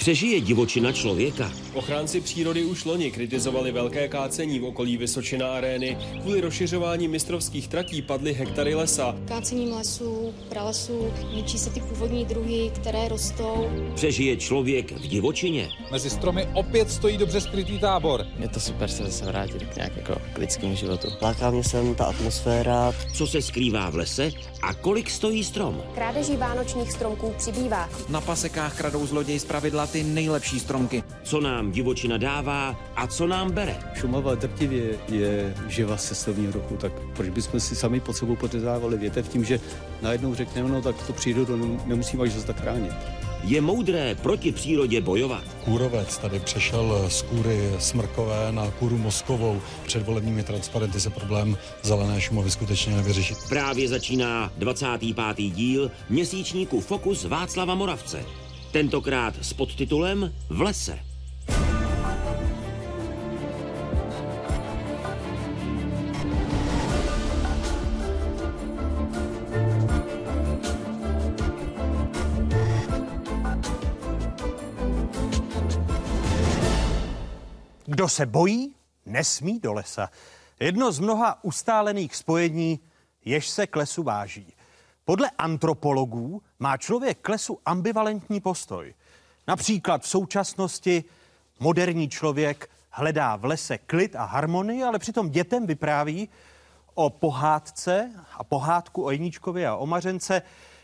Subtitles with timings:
[0.00, 1.52] Přežije divočina člověka?
[1.74, 5.98] Ochránci přírody už loni kritizovali velké kácení v okolí Vysočina arény.
[6.20, 9.16] Kvůli rozšiřování mistrovských tratí padly hektary lesa.
[9.24, 13.70] Kácením lesů, pralesů, ničí se ty původní druhy, které rostou.
[13.94, 15.68] Přežije člověk v divočině?
[15.92, 18.26] Mezi stromy opět stojí dobře skrytý tábor.
[18.38, 21.08] Je to super se zase vrátit k nějak jako k lidskému životu.
[21.22, 22.94] Láká mě sem ta atmosféra.
[23.14, 24.30] Co se skrývá v lese
[24.62, 25.82] a kolik stojí strom?
[25.94, 27.90] Krádeží vánočních stromků přibývá.
[28.08, 31.04] Na pasekách kradou zloděj zpravidla ty nejlepší stromky.
[31.22, 33.76] Co nám divočina dává a co nám bere?
[33.94, 39.28] Šumava drtivě je živa cestovního ruchu, tak proč bychom si sami pod sebou podřezávali větev
[39.28, 39.60] tím, že
[40.02, 42.92] najednou řekneme, no tak to přírodu nemusíme až zase tak chránit.
[43.44, 45.44] Je moudré proti přírodě bojovat.
[45.64, 49.60] Kůrovec tady přešel z kůry smrkové na kůru mozkovou.
[49.86, 53.38] Před volebními transparenty se problém zelené šumovy skutečně nevyřešit.
[53.48, 55.50] Právě začíná 25.
[55.50, 58.24] díl měsíčníku Fokus Václava Moravce.
[58.72, 60.98] Tentokrát s podtitulem V lese.
[77.86, 78.74] Kdo se bojí,
[79.06, 80.10] nesmí do lesa.
[80.60, 82.80] Jedno z mnoha ustálených spojení,
[83.24, 84.52] jež se k lesu váží.
[85.10, 88.94] Podle antropologů má člověk k lesu ambivalentní postoj.
[89.48, 91.04] Například v současnosti
[91.60, 96.28] moderní člověk hledá v lese klid a harmonii, ale přitom dětem vypráví
[96.94, 100.42] o pohádce a pohádku o Jeníčkovi a o Mařence,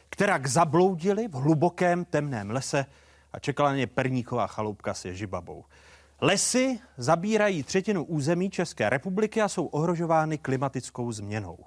[0.08, 2.86] která zabloudili v hlubokém temném lese
[3.32, 5.64] a čekala na ně perníková chaloupka s ježibabou.
[6.20, 11.58] Lesy zabírají třetinu území České republiky a jsou ohrožovány klimatickou změnou.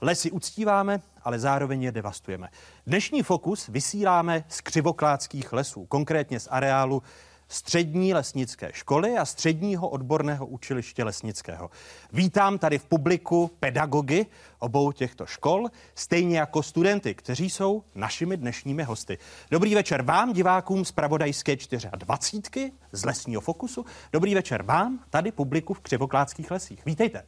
[0.00, 2.48] Lesy uctíváme, ale zároveň je devastujeme.
[2.86, 7.02] Dnešní fokus vysíláme z křivokládských lesů, konkrétně z areálu
[7.48, 11.70] střední lesnické školy a středního odborného učiliště lesnického.
[12.12, 14.26] Vítám tady v publiku pedagogy
[14.58, 19.18] obou těchto škol, stejně jako studenty, kteří jsou našimi dnešními hosty.
[19.50, 21.56] Dobrý večer vám, divákům z Pravodajské
[21.96, 23.84] 24 z Lesního fokusu.
[24.12, 26.84] Dobrý večer vám, tady publiku v Křivokládských lesích.
[26.86, 27.22] Vítejte.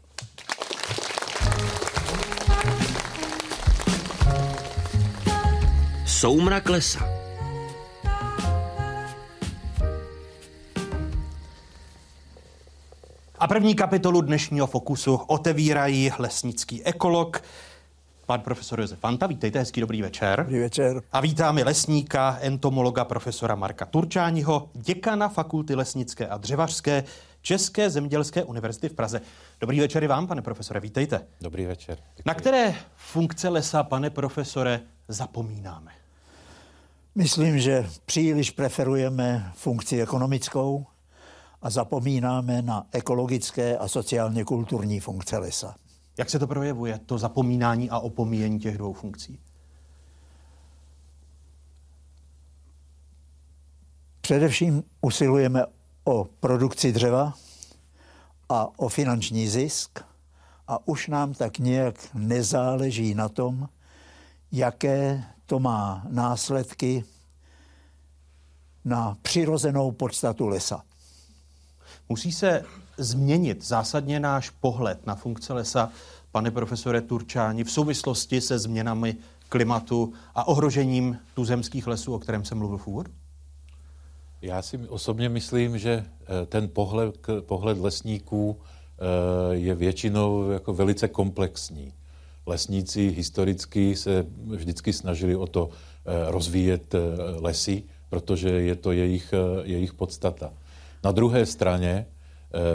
[6.22, 7.09] Soumrak lesa.
[13.38, 17.43] A první kapitolu dnešního fokusu otevírají lesnický ekolog,
[18.27, 19.27] pan profesor Josef Fanta.
[19.27, 20.38] Vítejte, hezký dobrý večer.
[20.38, 21.03] Dobrý večer.
[21.12, 27.05] A vítáme lesníka, entomologa profesora Marka Turčáního, děkana Fakulty lesnické a dřevařské
[27.41, 29.21] České zemědělské univerzity v Praze.
[29.61, 31.27] Dobrý večer i vám, pane profesore, vítejte.
[31.41, 31.99] Dobrý večer.
[32.16, 32.22] Děkuji.
[32.27, 36.01] Na které funkce lesa, pane profesore, zapomínáme?
[37.15, 40.87] Myslím, že příliš preferujeme funkci ekonomickou
[41.62, 45.75] a zapomínáme na ekologické a sociálně kulturní funkce lesa.
[46.19, 49.39] Jak se to projevuje, to zapomínání a opomíjení těch dvou funkcí?
[54.21, 55.65] Především usilujeme
[56.05, 57.34] o produkci dřeva
[58.49, 60.05] a o finanční zisk
[60.69, 63.69] a už nám tak nějak nezáleží na tom,
[64.53, 67.04] jaké to má následky
[68.84, 70.82] na přirozenou podstatu lesa.
[72.08, 72.64] Musí se
[72.98, 75.90] změnit zásadně náš pohled na funkce lesa,
[76.30, 79.16] pane profesore Turčáni, v souvislosti se změnami
[79.48, 83.12] klimatu a ohrožením tuzemských lesů, o kterém jsem mluvil v úvodu?
[84.42, 86.06] Já si osobně myslím, že
[86.46, 88.60] ten pohled, pohled lesníků
[89.50, 91.92] je většinou jako velice komplexní.
[92.47, 95.70] Lesníci historicky se vždycky snažili o to
[96.28, 96.94] rozvíjet
[97.41, 100.52] lesy, protože je to jejich, jejich podstata.
[101.04, 102.06] Na druhé straně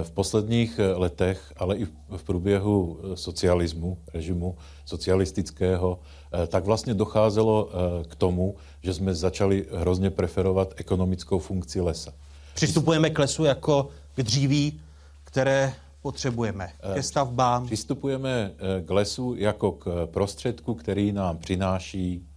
[0.03, 1.85] v posledních letech, ale i
[2.17, 5.99] v průběhu socialismu, režimu socialistického,
[6.47, 7.69] tak vlastně docházelo
[8.07, 12.13] k tomu, že jsme začali hrozně preferovat ekonomickou funkci lesa.
[12.55, 14.81] Přistupujeme k lesu jako k dříví,
[15.23, 15.73] které
[16.07, 17.65] potřebujeme ke stavbám.
[17.65, 18.51] Přistupujeme
[18.85, 22.27] k lesu jako k prostředku, který nám přináší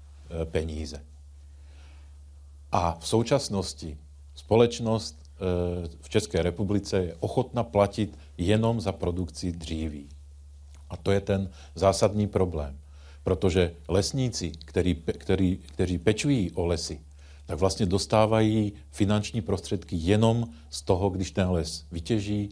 [0.45, 1.03] peníze.
[2.73, 3.99] A v současnosti
[4.35, 5.17] společnost
[6.01, 10.09] v České republice je ochotna platit jenom za produkci dříví.
[10.91, 12.79] A to je ten zásadní problém.
[13.23, 17.01] Protože lesníci, který, který, kteří pečují o lesy,
[17.47, 22.49] tak vlastně dostávají finanční prostředky jenom z toho, když ten les vytěží,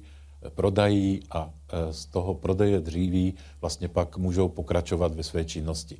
[0.48, 1.50] prodají a
[1.90, 5.98] z toho prodeje dříví vlastně pak můžou pokračovat ve své činnosti.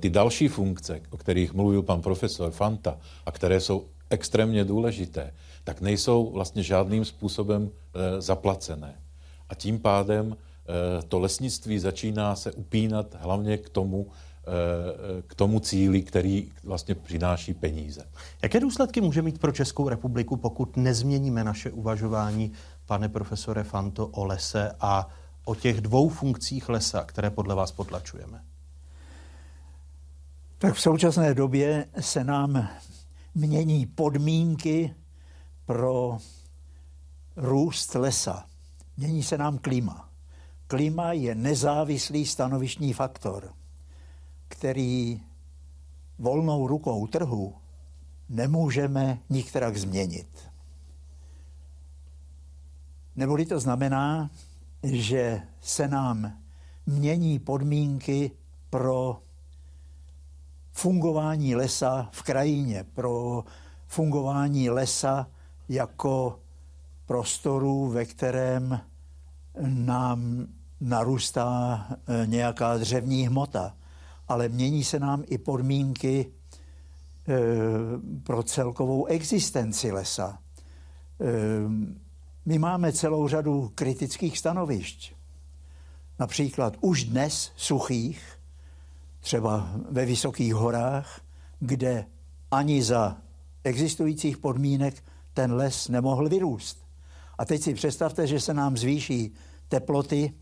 [0.00, 5.32] Ty další funkce, o kterých mluvil pan profesor Fanta a které jsou extrémně důležité,
[5.64, 9.00] tak nejsou vlastně žádným způsobem e, zaplacené.
[9.48, 15.60] A tím pádem e, to lesnictví začíná se upínat hlavně k tomu, e, k tomu
[15.60, 18.04] cíli, který vlastně přináší peníze.
[18.42, 22.52] Jaké důsledky může mít pro Českou republiku, pokud nezměníme naše uvažování,
[22.92, 25.08] pane profesore Fanto, o lese a
[25.44, 28.44] o těch dvou funkcích lesa, které podle vás potlačujeme?
[30.58, 32.68] Tak v současné době se nám
[33.34, 34.94] mění podmínky
[35.64, 36.18] pro
[37.36, 38.46] růst lesa.
[38.96, 40.08] Mění se nám klima.
[40.66, 43.52] Klima je nezávislý stanovištní faktor,
[44.48, 45.22] který
[46.18, 47.54] volnou rukou trhu
[48.28, 50.51] nemůžeme nikterak změnit.
[53.16, 54.30] Neboli to znamená,
[54.82, 56.32] že se nám
[56.86, 58.30] mění podmínky
[58.70, 59.22] pro
[60.72, 63.44] fungování lesa v krajině, pro
[63.86, 65.26] fungování lesa
[65.68, 66.38] jako
[67.06, 68.80] prostoru, ve kterém
[69.66, 70.46] nám
[70.80, 73.76] narůstá e, nějaká dřevní hmota,
[74.28, 76.26] ale mění se nám i podmínky
[77.28, 77.38] e,
[78.22, 80.38] pro celkovou existenci lesa.
[82.46, 85.12] My máme celou řadu kritických stanovišť.
[86.18, 88.38] Například už dnes suchých,
[89.20, 91.20] třeba ve vysokých horách,
[91.60, 92.06] kde
[92.50, 93.16] ani za
[93.64, 95.04] existujících podmínek
[95.34, 96.84] ten les nemohl vyrůst.
[97.38, 99.32] A teď si představte, že se nám zvýší
[99.68, 100.32] teploty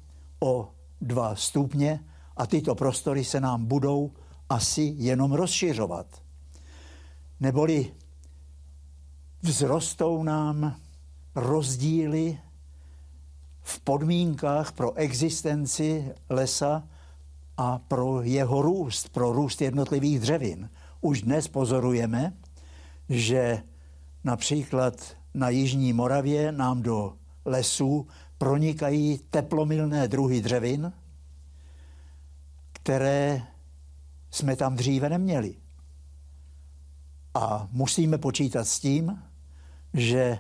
[0.40, 0.70] o
[1.00, 2.04] 2 stupně
[2.36, 4.12] a tyto prostory se nám budou
[4.48, 6.22] asi jenom rozšiřovat.
[7.40, 7.94] Neboli
[9.42, 10.76] vzrostou nám
[11.40, 12.38] rozdíly
[13.62, 16.88] v podmínkách pro existenci lesa
[17.56, 20.70] a pro jeho růst, pro růst jednotlivých dřevin.
[21.00, 22.32] Už dnes pozorujeme,
[23.08, 23.62] že
[24.24, 28.06] například na Jižní Moravě nám do lesů
[28.38, 30.92] pronikají teplomilné druhy dřevin,
[32.72, 33.42] které
[34.30, 35.56] jsme tam dříve neměli.
[37.34, 39.22] A musíme počítat s tím,
[39.94, 40.38] že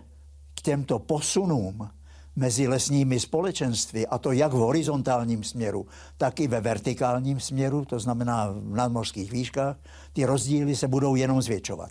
[0.62, 1.90] těmto posunům
[2.36, 5.86] mezi lesními společenství, a to jak v horizontálním směru,
[6.16, 9.76] tak i ve vertikálním směru, to znamená v nadmorských výškách,
[10.12, 11.90] ty rozdíly se budou jenom zvětšovat.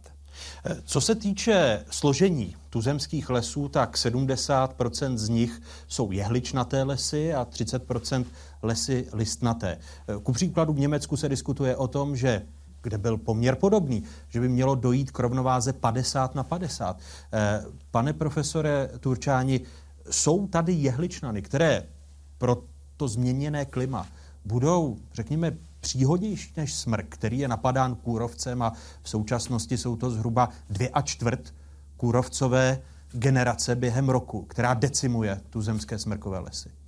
[0.85, 8.25] Co se týče složení tuzemských lesů, tak 70% z nich jsou jehličnaté lesy a 30%
[8.61, 9.77] lesy listnaté.
[10.23, 12.45] Ku příkladu v Německu se diskutuje o tom, že
[12.81, 16.99] kde byl poměr podobný, že by mělo dojít k rovnováze 50 na 50.
[17.33, 19.61] Eh, pane profesore Turčáni,
[20.09, 21.83] jsou tady jehličnany, které
[22.37, 22.63] pro
[22.97, 24.07] to změněné klima
[24.45, 30.49] budou, řekněme, příhodnější než smrk, který je napadán kůrovcem a v současnosti jsou to zhruba
[30.69, 31.53] dvě a čtvrt
[31.97, 32.81] kůrovcové
[33.11, 36.78] generace během roku, která decimuje tu zemské smrkové lesy.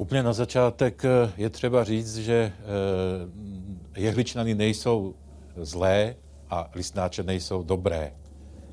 [0.00, 2.52] Úplně na začátek eh, je třeba říct, že
[3.94, 5.14] eh, jehličnany nejsou
[5.56, 6.14] zlé
[6.50, 8.12] a listnáče nejsou dobré.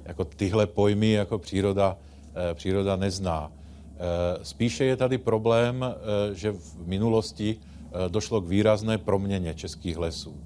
[0.05, 1.97] Jako tyhle pojmy jako příroda,
[2.35, 3.51] eh, příroda nezná.
[4.43, 5.85] Spíše je tady problém,
[6.33, 7.59] že v minulosti
[8.07, 10.37] došlo k výrazné proměně českých lesů.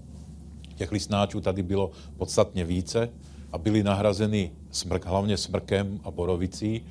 [0.75, 3.09] Těch listnáčů tady bylo podstatně více
[3.51, 6.85] a byly nahrazeny smrk, hlavně smrkem a borovicí,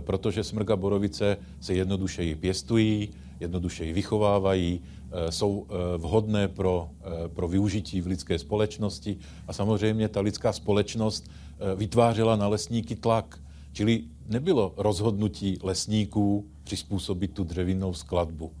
[0.00, 7.28] protože smrk a borovice se jednodušeji pěstují, jednodušeji vychovávají, eh, jsou eh, vhodné pro, eh,
[7.28, 11.30] pro využití v lidské společnosti a samozřejmě ta lidská společnost
[11.76, 13.40] vytvářela na lesníky tlak.
[13.72, 18.52] Čili nebylo rozhodnutí lesníků přizpůsobit tu dřevinnou skladbu.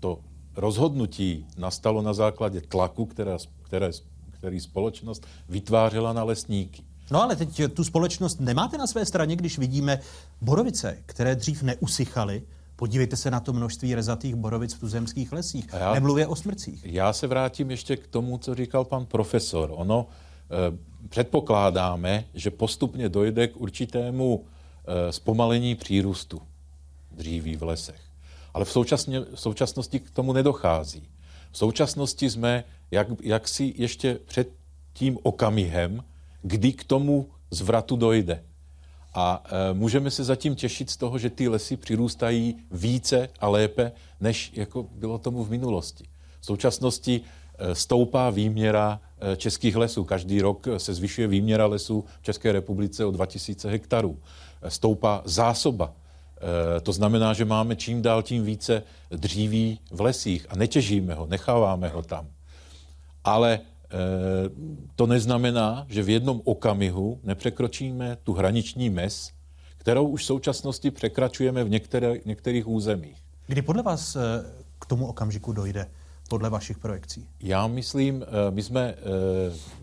[0.00, 0.20] To
[0.56, 3.90] rozhodnutí nastalo na základě tlaku, která, které,
[4.30, 6.82] který společnost vytvářela na lesníky.
[7.10, 10.00] No ale teď tu společnost nemáte na své straně, když vidíme
[10.40, 12.42] borovice, které dřív neusychaly,
[12.76, 15.66] Podívejte se na to množství rezatých borovic v tuzemských lesích.
[15.72, 16.84] Já, Nemluvě o smrcích.
[16.84, 19.70] Já se vrátím ještě k tomu, co říkal pan profesor.
[19.74, 20.78] Ono eh,
[21.08, 24.44] předpokládáme, že postupně dojde k určitému
[24.84, 26.42] eh, zpomalení přírůstu
[27.10, 28.00] dříví v lesech.
[28.54, 31.08] Ale v, současně, v současnosti k tomu nedochází.
[31.50, 34.52] V současnosti jsme jak, jaksi ještě před
[34.92, 36.04] tím okamihem,
[36.42, 38.44] kdy k tomu zvratu dojde.
[39.16, 43.92] A e, můžeme se zatím těšit z toho, že ty lesy přirůstají více a lépe,
[44.20, 46.04] než jako bylo tomu v minulosti.
[46.40, 47.20] V současnosti
[47.58, 50.04] e, stoupá výměra e, českých lesů.
[50.04, 54.18] Každý rok se zvyšuje výměra lesů v České republice o 2000 hektarů.
[54.68, 55.92] Stoupá zásoba.
[56.82, 61.88] To znamená, že máme čím dál tím více dříví v lesích a netěžíme ho, necháváme
[61.88, 62.28] ho tam.
[63.24, 63.60] Ale
[64.96, 69.30] to neznamená, že v jednom okamihu nepřekročíme tu hraniční mez,
[69.78, 73.16] kterou už v současnosti překračujeme v některé, některých územích.
[73.46, 74.16] Kdy podle vás
[74.78, 75.86] k tomu okamžiku dojde?
[76.28, 77.28] podle vašich projekcí?
[77.40, 78.94] Já myslím, my jsme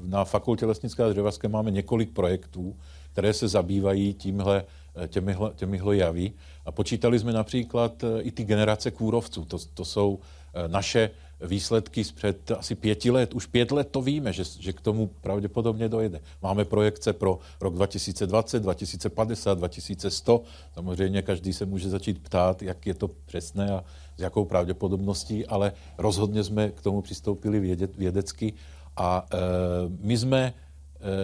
[0.03, 2.75] na Fakultě lesnické a dřevařské máme několik projektů,
[3.11, 4.65] které se zabývají tímhle,
[5.07, 6.31] těmihle, těmihle javy.
[6.65, 9.45] A počítali jsme například i ty generace kůrovců.
[9.45, 10.19] To, to jsou
[10.67, 11.09] naše
[11.43, 13.33] výsledky z před asi pěti let.
[13.33, 16.21] Už pět let to víme, že, že k tomu pravděpodobně dojde.
[16.41, 20.43] Máme projekce pro rok 2020, 2050, 2100.
[20.73, 23.83] Samozřejmě každý se může začít ptát, jak je to přesné a
[24.17, 28.53] s jakou pravděpodobností, ale rozhodně jsme k tomu přistoupili vědě, vědecky
[28.97, 29.37] a e,
[29.99, 30.53] my jsme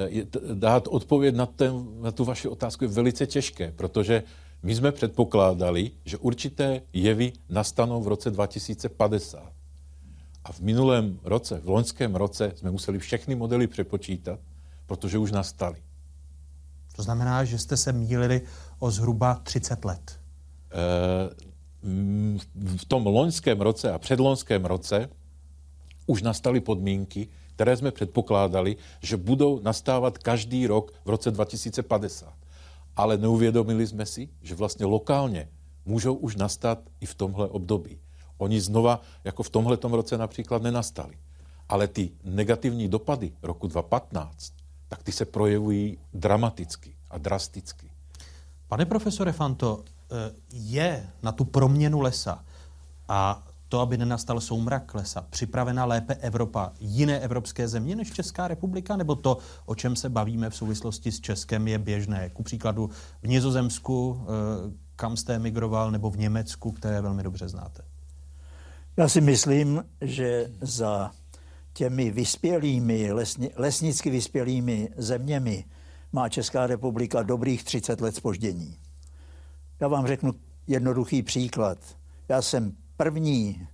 [0.10, 4.24] e, dát odpověď na, ten, na tu vaši otázku je velice těžké, protože
[4.64, 9.59] my jsme předpokládali, že určité jevy nastanou v roce 2050.
[10.44, 14.40] A v minulém roce, v loňském roce, jsme museli všechny modely přepočítat,
[14.86, 15.84] protože už nastaly.
[16.96, 18.42] To znamená, že jste se mýlili
[18.80, 20.20] o zhruba 30 let.
[20.72, 21.50] E,
[22.78, 25.10] v tom loňském roce a předloňském roce
[26.06, 32.34] už nastaly podmínky, které jsme předpokládali, že budou nastávat každý rok v roce 2050.
[32.96, 35.50] Ale neuvědomili jsme si, že vlastně lokálně
[35.86, 38.00] můžou už nastat i v tomhle období.
[38.40, 41.18] Oni znova, jako v tomhle roce například, nenastali.
[41.70, 44.54] Ale ty negativní dopady roku 2015,
[44.88, 47.92] tak ty se projevují dramaticky a drasticky.
[48.68, 52.46] Pane profesore Fanto, eh, je na tu proměnu lesa
[53.08, 58.98] a to, aby nenastal soumrak lesa, připravena lépe Evropa, jiné evropské země než Česká republika,
[58.98, 62.30] nebo to, o čem se bavíme v souvislosti s Českem, je běžné?
[62.30, 62.90] Ku příkladu
[63.22, 67.89] v Nizozemsku, eh, kam jste emigroval, nebo v Německu, které velmi dobře znáte?
[69.00, 71.12] Já si myslím, že za
[71.74, 75.66] těmi vyspělými, lesni, lesnicky vyspělými zeměmi
[76.12, 78.78] má Česká republika dobrých 30 let spoždění.
[79.80, 80.32] Já vám řeknu
[80.68, 81.78] jednoduchý příklad.
[82.30, 83.68] Já jsem první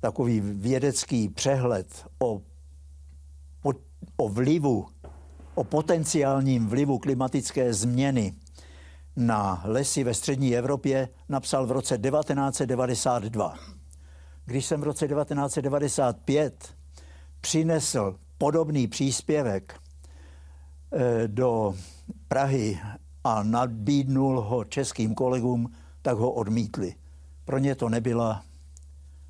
[0.00, 2.42] takový vědecký přehled o,
[4.16, 4.86] o vlivu,
[5.54, 8.34] o potenciálním vlivu klimatické změny
[9.16, 13.75] na lesy ve střední Evropě napsal v roce 1992
[14.46, 16.74] když jsem v roce 1995
[17.40, 19.80] přinesl podobný příspěvek
[20.92, 21.74] eh, do
[22.28, 22.80] Prahy
[23.24, 25.72] a nabídnul ho českým kolegům,
[26.02, 26.94] tak ho odmítli.
[27.44, 28.42] Pro ně to nebyla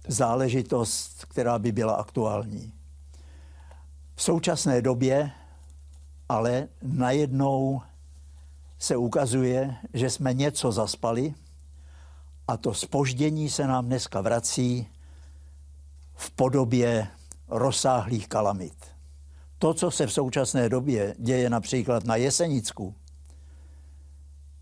[0.09, 2.73] záležitost, která by byla aktuální.
[4.15, 5.33] V současné době
[6.29, 7.83] ale najednou
[8.79, 11.35] se ukazuje, že jsme něco zaspali
[12.49, 14.89] a to spoždění se nám dneska vrací
[16.17, 17.07] v podobě
[17.49, 18.75] rozsáhlých kalamit.
[19.59, 22.95] To, co se v současné době děje například na Jesenicku,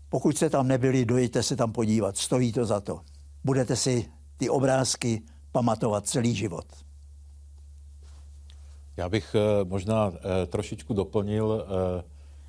[0.09, 2.99] pokud jste tam nebyli, dojďte se tam podívat, stojí to za to.
[3.43, 4.05] Budete si
[4.37, 5.21] ty obrázky
[5.51, 6.65] pamatovat celý život.
[8.97, 11.65] Já bych eh, možná eh, trošičku doplnil.
[11.99, 12.03] Eh,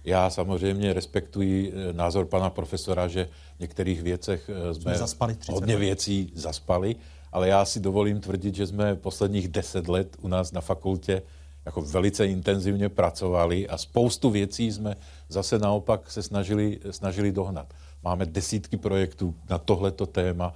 [0.04, 6.32] já samozřejmě respektuji názor pana profesora, že v některých věcech jsme, jsme zaspali hodně věcí
[6.34, 6.96] zaspali
[7.32, 11.22] ale já si dovolím tvrdit, že jsme posledních deset let u nás na fakultě
[11.64, 14.96] jako velice intenzivně pracovali a spoustu věcí jsme
[15.28, 17.74] zase naopak se snažili, snažili dohnat.
[18.02, 20.54] Máme desítky projektů na tohleto téma.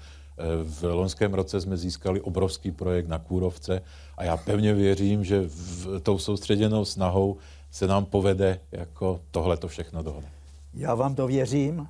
[0.64, 3.82] V loňském roce jsme získali obrovský projekt na Kůrovce
[4.16, 7.36] a já pevně věřím, že v tou soustředěnou snahou
[7.70, 10.30] se nám povede jako tohleto všechno dohnat.
[10.74, 11.88] Já vám to věřím,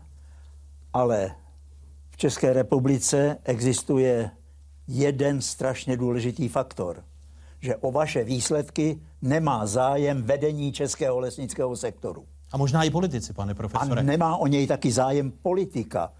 [0.92, 1.34] ale
[2.10, 4.30] v České republice existuje
[4.90, 7.04] jeden strašně důležitý faktor,
[7.61, 12.26] že o vaše výsledky nemá zájem vedení českého lesnického sektoru.
[12.52, 14.00] A možná i politici, pane profesore.
[14.00, 16.12] A nemá o něj taky zájem politika.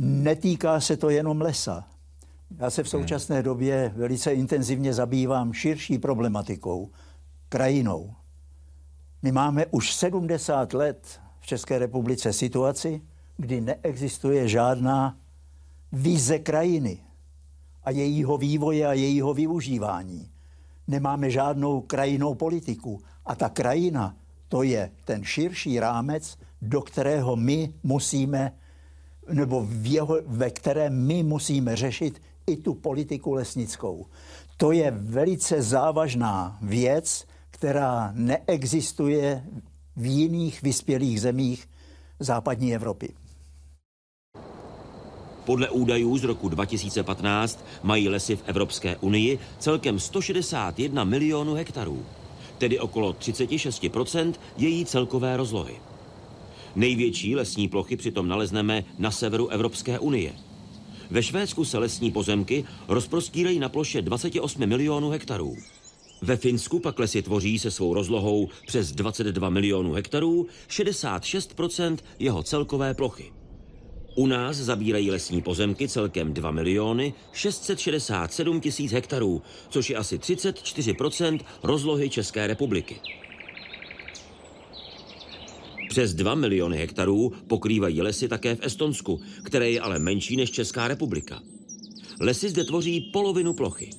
[0.00, 1.84] Netýká se to jenom lesa.
[2.58, 6.90] Já se v současné době velice intenzivně zabývám širší problematikou,
[7.48, 8.14] krajinou.
[9.22, 13.02] My máme už 70 let v České republice situaci,
[13.36, 15.16] kdy neexistuje žádná
[15.92, 16.98] vize krajiny
[17.84, 20.30] a jejího vývoje a jejího využívání.
[20.88, 23.00] Nemáme žádnou krajinou politiku.
[23.26, 24.16] A ta krajina,
[24.48, 28.52] to je ten širší rámec, do kterého my musíme,
[29.32, 34.06] nebo v jeho, ve kterém my musíme řešit i tu politiku lesnickou.
[34.56, 39.44] To je velice závažná věc, která neexistuje
[39.96, 41.68] v jiných vyspělých zemích
[42.20, 43.14] západní Evropy.
[45.46, 52.06] Podle údajů z roku 2015 mají lesy v Evropské unii celkem 161 milionů hektarů,
[52.58, 55.74] tedy okolo 36% její celkové rozlohy.
[56.76, 60.32] Největší lesní plochy přitom nalezneme na severu Evropské unie.
[61.10, 65.56] Ve Švédsku se lesní pozemky rozprostírají na ploše 28 milionů hektarů.
[66.22, 72.94] Ve Finsku pak lesy tvoří se svou rozlohou přes 22 milionů hektarů 66% jeho celkové
[72.94, 73.35] plochy.
[74.16, 81.40] U nás zabírají lesní pozemky celkem 2 miliony 667 tisíc hektarů, což je asi 34%
[81.62, 82.96] rozlohy České republiky.
[85.88, 90.88] Přes 2 miliony hektarů pokrývají lesy také v Estonsku, které je ale menší než Česká
[90.88, 91.42] republika.
[92.20, 93.90] Lesy zde tvoří polovinu plochy.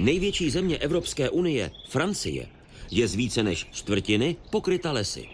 [0.00, 2.46] Největší země Evropské unie, Francie,
[2.90, 5.28] je z více než čtvrtiny pokryta lesy.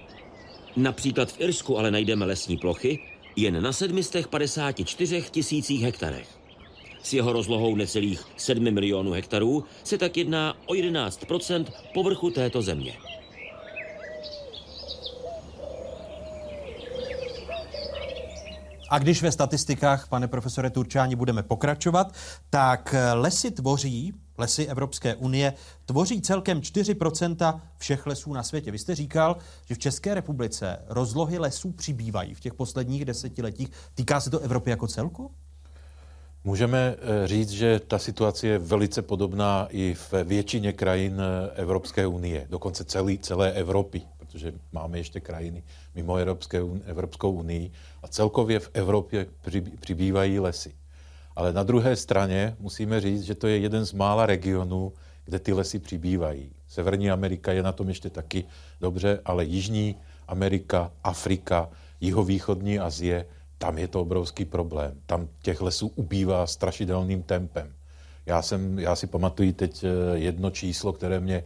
[0.77, 6.29] Například v Irsku ale najdeme lesní plochy jen na 754 tisících hektarech.
[7.03, 11.65] S jeho rozlohou necelých 7 milionů hektarů se tak jedná o 11%
[11.95, 12.97] povrchu této země.
[18.95, 22.15] A když ve statistikách, pane profesore Turčáni, budeme pokračovat,
[22.51, 25.55] tak lesy tvoří, lesy Evropské unie,
[25.87, 28.71] tvoří celkem 4% všech lesů na světě.
[28.71, 29.37] Vy jste říkal,
[29.67, 33.69] že v České republice rozlohy lesů přibývají v těch posledních desetiletích.
[33.95, 35.31] Týká se to Evropy jako celku?
[36.45, 42.07] Můžeme eh, říct, že ta situace je velice podobná i v většině krajin eh, Evropské
[42.07, 44.03] unie, dokonce celý, celé Evropy,
[44.35, 45.63] protože máme ještě krajiny
[45.95, 47.71] mimo Evropské, Evropskou unii
[48.03, 49.27] a celkově v Evropě
[49.81, 50.75] přibývají lesy.
[51.37, 54.93] Ale na druhé straně musíme říct, že to je jeden z mála regionů,
[55.25, 56.51] kde ty lesy přibývají.
[56.69, 58.45] Severní Amerika je na tom ještě taky
[58.81, 59.97] dobře, ale Jižní
[60.29, 63.27] Amerika, Afrika, jihovýchodní Azie,
[63.59, 64.99] tam je to obrovský problém.
[65.07, 67.73] Tam těch lesů ubývá strašidelným tempem.
[68.27, 71.45] Já, jsem, já si pamatuju teď eh, jedno číslo, které mě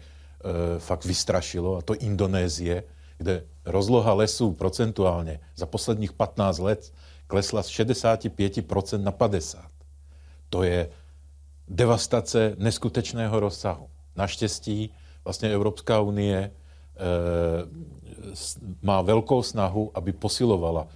[0.78, 2.82] fakt vystrašilo, a to Indonésie,
[3.19, 6.93] kde rozloha lesů procentuálně za posledních 15 let
[7.26, 9.58] klesla z 65% na 50%.
[10.49, 10.89] To je
[11.69, 13.89] devastace neskutečného rozsahu.
[14.17, 16.50] Naštěstí vlastně Evropská unie e,
[18.82, 20.89] má velkou snahu, aby posilovala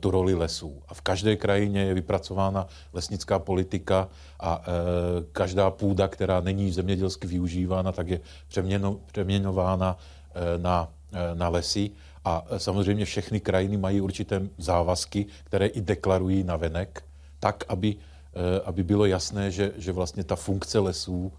[0.00, 0.82] tu roli lesů.
[0.88, 4.08] A v každé krajině je vypracována lesnická politika
[4.40, 4.70] a e,
[5.32, 9.96] každá půda, která není zemědělsky využívána, tak je přeměno, přeměnována
[10.34, 11.90] e, na Eh, na lesy
[12.24, 17.04] a eh, samozřejmě všechny krajiny mají určité závazky, které i deklarují na venek,
[17.40, 21.32] tak, aby, eh, aby bylo jasné, že, že vlastně ta funkce lesů,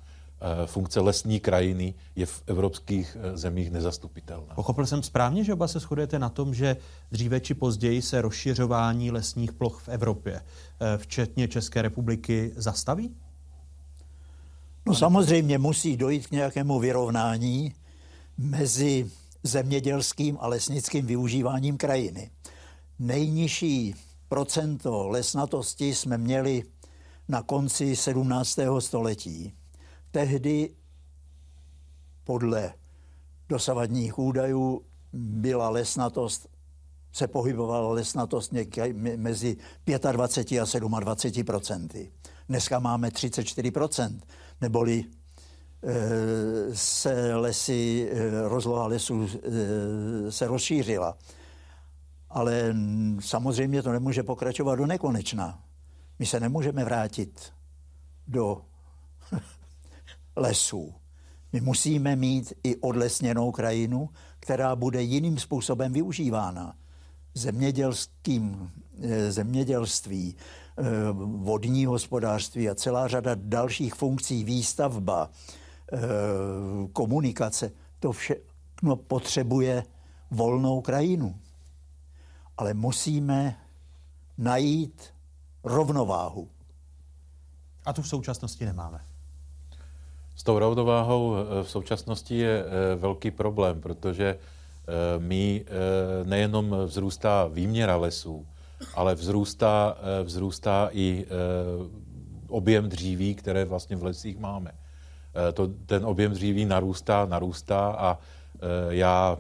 [0.66, 4.56] funkce lesní krajiny je v evropských zemích nezastupitelná.
[4.56, 6.78] Pochopil jsem správně, že oba se shodujete na tom, že
[7.12, 10.42] dříve či později se rozšiřování lesních ploch v Evropě,
[10.98, 13.16] včetně České republiky, zastaví?
[14.86, 17.74] No samozřejmě musí dojít k nějakému vyrovnání
[18.38, 19.12] mezi
[19.44, 22.32] zemědělským a lesnickým využíváním krajiny.
[23.00, 23.96] Nejnižší
[24.30, 26.64] procento lesnatosti jsme měli
[27.28, 28.60] na konci 17.
[28.80, 29.54] století.
[30.14, 30.76] Tehdy
[32.24, 32.74] podle
[33.50, 36.48] dosavadních údajů byla lesnatost,
[37.12, 39.58] se pohybovala lesnatost někde mezi
[40.12, 42.12] 25 a 27 procenty.
[42.50, 44.20] Dneska máme 34%
[44.62, 45.06] neboli
[46.74, 48.10] se lesy,
[48.48, 51.18] rozloha lesů eh, se rozšířila.
[52.30, 52.76] Ale
[53.20, 55.64] samozřejmě to nemůže pokračovat do nekonečna.
[56.20, 57.54] My se nemůžeme vrátit
[58.28, 58.62] do
[60.36, 60.94] lesů.
[61.54, 66.76] My musíme mít i odlesněnou krajinu, která bude jiným způsobem využívána.
[67.34, 70.84] Zemědělským, eh, zemědělství, eh,
[71.22, 75.30] vodní hospodářství a celá řada dalších funkcí, výstavba,
[75.94, 75.98] Eh,
[76.94, 79.84] komunikace, to všechno potřebuje
[80.32, 81.40] volnou krajinu.
[82.58, 83.60] Ale musíme
[84.38, 85.14] najít
[85.64, 86.50] rovnováhu.
[87.86, 89.06] A tu v současnosti nemáme.
[90.36, 94.38] S tou rovnováhou eh, v současnosti je eh, velký problém, protože
[95.18, 95.66] my
[96.24, 98.46] nejenom vzrůstá výměra lesů,
[98.96, 101.26] ale vzrůstá, vzrůstá i
[102.48, 104.72] objem dříví, které vlastně v lesích máme.
[105.36, 108.20] Eh, to, ten objem dříví narůstá, narůstá a
[108.56, 109.38] eh, já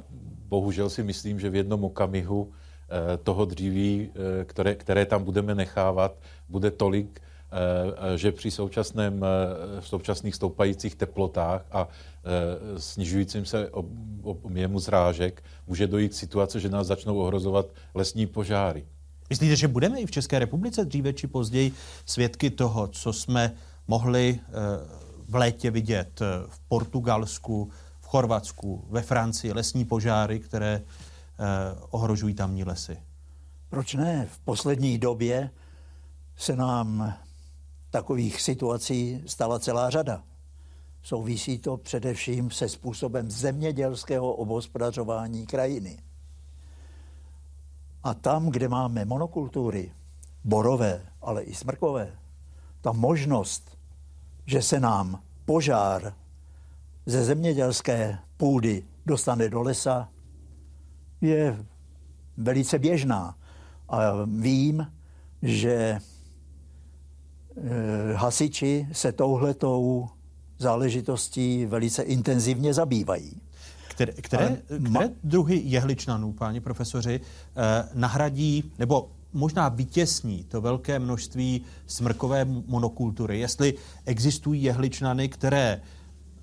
[0.48, 4.12] bohužel si myslím, že v jednom okamihu eh, toho dříví,
[4.46, 6.16] které, které tam budeme nechávat,
[6.50, 7.22] bude tolik,
[8.16, 9.26] že při současném,
[9.80, 11.88] současných stoupajících teplotách a
[12.78, 13.70] snižujícím se
[14.22, 18.86] objemu zrážek může dojít k situaci, že nás začnou ohrozovat lesní požáry.
[19.30, 21.72] Myslíte, že budeme i v České republice dříve či později
[22.06, 23.52] svědky toho, co jsme
[23.88, 24.52] mohli eh,
[25.30, 30.82] v létě vidět eh, v Portugalsku, v Chorvatsku, ve Francii, lesní požáry, které
[31.89, 32.98] ohrožují tamní lesy?
[33.70, 34.28] Proč ne?
[34.32, 35.50] V poslední době
[36.36, 37.13] se nám
[37.94, 40.24] takových situací stala celá řada.
[41.04, 46.00] Souvisí to především se způsobem zemědělského obhospodařování krajiny.
[48.04, 49.92] A tam, kde máme monokultury,
[50.44, 52.18] borové, ale i smrkové,
[52.82, 53.78] ta možnost,
[54.46, 56.14] že se nám požár
[57.06, 60.10] ze zemědělské půdy dostane do lesa,
[61.22, 61.66] je
[62.38, 63.38] velice běžná.
[63.90, 64.88] A vím,
[65.42, 66.00] že
[68.16, 70.10] hasiči se touhletou
[70.60, 73.42] záležitostí velice intenzivně zabývají.
[73.89, 74.58] Které, které,
[74.89, 83.39] které druhy jehličnanů, páni profesoři, eh, nahradí nebo možná vytěsní to velké množství smrkové monokultury?
[83.39, 83.74] Jestli
[84.06, 85.82] existují jehličnany, které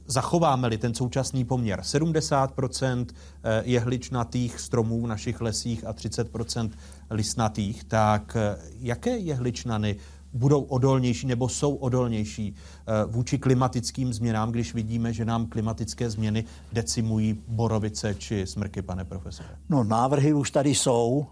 [0.07, 3.07] zachováme-li ten současný poměr 70%
[3.43, 6.71] eh, jehličnatých stromů v našich lesích a 30%
[7.11, 9.97] listnatých, tak eh, jaké jehličnany
[10.33, 16.45] budou odolnější nebo jsou odolnější eh, vůči klimatickým změnám, když vidíme, že nám klimatické změny
[16.73, 19.49] decimují borovice či smrky, pane profesore?
[19.69, 21.27] No, návrhy už tady jsou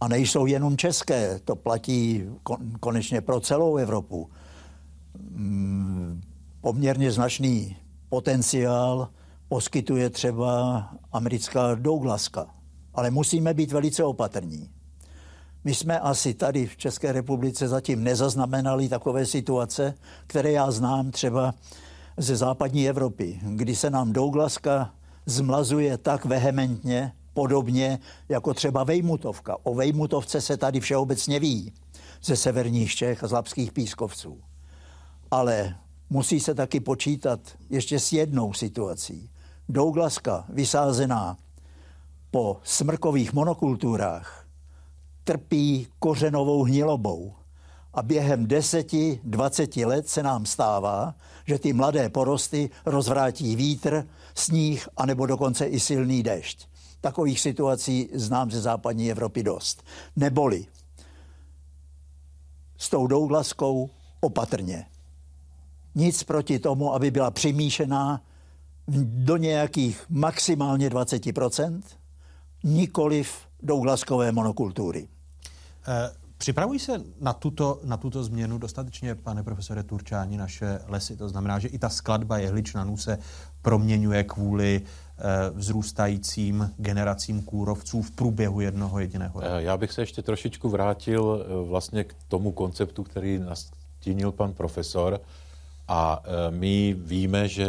[0.00, 1.40] a nejsou jenom české.
[1.44, 2.24] To platí
[2.80, 4.30] konečně pro celou Evropu.
[5.30, 6.20] Mm,
[6.60, 7.76] poměrně značný
[8.08, 9.08] potenciál
[9.48, 10.80] poskytuje třeba
[11.12, 12.46] americká Douglaska.
[12.94, 14.68] Ale musíme být velice opatrní.
[15.64, 19.94] My jsme asi tady v České republice zatím nezaznamenali takové situace,
[20.26, 21.54] které já znám třeba
[22.16, 24.94] ze západní Evropy, kdy se nám Douglaska
[25.26, 27.98] zmlazuje tak vehementně, podobně
[28.28, 29.56] jako třeba Vejmutovka.
[29.62, 31.72] O Vejmutovce se tady všeobecně ví
[32.22, 34.40] ze severních Čech a z Lapských pískovců.
[35.30, 35.74] Ale
[36.10, 39.30] musí se taky počítat ještě s jednou situací.
[39.68, 41.36] Douglaska vysázená
[42.30, 44.41] po smrkových monokulturách
[45.24, 47.34] trpí kořenovou hnilobou.
[47.94, 51.14] A během 10-20 let se nám stává,
[51.46, 56.68] že ty mladé porosty rozvrátí vítr, sníh anebo dokonce i silný dešť.
[57.00, 59.82] Takových situací znám ze západní Evropy dost.
[60.16, 60.66] Neboli
[62.78, 64.86] s tou douglaskou opatrně.
[65.94, 68.22] Nic proti tomu, aby byla přimíšená
[69.04, 71.82] do nějakých maximálně 20%,
[72.64, 73.32] nikoliv
[73.62, 75.08] douglaskové monokultury.
[75.88, 81.16] Eh, připravují se na tuto, na tuto změnu dostatečně, pane profesore Turčáni, naše lesy?
[81.16, 83.18] To znamená, že i ta skladba jehličnanů se
[83.62, 89.52] proměňuje kvůli eh, vzrůstajícím generacím kůrovců v průběhu jednoho jediného roku.
[89.56, 95.20] Já bych se ještě trošičku vrátil eh, vlastně k tomu konceptu, který nastínil pan profesor.
[95.88, 97.66] A my víme, že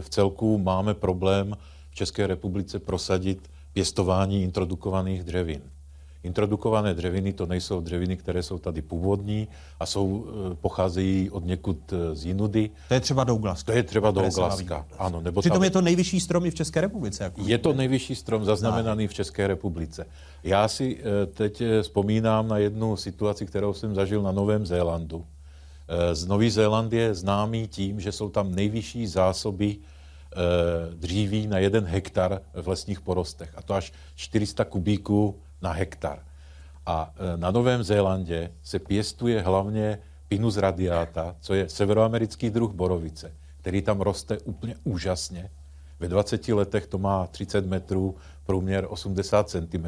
[0.00, 1.56] v celku máme problém
[1.90, 5.62] v České republice prosadit pěstování introdukovaných dřevin.
[6.24, 9.48] Introdukované dřeviny to nejsou dřeviny, které jsou tady původní
[9.80, 12.70] a jsou, e, pocházejí od někud e, z jinudy.
[12.88, 13.72] To je třeba Douglaska.
[13.72, 15.20] To je třeba Douglaska, ano.
[15.20, 15.64] Nebo Přitom tam...
[15.64, 17.24] je to nejvyšší strom i v České republice.
[17.24, 20.06] Jako je to nejvyšší strom zaznamenaný v České republice.
[20.44, 25.24] Já si e, teď vzpomínám na jednu situaci, kterou jsem zažil na Novém Zélandu.
[26.12, 29.76] Z Nový Zéland je známý tím, že jsou tam nejvyšší zásoby
[30.94, 33.52] dříví na jeden hektar v lesních porostech.
[33.56, 36.22] A to až 400 kubíků na hektar.
[36.86, 39.98] A e, na Novém Zélandě se pěstuje hlavně
[40.28, 45.50] Pinus radiata, co je severoamerický druh borovice, který tam roste úplně úžasně.
[46.00, 49.86] Ve 20 letech to má 30 metrů, průměr 80 cm.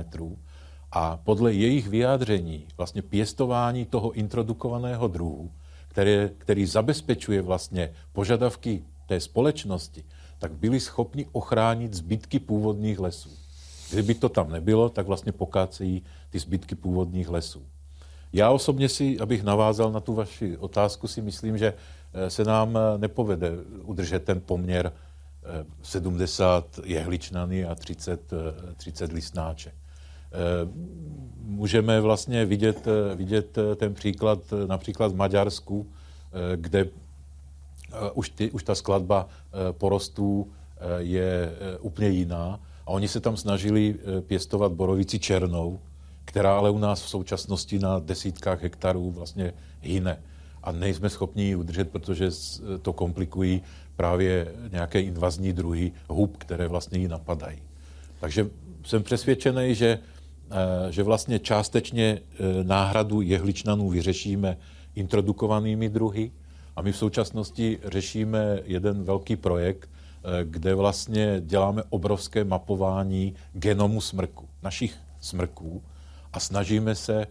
[0.92, 5.50] A podle jejich vyjádření vlastně pěstování toho introdukovaného druhu,
[5.88, 10.04] které, který zabezpečuje vlastně požadavky té společnosti,
[10.38, 13.43] tak byli schopni ochránit zbytky původních lesů.
[13.90, 17.62] Kdyby to tam nebylo, tak vlastně pokácejí ty zbytky původních lesů.
[18.34, 21.74] Já osobně si, abych navázal na tu vaši otázku, si myslím, že
[22.14, 23.50] eh, se nám eh, nepovede
[23.82, 24.92] udržet ten poměr
[25.82, 28.30] 70 eh, jehličnany a 30,
[28.76, 29.72] 30 listnáče.
[31.42, 35.86] Můžeme vlastně vidět, vidět ten příklad například v Maďarsku,
[36.56, 36.88] kde
[38.14, 39.28] už, ty, už ta skladba
[39.72, 40.52] porostů
[40.98, 45.80] je úplně jiná a oni se tam snažili eh, pěstovat borovici černou,
[46.24, 50.22] která ale u nás v současnosti na desítkách hektarů vlastně hyne.
[50.62, 53.62] A nejsme schopni ji udržet, protože eh, to komplikují
[53.96, 57.58] právě nějaké invazní druhy hub, které vlastně ji napadají.
[58.20, 58.50] Takže
[58.84, 59.98] jsem přesvědčený, že
[60.90, 62.20] že vlastně částečně
[62.62, 64.56] náhradu jehličnanů vyřešíme
[64.94, 66.30] introdukovanými druhy
[66.76, 69.90] a my v současnosti řešíme jeden velký projekt,
[70.44, 75.82] kde vlastně děláme obrovské mapování genomu smrku, našich smrků
[76.32, 77.26] a snažíme se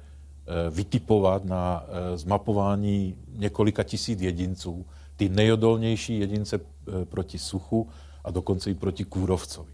[0.69, 1.83] vytipovat na
[2.15, 6.59] zmapování několika tisíc jedinců ty nejodolnější jedince
[7.09, 7.89] proti suchu
[8.23, 9.73] a dokonce i proti kůrovcovi.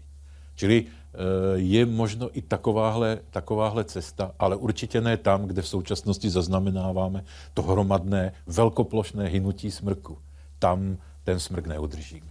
[0.54, 1.16] Čili eh,
[1.54, 7.62] je možno i takováhle, takováhle cesta, ale určitě ne tam, kde v současnosti zaznamenáváme to
[7.62, 10.18] hromadné, velkoplošné hynutí smrku.
[10.58, 12.29] Tam ten smrk neudržíme.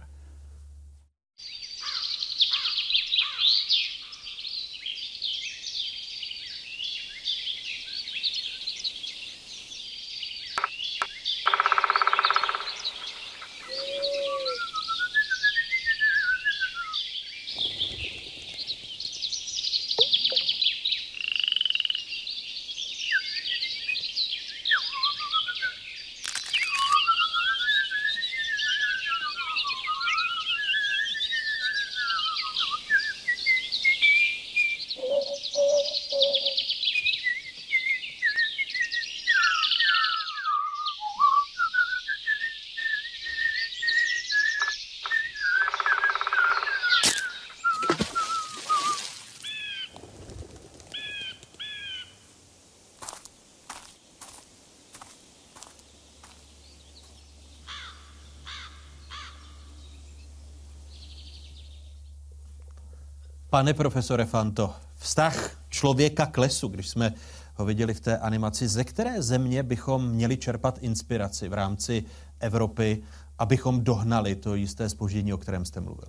[63.50, 67.14] Pane profesore Fanto, vztah člověka k lesu, když jsme
[67.54, 72.04] ho viděli v té animaci, ze které země bychom měli čerpat inspiraci v rámci
[72.40, 73.02] Evropy,
[73.38, 76.08] abychom dohnali to jisté spoždění, o kterém jste mluvil?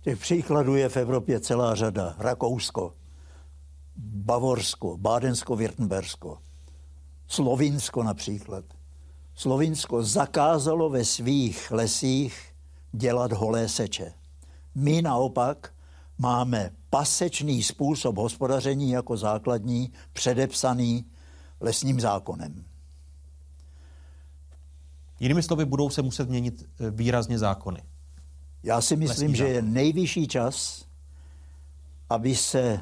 [0.00, 2.14] Těch příkladů je v Evropě celá řada.
[2.18, 2.94] Rakousko,
[3.96, 6.38] Bavorsko, Bádensko-Württembersko,
[7.26, 8.64] Slovinsko například.
[9.34, 12.54] Slovinsko zakázalo ve svých lesích
[12.92, 14.12] dělat holé seče.
[14.74, 15.72] My naopak
[16.20, 21.04] máme pasečný způsob hospodaření jako základní, předepsaný
[21.60, 22.64] lesním zákonem.
[25.20, 27.82] Jinými slovy, budou se muset měnit eh, výrazně zákony.
[28.62, 30.84] Já si myslím, že je nejvyšší čas,
[32.10, 32.80] aby se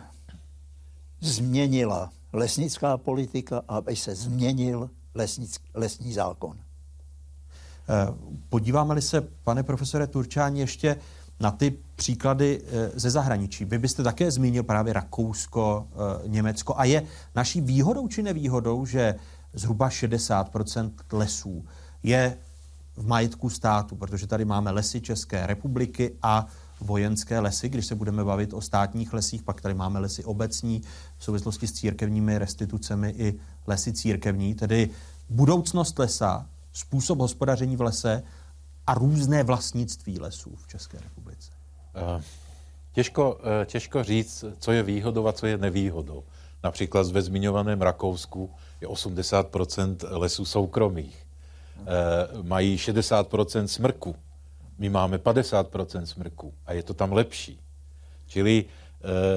[1.20, 6.58] změnila lesnická politika, aby se změnil lesnic, lesní zákon.
[6.58, 8.14] Eh,
[8.48, 10.96] podíváme-li se, pane profesore Turčáni, ještě
[11.40, 13.64] na ty příklady eh, ze zahraničí.
[13.64, 16.78] Vy byste také zmínil právě Rakousko, eh, Německo.
[16.78, 17.02] A je
[17.34, 19.14] naší výhodou či nevýhodou, že
[19.52, 21.64] zhruba 60% lesů
[22.02, 22.38] je
[22.96, 26.46] v majetku státu, protože tady máme lesy České republiky a
[26.80, 30.82] vojenské lesy, když se budeme bavit o státních lesích, pak tady máme lesy obecní
[31.18, 33.34] v souvislosti s církevními restitucemi i
[33.66, 34.90] lesy církevní, tedy
[35.30, 38.22] budoucnost lesa, způsob hospodaření v lese
[38.88, 41.50] a různé vlastnictví lesů v České republice?
[41.94, 42.22] Eh,
[42.92, 46.24] těžko, eh, těžko říct, co je výhodou a co je nevýhodou.
[46.64, 51.26] Například ve zmiňovaném Rakousku je 80% lesů soukromých.
[51.80, 51.84] Eh,
[52.42, 54.16] mají 60% smrku.
[54.78, 57.60] My máme 50 smrku a je to tam lepší.
[58.26, 58.64] Čili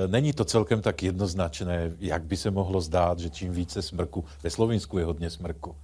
[0.07, 4.49] není to celkem tak jednoznačné, jak by se mohlo zdát, že čím více smrku, ve
[4.49, 5.75] Slovinsku je hodně smrku,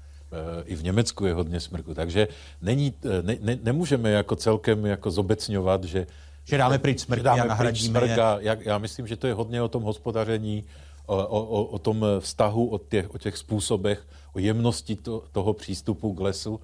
[0.66, 2.28] i v Německu je hodně smrku, takže
[2.62, 6.08] není, ne, ne, nemůžeme jako celkem jako zobecňovat, že
[6.48, 9.34] že dáme pryč smrk dáme a nahradíme smrk a já, já myslím, že to je
[9.34, 10.64] hodně o tom hospodaření,
[11.06, 16.14] o, o, o tom vztahu, o těch, o těch způsobech, o jemnosti to, toho přístupu
[16.14, 16.60] k lesu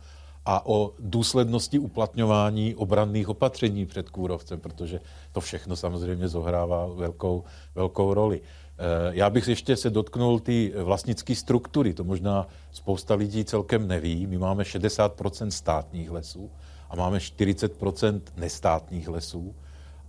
[0.45, 4.99] a o důslednosti uplatňování obranných opatření před kůrovcem, protože
[5.31, 7.43] to všechno samozřejmě zohrává velkou,
[7.75, 8.41] velkou roli.
[8.77, 11.93] Eh, já bych ještě se dotknul ty vlastnické struktury.
[11.93, 14.27] To možná spousta lidí celkem neví.
[14.27, 16.51] My máme 60% státních lesů
[16.89, 19.55] a máme 40% nestátních lesů.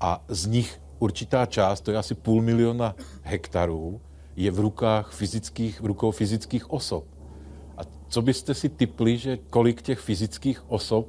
[0.00, 4.00] A z nich určitá část, to je asi půl miliona hektarů,
[4.36, 7.04] je v rukách fyzických, v rukou fyzických osob.
[7.76, 11.08] A co byste si typli, že kolik těch fyzických osob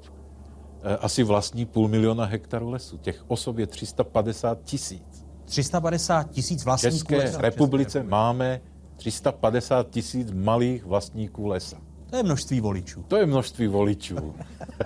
[0.84, 2.98] eh, asi vlastní půl miliona hektarů lesu?
[2.98, 5.15] Těch osob je 350 tisíc.
[5.46, 7.42] 350 tisíc vlastníků České lesa.
[7.42, 8.62] republice České republice máme
[8.96, 11.78] 350 tisíc malých vlastníků lesa.
[12.10, 13.06] To je množství voličů.
[13.08, 14.36] To je množství voličů.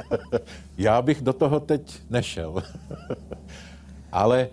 [0.78, 2.64] Já bych do toho teď nešel.
[4.12, 4.50] Ale e,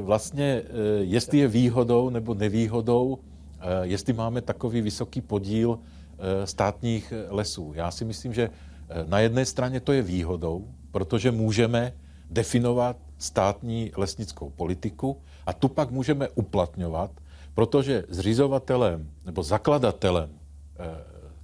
[0.00, 0.62] vlastně, e,
[1.00, 3.18] jestli je výhodou nebo nevýhodou,
[3.60, 5.78] e, jestli máme takový vysoký podíl
[6.18, 7.72] e, státních lesů.
[7.74, 8.50] Já si myslím, že
[9.06, 11.92] na jedné straně to je výhodou, protože můžeme
[12.30, 17.10] definovat státní lesnickou politiku a tu pak můžeme uplatňovat
[17.54, 20.86] Protože zřizovatelem nebo zakladatelem eh,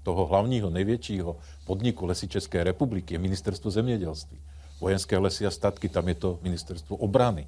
[0.02, 4.38] toho hlavního, největšího podniku Lesy České republiky je ministerstvo zemědělství.
[4.80, 7.46] Vojenské lesy a statky, tam je to ministerstvo obrany.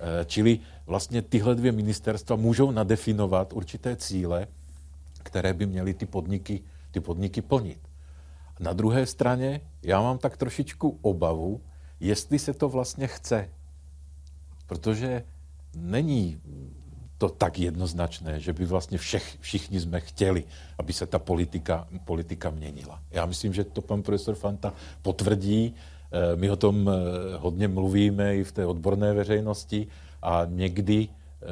[0.00, 4.46] Eh, čili vlastně tyhle dvě ministerstva můžou nadefinovat určité cíle,
[5.22, 7.78] které by měly ty podniky, ty podniky plnit.
[8.60, 11.60] Na druhé straně já mám tak trošičku obavu,
[12.00, 13.48] jestli se to vlastně chce.
[14.66, 15.24] Protože
[15.76, 16.40] není
[17.18, 20.44] to tak jednoznačné, že by vlastně všech, všichni jsme chtěli,
[20.78, 23.02] aby se ta politika, politika měnila.
[23.10, 25.74] Já myslím, že to pan profesor Fanta potvrdí.
[26.12, 26.92] Eh, my o tom eh,
[27.36, 29.86] hodně mluvíme i v té odborné veřejnosti
[30.22, 31.46] a někdy eh,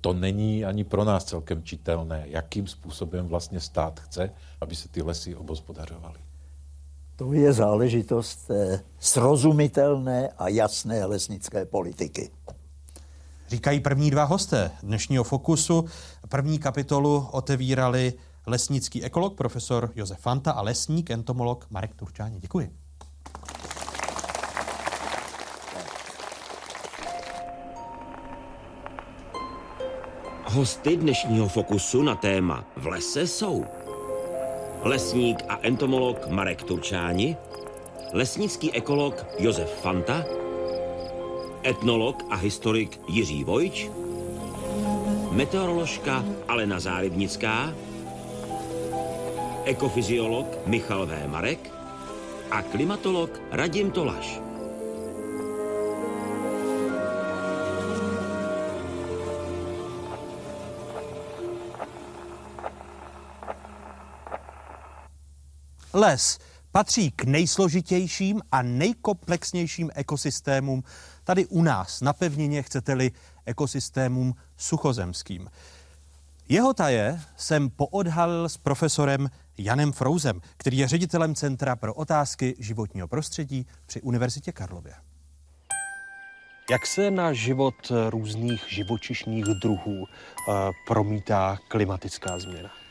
[0.00, 5.02] to není ani pro nás celkem čitelné, jakým způsobem vlastně stát chce, aby se ty
[5.02, 6.18] lesy obospodařovaly.
[7.16, 8.50] To je záležitost
[8.98, 12.30] srozumitelné a jasné lesnické politiky.
[13.48, 15.84] Říkají první dva hosté dnešního Fokusu.
[16.28, 18.12] První kapitolu otevírali
[18.46, 22.38] lesnický ekolog profesor Josef Fanta a lesník entomolog Marek Turčáni.
[22.40, 22.70] Děkuji.
[30.44, 33.64] Hosty dnešního Fokusu na téma V lese jsou
[34.84, 37.36] lesník a entomolog Marek Turčáni,
[38.12, 40.20] lesnický ekolog Josef Fanta,
[41.64, 43.88] etnolog a historik Jiří Vojč,
[45.32, 47.72] meteoroložka Alena Zárybnická,
[49.64, 51.12] ekofyziolog Michal V.
[51.32, 51.64] Marek
[52.52, 54.43] a klimatolog Radim Tolaš.
[65.94, 66.38] Les
[66.72, 70.82] patří k nejsložitějším a nejkomplexnějším ekosystémům
[71.24, 73.12] tady u nás, na pevnině, chcete-li,
[73.46, 75.50] ekosystémům suchozemským.
[76.48, 83.08] Jeho taje jsem poodhalil s profesorem Janem Frouzem, který je ředitelem Centra pro otázky životního
[83.08, 84.94] prostředí při Univerzitě Karlově.
[86.70, 90.52] Jak se na život různých živočišných druhů eh,
[90.86, 92.83] promítá klimatická změna?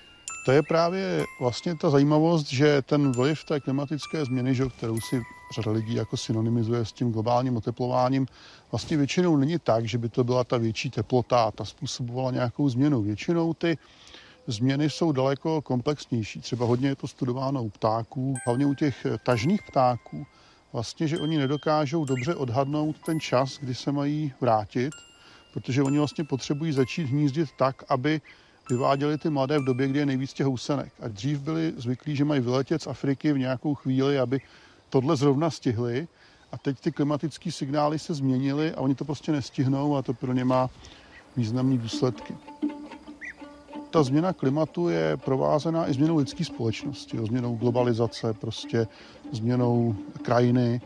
[0.46, 5.22] To je právě vlastně ta zajímavost, že ten vliv té klimatické změny, že, kterou si
[5.56, 8.28] řada lidí jako synonymizuje s tím globálním oteplováním,
[8.72, 12.70] vlastně většinou není tak, že by to byla ta větší teplota a ta způsobovala nějakou
[12.70, 13.02] změnu.
[13.02, 13.78] Většinou ty
[14.48, 16.40] změny jsou daleko komplexnější.
[16.40, 20.26] Třeba hodně je to studováno u ptáků, hlavně u těch tažných ptáků.
[20.74, 24.94] Vlastně, že oni nedokážou dobře odhadnout ten čas, kdy se mají vrátit,
[25.54, 28.22] protože oni vlastně potřebují začít hnízdit tak, aby
[28.70, 30.94] vyváděli ty mladé v době, kdy je nejvíc těch housenek.
[31.00, 34.42] A dřív byli zvyklí, že mají vyletět z Afriky v nějakou chvíli, aby
[34.90, 36.08] tohle zrovna stihli.
[36.52, 40.34] A teď ty klimatické signály se změnily a oni to prostě nestihnou a to pro
[40.34, 40.70] ně má
[41.38, 42.36] významné důsledky.
[43.90, 48.88] Ta změna klimatu je provázená i změnou lidské společnosti, o změnou globalizace, prostě
[49.32, 50.82] změnou krajiny.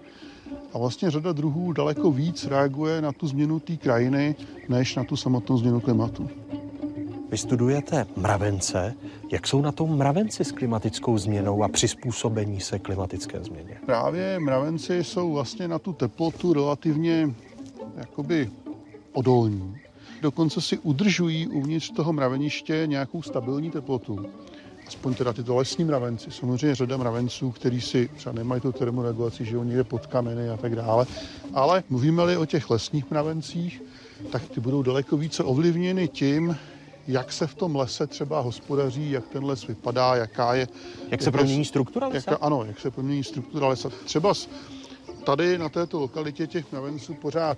[0.74, 4.36] A vlastně řada druhů daleko víc reaguje na tu změnu té krajiny,
[4.70, 6.30] než na tu samotnou změnu klimatu.
[7.32, 8.94] Vy studujete mravence.
[9.32, 13.78] Jak jsou na tom mravenci s klimatickou změnou a přizpůsobení se klimatické změně?
[13.86, 17.36] Právě mravenci jsou vlastně na tu teplotu relativně
[17.96, 18.52] jakoby
[19.14, 19.78] odolní.
[20.22, 24.26] Dokonce si udržují uvnitř toho mraveniště nějakou stabilní teplotu.
[24.88, 26.32] Aspoň teda tyto lesní mravenci.
[26.32, 30.58] Samozřejmě řada mravenců, kteří si třeba nemají tu termoregulaci, že oni někde pod kameny a
[30.58, 31.06] tak dále.
[31.54, 33.84] Ale mluvíme-li o těch lesních mravencích,
[34.32, 36.56] tak ty budou daleko více ovlivněny tím,
[37.08, 40.68] jak se v tom lese třeba hospodaří, jak ten les vypadá, jaká je...
[41.12, 42.32] Jak se promění struktura lesa?
[42.32, 43.90] Jaká, ano, jak se promění struktura lesa.
[44.06, 44.34] Třeba
[45.24, 47.58] tady na této lokalitě těch mravenců pořád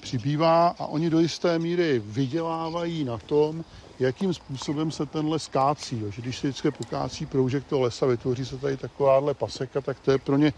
[0.00, 3.64] přibývá a oni do jisté míry vydělávají na tom,
[3.98, 6.00] jakým způsobem se ten les kácí.
[6.00, 6.10] Jo.
[6.10, 10.10] Že když se vždycky pokácí proužek toho lesa, vytvoří se tady takováhle paseka, tak to
[10.10, 10.52] je pro ně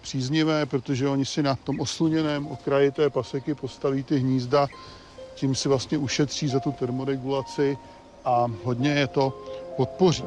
[0.00, 4.68] příznivé, protože oni si na tom osluněném okraji té paseky postaví ty hnízda
[5.38, 7.78] tím si vlastně ušetří za tu termoregulaci
[8.24, 9.44] a hodně je to
[9.76, 10.24] podpoří.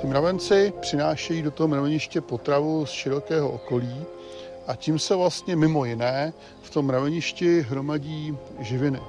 [0.00, 4.04] Ty mravenci přinášejí do toho mraveniště potravu z širokého okolí
[4.66, 9.00] a tím se vlastně mimo jiné v tom mraveništi hromadí živiny.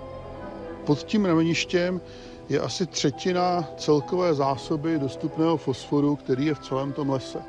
[0.85, 2.01] Pod tím mraveništěm
[2.49, 7.39] je asi třetina celkové zásoby dostupného fosforu, který je v celém tom lese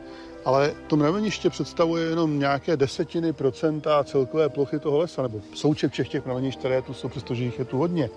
[0.44, 6.08] ale to mraveniště představuje jenom nějaké desetiny procenta celkové plochy toho lesa, nebo součet všech
[6.08, 8.10] těch mravenišť, které tu jsou, přestože jich je tu hodně.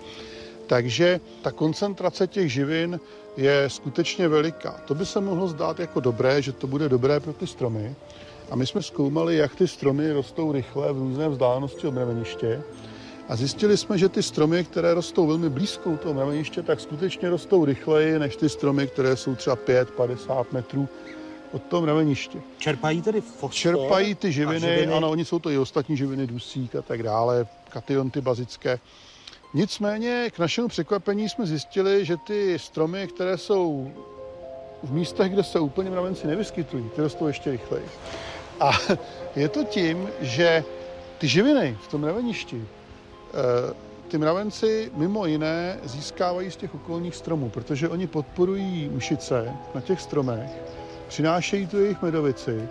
[0.68, 3.00] Takže ta koncentrace těch živin
[3.38, 4.82] je skutečně veliká.
[4.86, 7.96] To by se mohlo zdát jako dobré, že to bude dobré pro ty stromy.
[8.52, 12.62] A my jsme zkoumali, jak ty stromy rostou rychle v různé vzdálenosti od mraveniště.
[13.30, 17.66] A zjistili jsme, že ty stromy, které rostou velmi blízko toho mraveniště, tak skutečně rostou
[17.66, 20.90] rychleji než ty stromy, které jsou třeba 5-50 metrů
[21.52, 22.42] od toho mraveniště.
[22.58, 23.52] Čerpají tedy fosfor?
[23.52, 27.48] Čerpají ty živiny, živiny, ano, oni jsou to i ostatní živiny, dusík a tak dále,
[27.70, 28.80] kationty bazické.
[29.54, 33.92] Nicméně k našemu překvapení jsme zjistili, že ty stromy, které jsou
[34.84, 37.86] v místech, kde se úplně mravenci nevyskytují, ty rostou ještě rychleji.
[38.60, 38.72] A
[39.36, 40.64] je to tím, že
[41.18, 42.66] ty živiny v tom mraveništi,
[43.34, 43.74] eh,
[44.08, 50.02] ty mravenci mimo jiné získávají z těch okolních stromů, protože oni podporují mšice na těch
[50.02, 50.50] stromech,
[51.08, 52.70] přinášejí tu jejich medovici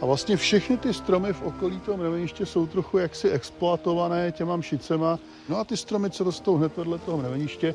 [0.00, 5.18] a vlastně všechny ty stromy v okolí toho mraveniště jsou trochu jaksi exploatované těma mšicema.
[5.48, 7.74] No a ty stromy, co rostou hned vedle toho mraveniště,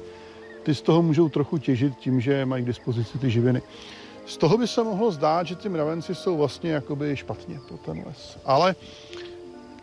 [0.64, 3.62] ty z toho můžou trochu těžit tím, že mají k dispozici ty živiny.
[4.26, 8.04] Z toho by se mohlo zdát, že ty mravenci jsou vlastně jakoby špatně pro ten
[8.06, 8.38] les.
[8.46, 8.76] Ale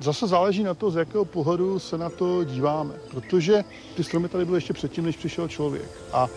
[0.00, 2.94] zase záleží na to, z jakého pohledu se na to díváme.
[3.10, 3.64] Protože
[3.96, 5.90] ty stromy tady byly ještě předtím, než přišel člověk.
[6.12, 6.28] A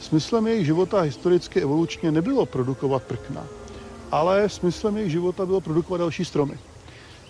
[0.00, 3.48] smyslem jejich života historicky evolučně nebylo produkovat prkna,
[4.10, 6.58] ale smyslem jejich života bylo produkovat další stromy.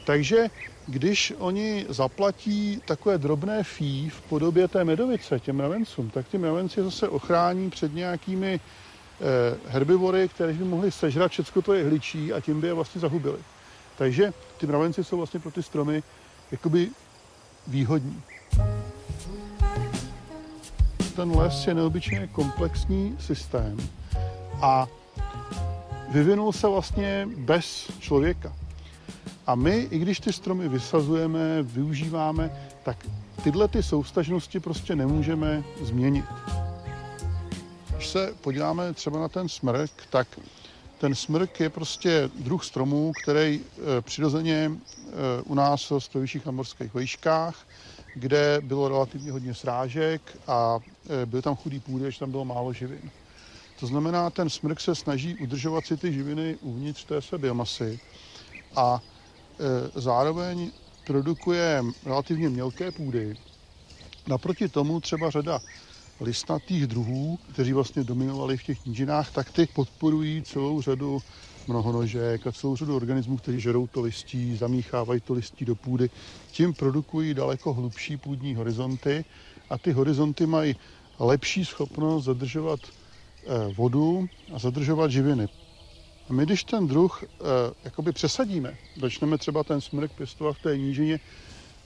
[0.05, 0.49] Takže
[0.87, 6.83] když oni zaplatí takové drobné fí v podobě té medovice těm mravencům, tak ty mravenci
[6.83, 12.41] zase ochrání před nějakými eh, herbivory, které by mohly sežrat všechno to je hličí a
[12.41, 13.39] tím by je vlastně zahubili.
[13.99, 16.03] Takže ty mravenci jsou vlastně pro ty stromy
[16.51, 16.91] jakoby
[17.67, 18.23] výhodní.
[21.17, 23.77] Ten les je neobyčejně komplexní systém
[24.63, 24.87] a
[26.09, 28.53] vyvinul se vlastně bez člověka.
[29.47, 32.51] A my, i když ty stromy vysazujeme, využíváme,
[32.83, 33.07] tak
[33.45, 36.25] tyhle ty soustažnosti prostě nemůžeme změnit.
[37.97, 40.29] Když se podíváme třeba na ten smrk, tak
[40.99, 44.73] ten smrk je prostě druh stromů, který e, přirozeně e,
[45.43, 47.67] u nás roste ve vyšších amorských vejškách,
[48.21, 50.81] kde bylo relativně hodně srážek a
[51.23, 53.11] e, byly tam chudý půdy, že tam bylo málo živin.
[53.81, 57.99] To znamená, ten smrk se snaží udržovat si ty živiny uvnitř té své biomasy
[58.77, 59.03] a
[59.95, 60.71] zároveň
[61.05, 63.37] produkuje relativně mělké půdy.
[64.29, 65.61] Naproti tomu třeba řada
[66.21, 71.23] listnatých druhů, kteří vlastně dominovali v těch nížinách, tak ty podporují celou řadu
[71.69, 76.11] mnohonožek a celou řadu organismů, kteří žerou to listí, zamíchávají to listí do půdy.
[76.53, 79.25] Tím produkují daleko hlubší půdní horizonty
[79.71, 80.77] a ty horizonty mají
[81.19, 85.49] lepší schopnost zadržovat eh, vodu a zadržovat živiny.
[86.29, 87.29] A my, když ten druh eh,
[87.85, 91.21] jakoby přesadíme, začneme třeba ten smrk pěstovat v té nížině,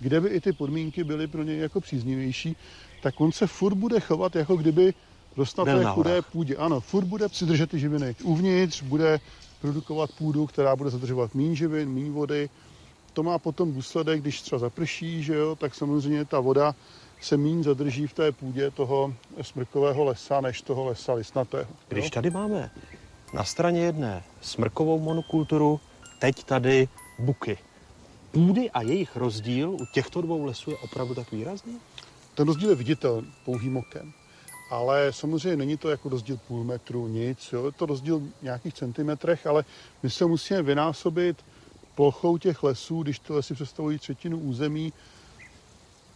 [0.01, 2.57] kde by i ty podmínky byly pro něj jako příznivější,
[3.03, 4.95] tak on se furt bude chovat, jako kdyby
[5.37, 6.57] dostal té chudé půdě.
[6.57, 9.21] Ano, furt bude si držet ty živiny uvnitř, bude
[9.65, 12.51] produkovat půdu, která bude zadržovat méně živin, méně vody.
[13.13, 16.75] To má potom důsledek, když třeba zaprší, že jo, tak samozřejmě ta voda
[17.21, 21.71] se méně zadrží v té půdě toho smrkového lesa, než toho lesa listnatého.
[21.89, 22.71] Když tady máme
[23.35, 25.81] na straně jedné smrkovou monokulturu,
[26.19, 26.89] teď tady
[27.19, 27.59] buky.
[28.33, 31.81] Půdy a jejich rozdíl u těchto dvou lesů je opravdu tak výrazný?
[32.35, 34.13] Ten rozdíl je viditelný pouhým okem.
[34.75, 37.67] Ale samozřejmě není to jako rozdíl půl metru, nic, jo?
[37.67, 39.65] je to rozdíl v nějakých centimetrech, ale
[40.03, 41.37] my se musíme vynásobit
[41.95, 44.93] plochou těch lesů, když ty lesy představují třetinu území.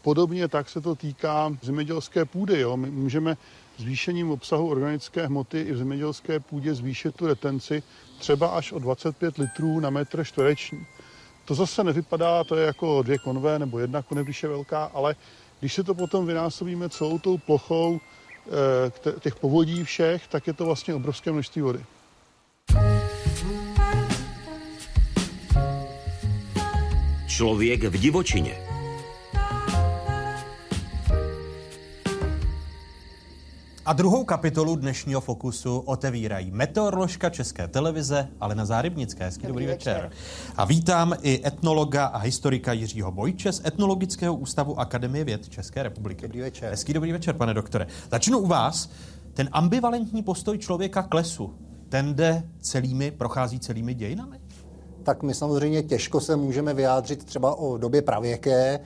[0.03, 2.61] Podobně tak se to týká zemědělské půdy.
[2.61, 2.77] Jo?
[2.77, 3.37] My můžeme
[3.77, 7.83] zvýšením obsahu organické hmoty i v zemědělské půdě zvýšit tu retenci
[8.19, 10.87] třeba až o 25 litrů na metr čtvereční.
[11.45, 15.17] To zase nevypadá, to je jako dvě konve nebo jedna konev, když je velká, ale
[15.61, 18.01] když si to potom vynásobíme celou tou plochou
[19.21, 21.81] těch povodí všech, tak je to vlastně obrovské množství vody.
[27.27, 28.68] Člověk v divočině.
[33.89, 39.25] A druhou kapitolu dnešního Fokusu otevírají meteoroložka České televize Alena Zárybnická.
[39.25, 39.95] Hezký dobrý, dobrý večer.
[39.95, 40.11] večer.
[40.57, 46.23] A vítám i etnologa a historika Jiřího Bojče z Etnologického ústavu Akademie věd České republiky.
[46.23, 46.71] Dobrý večer.
[46.71, 47.87] Hezký dobrý večer, pane doktore.
[48.11, 48.91] Začnu u vás.
[49.35, 51.55] Ten ambivalentní postoj člověka k lesu,
[51.89, 54.41] ten jde celými, prochází celými dějinami?
[55.03, 58.81] Tak my samozřejmě těžko se můžeme vyjádřit třeba o době pravěké,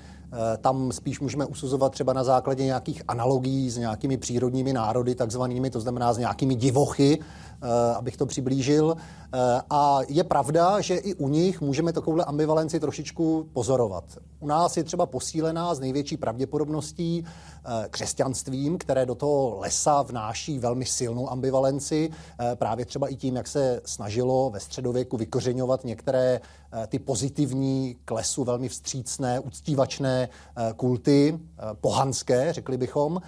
[0.60, 5.80] tam spíš můžeme usuzovat třeba na základě nějakých analogií s nějakými přírodními národy, takzvanými, to
[5.80, 7.18] znamená s nějakými divochy,
[7.51, 7.51] Eh,
[7.96, 8.96] abych to přiblížil.
[9.34, 14.04] Eh, a je pravda, že i u nich můžeme takovouhle ambivalenci trošičku pozorovat.
[14.40, 20.58] U nás je třeba posílená z největší pravděpodobností eh, křesťanstvím, které do toho lesa vnáší
[20.58, 22.10] velmi silnou ambivalenci,
[22.54, 26.40] právě třeba i tím, jak se snažilo ve středověku vykořeňovat některé
[26.86, 30.28] ty pozitivní k lesu velmi vstřícné, uctívačné
[30.76, 31.38] kulty,
[31.80, 33.20] pohanské, řekli bychom,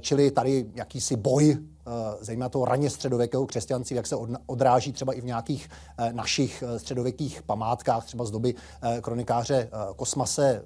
[0.00, 1.58] čili tady jakýsi boj
[2.20, 4.16] zejména toho raně středověkého křesťanství, jak se
[4.46, 5.68] odráží třeba i v nějakých
[6.12, 8.54] našich středověkých památkách, třeba z doby
[9.00, 10.62] kronikáře Kosmase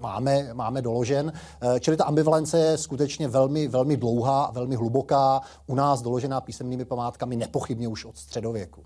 [0.00, 1.32] máme, máme doložen.
[1.60, 6.84] Eh, čili ta ambivalence je skutečně velmi, velmi dlouhá velmi hluboká, u nás doložená písemnými
[6.84, 8.84] památkami nepochybně už od středověku.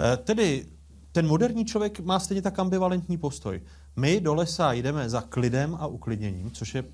[0.00, 0.66] Eh, tedy
[1.12, 3.62] ten moderní člověk má stejně tak ambivalentní postoj.
[3.96, 6.84] My do lesa jdeme za klidem a uklidněním, což je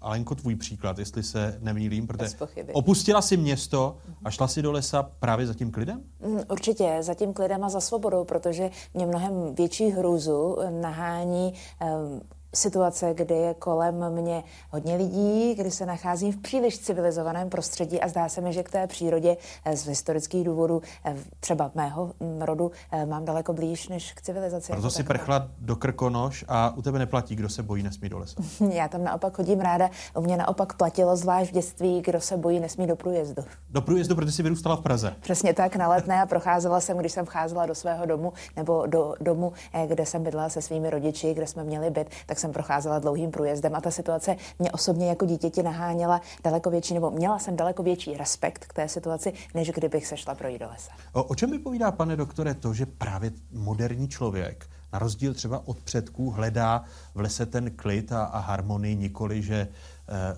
[0.00, 2.36] Alenko, tvůj příklad, jestli se nemýlím, protože
[2.72, 6.02] opustila si město a šla si do lesa právě za tím klidem?
[6.26, 12.20] Mm, určitě, za tím klidem a za svobodou, protože mě mnohem větší hrůzu nahání um,
[12.56, 18.08] situace, kdy je kolem mě hodně lidí, kdy se nacházím v příliš civilizovaném prostředí a
[18.08, 22.42] zdá se mi, že k té přírodě eh, z historických důvodů, eh, třeba mého mm,
[22.42, 24.66] rodu, eh, mám daleko blíž než k civilizaci.
[24.66, 28.18] Proto jako si prchla do Krkonoš a u tebe neplatí, kdo se bojí, nesmí do
[28.18, 28.42] lesa.
[28.72, 29.90] Já tam naopak chodím ráda.
[30.14, 33.44] U mě naopak platilo zvlášť v dětství, kdo se bojí, nesmí do průjezdu.
[33.70, 35.14] Do průjezdu, protože jsi vyrůstala v Praze.
[35.20, 39.14] Přesně tak, na letné a procházela jsem, když jsem vcházela do svého domu nebo do
[39.20, 39.52] domu,
[39.86, 43.74] kde jsem bydlela se svými rodiči, kde jsme měli byt, tak jsem procházela dlouhým průjezdem
[43.74, 48.16] a ta situace mě osobně jako dítěti naháněla daleko větší, nebo měla jsem daleko větší
[48.16, 50.92] respekt k té situaci, než kdybych se šla projít do lesa.
[51.12, 55.80] O, o čem vypovídá, pane doktore, to, že právě moderní člověk na rozdíl třeba od
[55.80, 56.84] předků hledá
[57.14, 59.68] v lese ten klid a, a harmonii, nikoli, že e,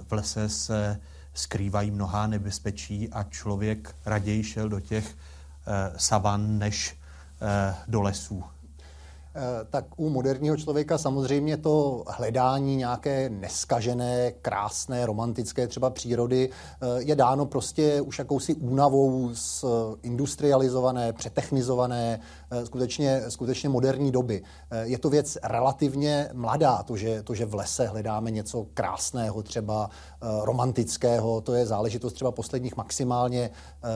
[0.09, 1.01] v lese se
[1.35, 5.15] skrývají mnohá nebezpečí a člověk raději šel do těch e,
[5.97, 6.97] savan než
[7.41, 8.45] e, do lesů.
[9.35, 16.87] Eh, tak u moderního člověka samozřejmě to hledání nějaké neskažené, krásné, romantické třeba přírody eh,
[16.99, 19.65] je dáno prostě už jakousi únavou z
[20.03, 22.21] industrializované, přetechnizované,
[22.51, 24.43] eh, skutečně, skutečně moderní doby.
[24.83, 29.91] Je to věc relativně mladá, to že, to, že v lese hledáme něco krásného, třeba
[30.43, 33.51] romantického, to je záležitost třeba posledních maximálně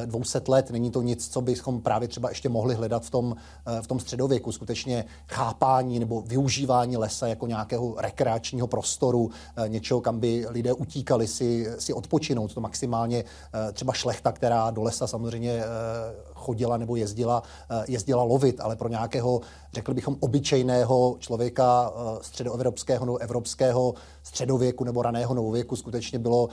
[0.06, 0.70] 200 let.
[0.70, 3.36] Není to nic, co bychom právě třeba ještě mohli hledat v tom,
[3.82, 4.52] v tom středověku.
[4.52, 11.26] Skutečně chápání nebo využívání lesa jako nějakého rekreačního prostoru, eh, něčeho, kam by lidé utíkali
[11.26, 12.54] si, si odpočinout.
[12.54, 13.24] To maximálně
[13.68, 15.64] eh, třeba šlechta, která do lesa samozřejmě eh,
[16.34, 17.42] chodila nebo jezdila,
[17.88, 19.40] jezdila lovit, ale pro nějakého,
[19.72, 26.48] řekl bychom, obyčejného člověka středoevropského nebo evropského středověku nebo raného novověku skutečně bylo,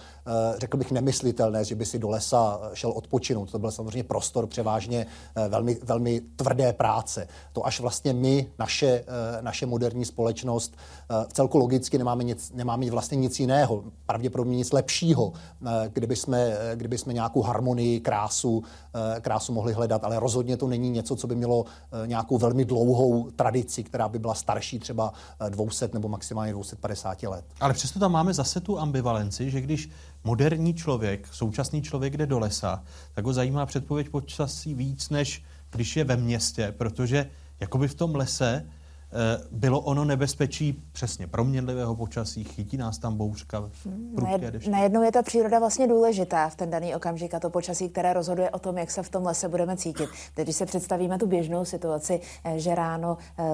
[0.57, 3.51] řekl bych, nemyslitelné, že by si do lesa šel odpočinout.
[3.51, 5.05] To byl samozřejmě prostor převážně
[5.49, 7.27] velmi, velmi tvrdé práce.
[7.53, 10.77] To až vlastně my, naše, eh, naše moderní společnost,
[11.09, 16.15] v eh, celku logicky nemáme, nic, nemáme vlastně nic jiného, pravděpodobně nic lepšího, eh, kdyby
[16.15, 18.63] jsme, kdyby jsme nějakou harmonii, krásu,
[19.21, 21.65] krásu mohli hledat, ale rozhodně to není něco, co by mělo
[22.05, 25.13] nějakou velmi dlouhou tradici, která by byla starší třeba
[25.49, 27.45] 200 nebo maximálně 250 let.
[27.59, 29.89] Ale přesto tam máme zase tu ambivalenci, že když
[30.23, 32.83] moderní člověk, současný člověk jde do lesa,
[33.13, 37.29] tak ho zajímá předpověď počasí víc, než když je ve městě, protože
[37.59, 38.65] jakoby v tom lese
[39.51, 43.69] bylo ono nebezpečí přesně proměnlivého počasí, chytí nás tam bouřka,
[44.15, 44.71] prudké deště.
[44.71, 48.49] Najednou je ta příroda vlastně důležitá v ten daný okamžik a to počasí, které rozhoduje
[48.49, 50.09] o tom, jak se v tom lese budeme cítit.
[50.33, 53.45] Teď, když se představíme tu běžnou situaci, eh, že ráno uh,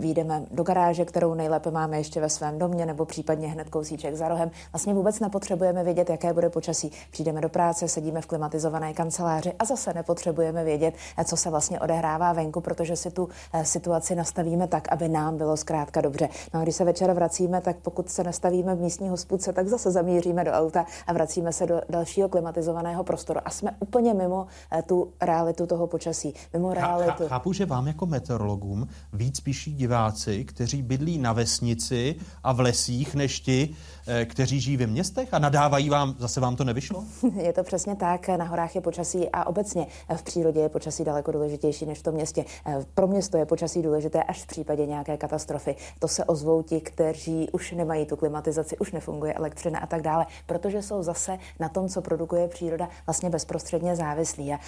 [0.00, 4.28] vyjdeme do garáže, kterou nejlépe máme ještě ve svém domě, nebo případně hned kousíček za
[4.28, 6.90] rohem, vlastně vůbec nepotřebujeme vědět, jaké bude počasí.
[7.10, 10.94] Přijdeme do práce, sedíme v klimatizované kanceláři a zase nepotřebujeme vědět,
[11.24, 13.28] co se vlastně odehrává venku, protože si tu
[13.62, 16.28] situaci nastavíme tak, aby nám bylo zkrátka dobře.
[16.54, 19.90] No a když se večer vracíme, tak pokud se nastavíme v místní hospůdce, tak zase
[19.90, 23.40] zamíříme do auta a vracíme se do dalšího klimatizovaného prostoru.
[23.44, 27.28] A jsme úplně mimo eh, tu realitu toho počasí, mimo realitu.
[27.28, 33.14] Chápu, že vám jako meteorologům víc píší diváci, kteří bydlí na vesnici a v lesích,
[33.14, 33.76] než ti,
[34.24, 37.04] kteří žijí ve městech a nadávají vám, zase vám to nevyšlo?
[37.36, 38.28] Je to přesně tak.
[38.28, 39.86] Na horách je počasí a obecně
[40.16, 42.44] v přírodě je počasí daleko důležitější než v tom městě.
[42.66, 45.76] Eh, pro město je počasí důležité až v případě nějaké katastrofy.
[45.98, 50.26] To se ozvou ti, kteří už nemají tu klimatizaci, už nefunguje elektřina a tak dále,
[50.46, 54.52] protože jsou zase na tom, co produkuje příroda, vlastně bezprostředně závislí.
[54.52, 54.58] A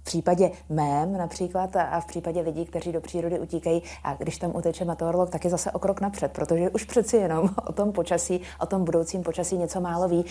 [0.00, 4.56] v případě mém například a v případě lidí, kteří do přírody utíkají a když tam
[4.56, 8.40] uteče meteorolog, tak je zase o krok napřed, protože už přeci jenom o tom počasí,
[8.60, 10.24] o tom budoucím počasí něco málo ví.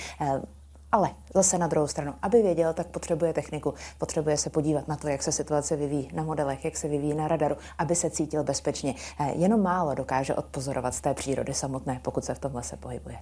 [0.91, 5.07] Ale zase na druhou stranu, aby věděl, tak potřebuje techniku, potřebuje se podívat na to,
[5.07, 8.95] jak se situace vyvíjí na modelech, jak se vyvíjí na radaru, aby se cítil bezpečně.
[9.19, 13.17] Eh, jenom málo dokáže odpozorovat z té přírody samotné, pokud se v tom lese pohybuje.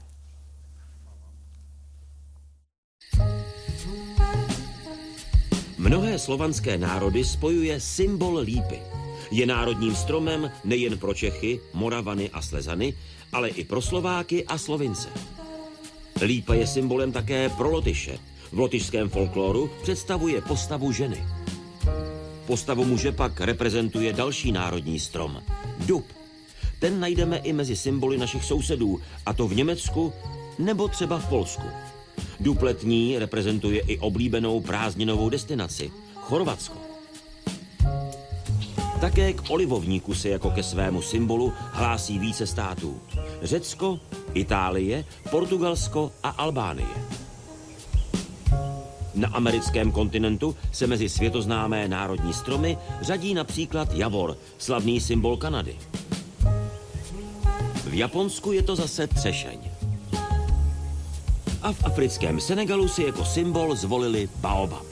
[5.87, 8.75] Mnohé slovanské národy spojuje symbol lípy.
[9.31, 12.91] Je národním stromem nejen pro Čechy, Moravany a Slezany,
[13.31, 15.07] ale i pro Slováky a Slovince.
[16.19, 18.19] Lípa je symbolem také pro Lotyše.
[18.51, 21.23] V lotyšském folkloru představuje postavu ženy.
[22.45, 25.39] Postavu muže pak reprezentuje další národní strom–
[25.87, 26.05] dub.
[26.79, 30.13] Ten najdeme i mezi symboly našich sousedů, a to v Německu
[30.59, 31.67] nebo třeba v Polsku.
[32.39, 36.77] Dupletní reprezentuje i oblíbenou prázdninovou destinaci– Chorvatsko.
[39.01, 43.01] Také k olivovníku se jako ke svému symbolu hlásí více států.
[43.41, 43.99] Řecko,
[44.33, 46.87] Itálie, Portugalsko a Albánie.
[49.15, 55.75] Na americkém kontinentu se mezi světoznámé národní stromy řadí například javor, slavný symbol Kanady.
[57.85, 59.66] V Japonsku je to zase třešeň.
[61.61, 64.85] A v africkém Senegalu si jako symbol zvolili baobab.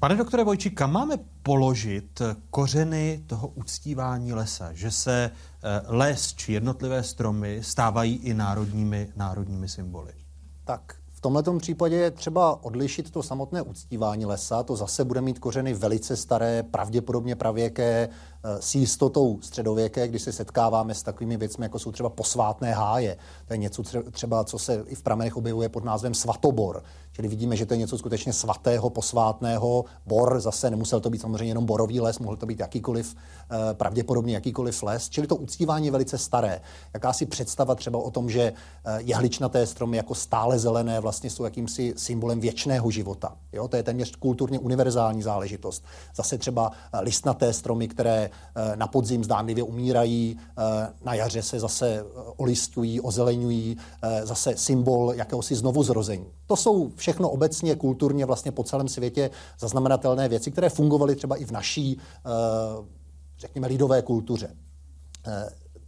[0.00, 4.72] Pane doktore Vojči, kam máme položit kořeny toho uctívání lesa?
[4.72, 10.12] Že se eh, les či jednotlivé stromy stávají i národními, národními symboly?
[10.64, 14.62] Tak v tomto případě je třeba odlišit to samotné uctívání lesa.
[14.62, 18.08] To zase bude mít kořeny velice staré, pravděpodobně pravěké,
[18.44, 23.16] s jistotou středověké, kdy se setkáváme s takovými věcmi, jako jsou třeba posvátné háje.
[23.46, 26.82] To je něco třeba, co se i v pramenech objevuje pod názvem svatobor.
[27.12, 29.84] Čili vidíme, že to je něco skutečně svatého, posvátného.
[30.06, 33.16] Bor zase nemusel to být samozřejmě jenom borový les, mohl to být jakýkoliv,
[33.50, 35.08] eh, pravděpodobně jakýkoliv les.
[35.08, 36.60] Čili to uctívání je velice staré.
[36.94, 41.94] Jakási představa třeba o tom, že eh, jehličnaté stromy jako stále zelené vlastně jsou jakýmsi
[41.96, 43.36] symbolem věčného života.
[43.52, 43.68] Jo?
[43.68, 45.84] To je téměř kulturně univerzální záležitost.
[46.14, 51.88] Zase třeba listnaté stromy, které Eh, na podzim zdánlivě umírají, eh, na jaře se zase
[51.88, 52.04] eh,
[52.36, 53.76] olistují, ozeleňují,
[54.24, 56.26] zase symbol jakéhosi znovuzrození.
[56.46, 61.44] To jsou všechno obecně kulturně vlastně po celém světě zaznamenatelné věci, které fungovaly třeba i
[61.44, 61.98] v naší,
[63.38, 64.56] řekněme, lidové kultuře.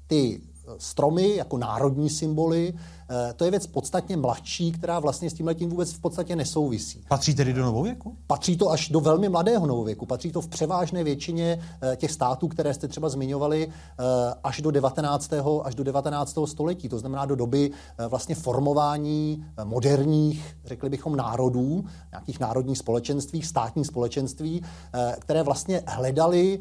[0.07, 0.41] Ty
[0.79, 2.75] stromy jako národní symboly
[3.11, 7.05] Eh, to je věc podstatně mladší, která vlastně s tím letím vůbec v podstatě nesouvisí.
[7.09, 8.17] Patří tedy do novověku?
[8.27, 10.07] Patří to až do velmi mladého novověku.
[10.07, 14.05] Patří to v převážné většině eh, těch států, které jste třeba zmiňovali, eh,
[14.45, 15.61] až do 19.
[15.65, 16.47] až do 19.
[16.47, 16.89] století.
[16.89, 17.71] To znamená do doby
[18.09, 24.63] vlastně formování moderních, řekli bychom, národů, nějakých národních společenství, státních společenství,
[25.19, 26.61] které vlastně hledali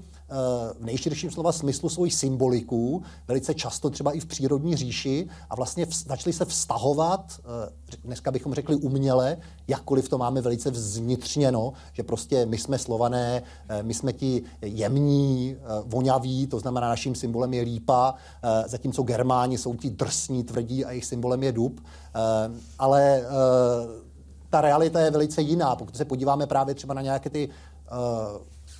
[0.79, 5.87] v nejširším slova smyslu svoji symboliku, velice často třeba i v přírodní říši a vlastně
[6.05, 12.45] začali se vztahovat, eh, dneska bychom řekli uměle, jakkoliv to máme velice vznitřněno, že prostě
[12.45, 17.61] my jsme slované, eh, my jsme ti jemní, eh, voňaví, to znamená naším symbolem je
[17.61, 18.13] lípa,
[18.67, 21.81] zatímco germáni jsou ti drsní, tvrdí a jejich symbolem je dub.
[22.79, 23.23] Ale
[24.49, 25.75] ta realita je velice jiná.
[25.75, 27.49] Pokud se podíváme právě třeba na nějaké ty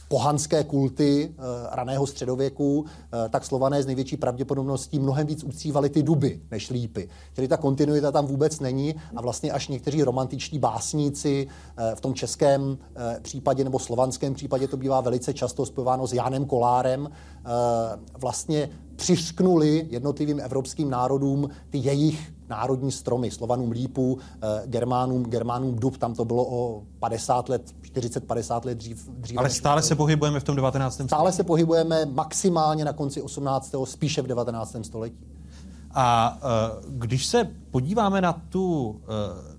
[0.09, 2.85] pohanské kulty uh, raného středověku, uh,
[3.29, 7.09] tak slované z největší pravděpodobností mnohem víc uctívali ty duby než lípy.
[7.35, 12.13] Čili ta kontinuita tam vůbec není a vlastně až někteří romantiční básníci uh, v tom
[12.13, 12.77] českém
[13.21, 17.09] případě nebo slovanském případě to bývá velice často spojováno s Jánem Kolárem,
[18.17, 25.97] vlastně přišknuli jednotlivým evropským národům ty jejich národní stromy, Slovanům lípu, eh, Germánům, Germánům dub,
[25.97, 29.09] tam to bylo o 50 let, 40-50 let dřív.
[29.09, 30.93] dřív Ale stále se pohybujeme v tom 19.
[30.93, 31.09] století.
[31.09, 33.75] Stále se pohybujeme maximálně na konci 18.
[33.85, 34.75] spíše v 19.
[34.81, 35.27] století.
[35.91, 38.97] A uh, když se podíváme na tu, uh,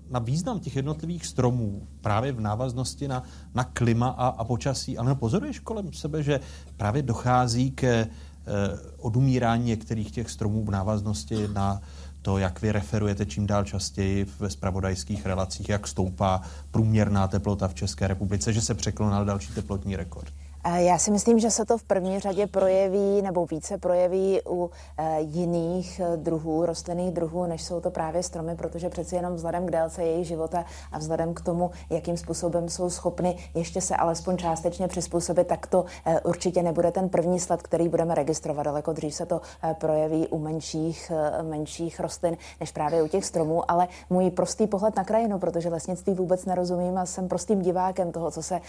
[0.09, 3.23] na význam těch jednotlivých stromů, právě v návaznosti na,
[3.53, 6.39] na klima a, a počasí, ale pozoruješ kolem sebe, že
[6.77, 11.81] právě dochází ke uh, odumírání některých těch stromů v návaznosti na
[12.21, 16.41] to, jak vy referujete čím dál častěji ve spravodajských relacích, jak stoupá
[16.71, 20.33] průměrná teplota v České republice, že se překlonal další teplotní rekord.
[20.65, 25.21] Já si myslím, že se to v první řadě projeví nebo více projeví u e,
[25.21, 29.71] jiných e, druhů, rostlinných druhů, než jsou to právě stromy, protože přeci jenom vzhledem k
[29.71, 34.87] délce jejich života a vzhledem k tomu, jakým způsobem jsou schopny ještě se alespoň částečně
[34.87, 35.85] přizpůsobit, tak to
[36.23, 38.65] určitě nebude ten první sled, který budeme registrovat.
[38.65, 39.41] Daleko dřív se to
[39.79, 45.03] projeví u menších, menších rostlin, než právě u těch stromů, ale můj prostý pohled na
[45.03, 48.61] krajinu, protože lesnictví vůbec nerozumím a jsem prostým divákem toho, co se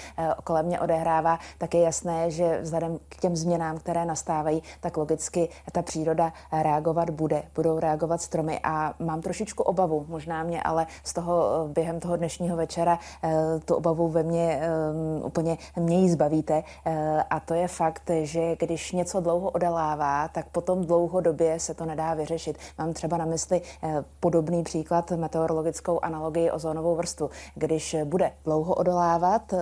[0.44, 5.48] kolem mě odehrává, tak je jasné, že vzhledem k těm změnám, které nastávají, tak logicky
[5.72, 7.42] ta příroda reagovat bude.
[7.54, 12.56] Budou reagovat stromy a mám trošičku obavu, možná mě ale z toho během toho dnešního
[12.56, 12.98] večera
[13.64, 14.60] tu obavu ve mně
[15.24, 16.62] úplně mě ji zbavíte.
[17.30, 22.14] A to je fakt, že když něco dlouho odalává, tak potom dlouhodobě se to nedá
[22.14, 22.58] vyřešit.
[22.78, 23.62] Mám třeba na mysli
[24.20, 27.30] podobný příklad meteorologickou analogii ozónovou vrstvu.
[27.54, 29.54] Když bude dlouho odolávat,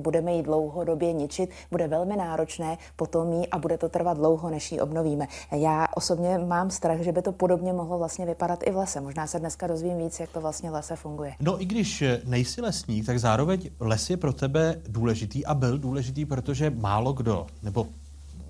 [0.00, 4.72] budeme ji dlouhodobě ničit, bude velmi náročné potom jí a bude to trvat dlouho, než
[4.72, 5.26] ji obnovíme.
[5.52, 9.00] Já osobně mám strach, že by to podobně mohlo vlastně vypadat i v lese.
[9.00, 11.34] Možná se dneska dozvím víc, jak to vlastně v lese funguje.
[11.40, 16.24] No i když nejsi lesník, tak zároveň les je pro tebe důležitý a byl důležitý,
[16.24, 17.86] protože málo kdo, nebo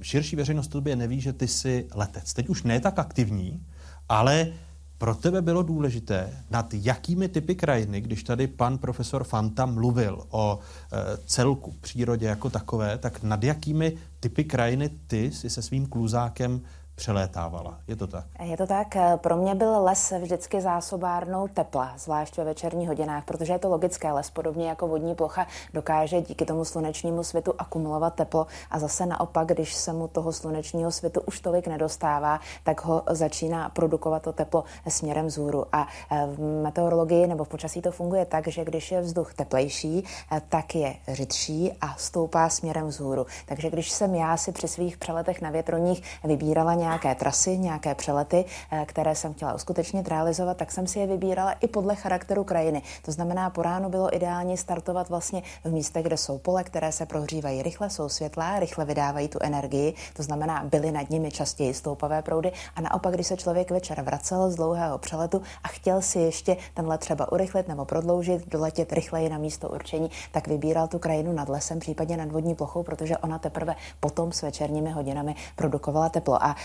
[0.03, 2.35] širší veřejnost tobě neví, že ty jsi letec.
[2.35, 3.63] Teď už ne tak aktivní,
[4.09, 4.53] ale
[4.99, 10.59] pro tebe bylo důležité, nad jakými typy krajiny, když tady pan profesor Fanta mluvil o
[10.59, 16.61] e, celku přírodě jako takové, tak nad jakými typy krajiny ty si se svým kluzákem
[16.97, 17.79] přelétávala.
[17.89, 18.25] Je to tak?
[18.43, 18.97] Je to tak.
[19.17, 24.13] Pro mě byl les vždycky zásobárnou tepla, zvlášť ve večerních hodinách, protože je to logické.
[24.13, 29.49] Les, podobně jako vodní plocha, dokáže díky tomu slunečnímu světu akumulovat teplo a zase naopak,
[29.49, 34.65] když se mu toho slunečního světu už tolik nedostává, tak ho začíná produkovat to teplo
[34.89, 35.67] směrem vzhůru.
[35.73, 40.05] A eh, v meteorologii nebo v počasí to funguje tak, že když je vzduch teplejší,
[40.33, 43.27] eh, tak je řidší a stoupá směrem vzhůru.
[43.47, 48.45] Takže když jsem já si při svých přeletech na větroních vybírala nějaké trasy, nějaké přelety,
[48.45, 52.83] eh, které jsem chtěla uskutečnit, realizovat, tak jsem si je vybírala i podle charakteru krajiny.
[53.03, 57.07] To znamená, po ránu bylo ideální startovat vlastně v místech, kde jsou pole, které se
[57.07, 59.95] prohřívají rychle, jsou světlá, rychle vydávají tu energii.
[60.15, 62.53] To znamená, byly nad nimi častěji stoupavé proudy.
[62.77, 66.87] A naopak, když se člověk večer vracel z dlouhého přeletu a chtěl si ještě ten
[66.87, 71.49] let třeba urychlit nebo prodloužit, doletět rychleji na místo určení, tak vybíral tu krajinu nad
[71.49, 76.43] lesem, případně nad vodní plochou, protože ona teprve potom s večerními hodinami produkovala teplo.
[76.43, 76.57] A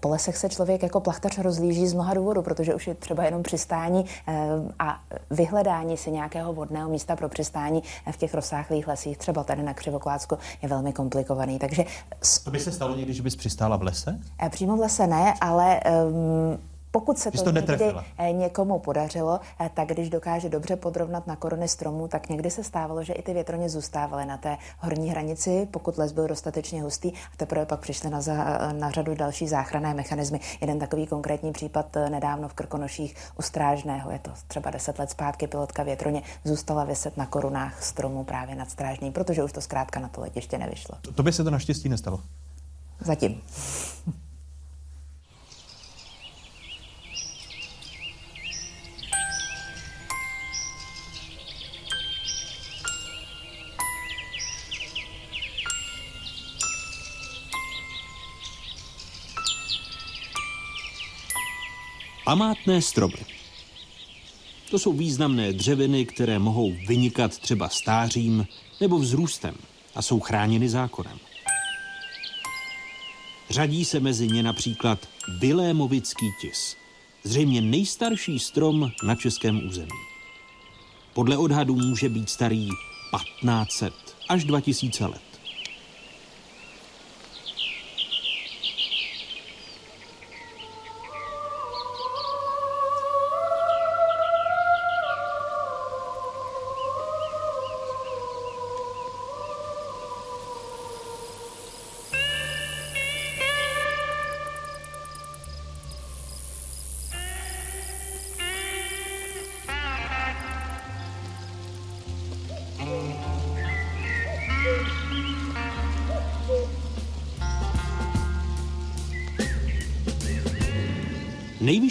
[0.00, 3.42] po lesech se člověk jako plachtař rozlíží z mnoha důvodů, protože už je třeba jenom
[3.42, 4.34] přistání eh,
[4.78, 5.00] a
[5.30, 10.38] vyhledání si nějakého vodného místa pro přistání v těch rozsáhlých lesích, třeba tady na Křivoklácku,
[10.62, 11.58] je velmi komplikovaný.
[11.58, 11.84] Takže...
[12.44, 14.18] To by se stalo někdy, že bys přistála v lese?
[14.42, 16.58] Eh, přímo v lese ne, ale um,
[16.90, 21.36] pokud se to, to někdy eh, někomu podařilo, eh, tak když dokáže dobře podrovnat na
[21.36, 25.68] korony stromů, tak někdy se stávalo, že i ty větroně zůstávaly na té horní hranici,
[25.70, 28.34] pokud les byl dostatečně hustý a teprve pak přišly na, za,
[28.72, 30.40] na řadu další záchranné mechanismy.
[30.60, 35.10] Jeden takový konkrétní případ eh, nedávno v Krkonoších u Strážného, je to třeba deset let
[35.10, 40.00] zpátky, pilotka větroně zůstala vyset na korunách stromů právě nad Strážným, protože už to zkrátka
[40.00, 40.98] na to letiště nevyšlo.
[41.02, 42.20] To, to by se to naštěstí nestalo.
[43.00, 43.40] Zatím.
[62.28, 63.24] Památné stromy.
[64.70, 68.46] To jsou významné dřeviny, které mohou vynikat třeba stářím
[68.80, 69.54] nebo vzrůstem
[69.94, 71.18] a jsou chráněny zákonem.
[73.50, 75.08] Řadí se mezi ně například
[75.40, 76.76] Vilémovický tis,
[77.24, 80.00] zřejmě nejstarší strom na českém území.
[81.14, 83.94] Podle odhadů může být starý 1500
[84.28, 85.27] až 2000 let.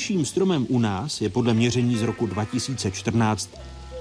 [0.08, 3.50] Nejvyšším stromem u nás je podle měření z roku 2014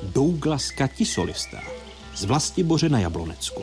[0.02, 1.62] Douglaska tisolista
[2.14, 3.62] z Vlastiboře na Jablonecku.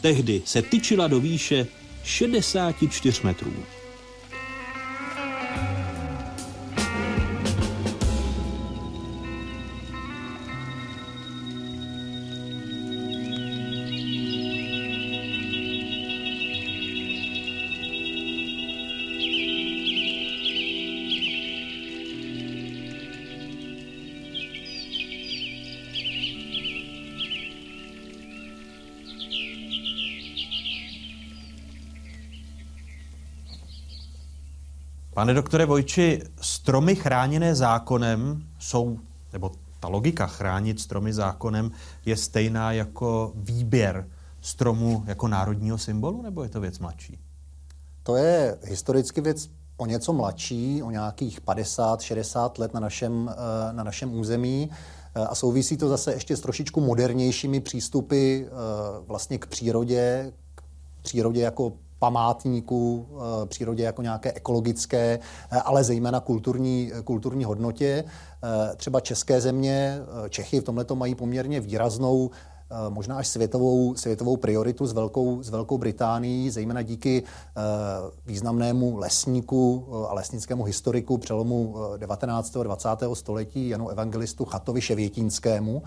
[0.00, 1.66] Tehdy se tyčila do výše
[2.04, 3.52] 64 metrů.
[35.26, 38.98] Pane doktore Vojči, stromy chráněné zákonem jsou,
[39.32, 39.50] nebo
[39.80, 41.70] ta logika chránit stromy zákonem
[42.04, 44.08] je stejná jako výběr
[44.40, 47.18] stromu jako národního symbolu, nebo je to věc mladší?
[48.02, 53.84] To je historicky věc o něco mladší, o nějakých 50-60 let na našem, eh, na
[53.84, 54.70] našem území.
[55.14, 58.48] Eh, a souvisí to zase ještě s trošičku modernějšími přístupy eh,
[59.06, 60.62] vlastně k přírodě, k
[61.02, 63.08] přírodě jako památníku,
[63.46, 65.18] přírodě jako nějaké ekologické,
[65.64, 68.04] ale zejména kulturní, kulturní hodnotě.
[68.76, 72.30] Třeba české země, Čechy v tomhle mají poměrně výraznou
[72.70, 77.60] Eh, možná až světovou, světovou prioritu s Velkou, s Velkou Británií, zejména díky eh,
[78.26, 82.56] významnému lesníku eh, a lesnickému historiku přelomu 19.
[82.56, 82.88] a 20.
[83.14, 85.82] století Janu Evangelistu Chatovi Ševětínskému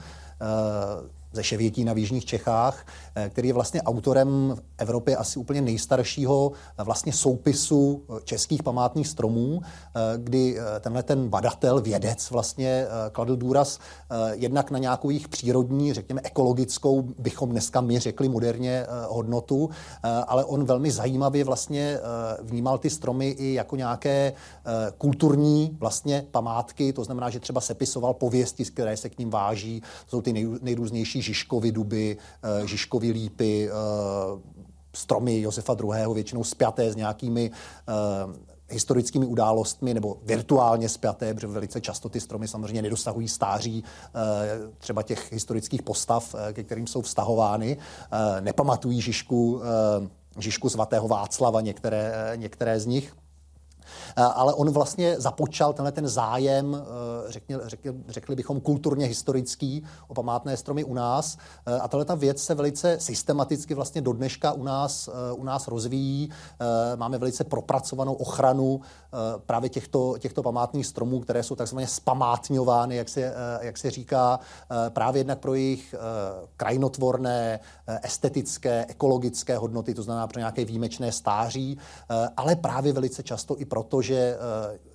[1.32, 6.52] ze Ševětína v Jižních Čechách, eh, který je vlastně autorem v Evropě asi úplně nejstaršího
[6.52, 9.62] eh, vlastně soupisu eh, českých památných stromů,
[10.18, 13.80] kdy tenhle ten badatel, vědec vlastně kladl důraz
[14.32, 19.70] jednak na nějakou jejich přírodní, řekněme ekologickou, bychom dneska my řekli moderně hodnotu,
[20.28, 22.00] ale on velmi zajímavě vlastně
[22.42, 24.34] vnímal ty stromy i jako nějaké
[24.98, 30.10] kulturní vlastně památky, to znamená, že třeba sepisoval pověsti, které se k ním váží, to
[30.10, 33.74] jsou ty nejrůznější další Žižkovy duby, eh, Žižkovy lípy, eh,
[34.94, 36.14] stromy Josefa II.
[36.14, 42.48] většinou spjaté s nějakými eh, historickými událostmi nebo virtuálně spjaté, protože velice často ty stromy
[42.48, 43.84] samozřejmě nedosahují stáří
[44.78, 47.78] třeba těch historických postav, ke kterým jsou vztahovány.
[48.40, 49.62] Nepamatují Žižku,
[50.38, 53.16] Žižku svatého Václava, některé, některé z nich.
[54.16, 59.84] Eh, ale on vlastně započal tenhle ten zájem, eh, řekli, řekli, řekli bychom kulturně historický
[60.08, 61.38] o památné stromy u nás.
[61.66, 65.68] Eh, a tahle ta věc se velice systematicky vlastně do dneška u nás, u nás
[65.68, 66.30] rozvíjí.
[66.96, 68.82] Máme velice propracovanou ochranu
[69.46, 74.40] právě těchto, těchto památných stromů, které jsou takzvaně spamátňovány, jak se, jak se říká,
[74.90, 75.96] právě jednak pro jejich
[76.58, 77.60] krajinotvorné,
[78.04, 81.78] estetické, ekologické hodnoty, to znamená pro nějaké výjimečné stáří,
[82.38, 84.38] ale právě velice často i proto, že eh,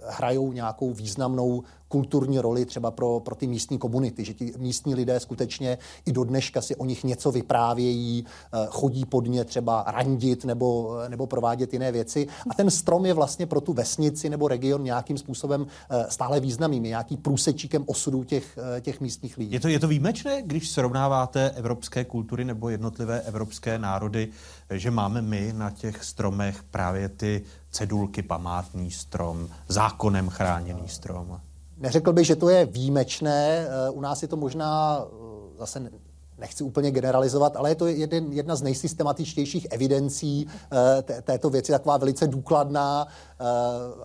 [0.08, 5.20] hrajou nějakou významnou kulturní roli třeba pro, pro ty místní komunity, že ti místní lidé
[5.20, 10.44] skutečně i do dneška si o nich něco vyprávějí, eh, chodí pod ně třeba randit
[10.44, 12.26] nebo, eh, nebo provádět jiné věci.
[12.50, 15.66] A ten strom je vlastně pro tu vesnici nebo region nějakým způsobem
[16.08, 19.52] stále významným, je nějaký průsečíkem osudu těch, těch místních lidí.
[19.52, 24.28] Je to, je to výjimečné, když srovnáváte evropské kultury nebo jednotlivé evropské národy,
[24.70, 27.42] že máme my na těch stromech právě ty
[27.74, 31.40] cedulky památný strom, zákonem chráněný strom?
[31.76, 33.66] Neřekl bych, že to je výjimečné.
[33.66, 35.90] Eh, u nás je to možná eh, zase
[36.38, 41.96] nechci úplně generalizovat, ale je to jeden, jedna z nejsystematičtějších evidencí eh, této věci, taková
[41.96, 43.06] velice důkladná,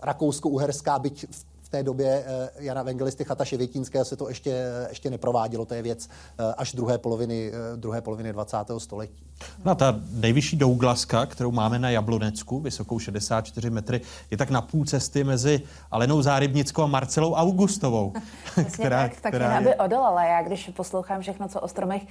[0.02, 1.26] rakousko-uherská, byť
[1.62, 2.26] v té době
[2.60, 5.66] Jana Evangelisty Chata Ševětínského se to ještě, ještě neprovádělo.
[5.66, 6.10] To je věc
[6.58, 8.58] až druhé poloviny, druhé poloviny 20.
[8.78, 9.29] století.
[9.66, 14.86] No ta nejvyšší Douglaska, kterou máme na Jablonecku, vysokou 64 metry, je tak na půl
[14.86, 15.62] cesty mezi
[15.92, 18.14] Alenou Zárybnickou a Marcelou Augustovou.
[18.74, 20.24] která, tak, tak která aby odolala.
[20.24, 22.02] Já když poslouchám všechno, co o stromech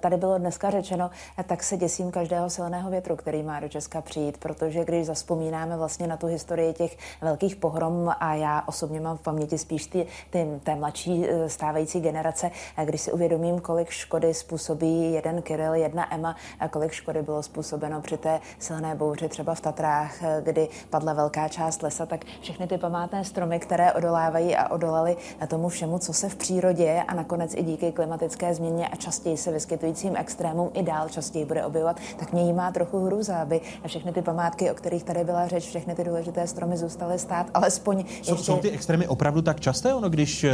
[0.00, 1.10] tady bylo dneska řečeno,
[1.46, 6.06] tak se děsím každého silného větru, který má do Česka přijít, protože když zaspomínáme vlastně
[6.06, 10.46] na tu historii těch velkých pohrom a já osobně mám v paměti spíš ty, ty
[10.62, 12.50] té mladší eh, stávající generace,
[12.84, 16.36] když si uvědomím, kolik škody způsobí jeden Kiril, jedna Emma,
[16.66, 21.48] kolik škody bylo způsobeno při té silné bouři třeba v Tatrách, eh, kdy padla velká
[21.48, 25.16] část lesa, tak všechny ty památné stromy, které odolávají a odolaly
[25.48, 29.52] tomu všemu, co se v přírodě a nakonec i díky klimatické změně a častěji se
[29.52, 34.12] vyskytujícím extrémům i dál častěji bude objevovat, tak mě jí má trochu hruza, aby všechny
[34.12, 38.32] ty památky, o kterých tady byla řeč, všechny ty důležité stromy zůstaly stát, alespoň jsou,
[38.32, 38.44] ještě...
[38.44, 39.94] jsou ty extrémy opravdu tak časté?
[39.94, 40.52] Ono, když eh,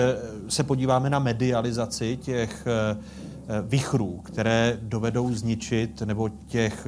[0.49, 3.24] se podíváme na medializaci těch eh,
[3.63, 6.87] vichrů, které dovedou zničit, nebo těch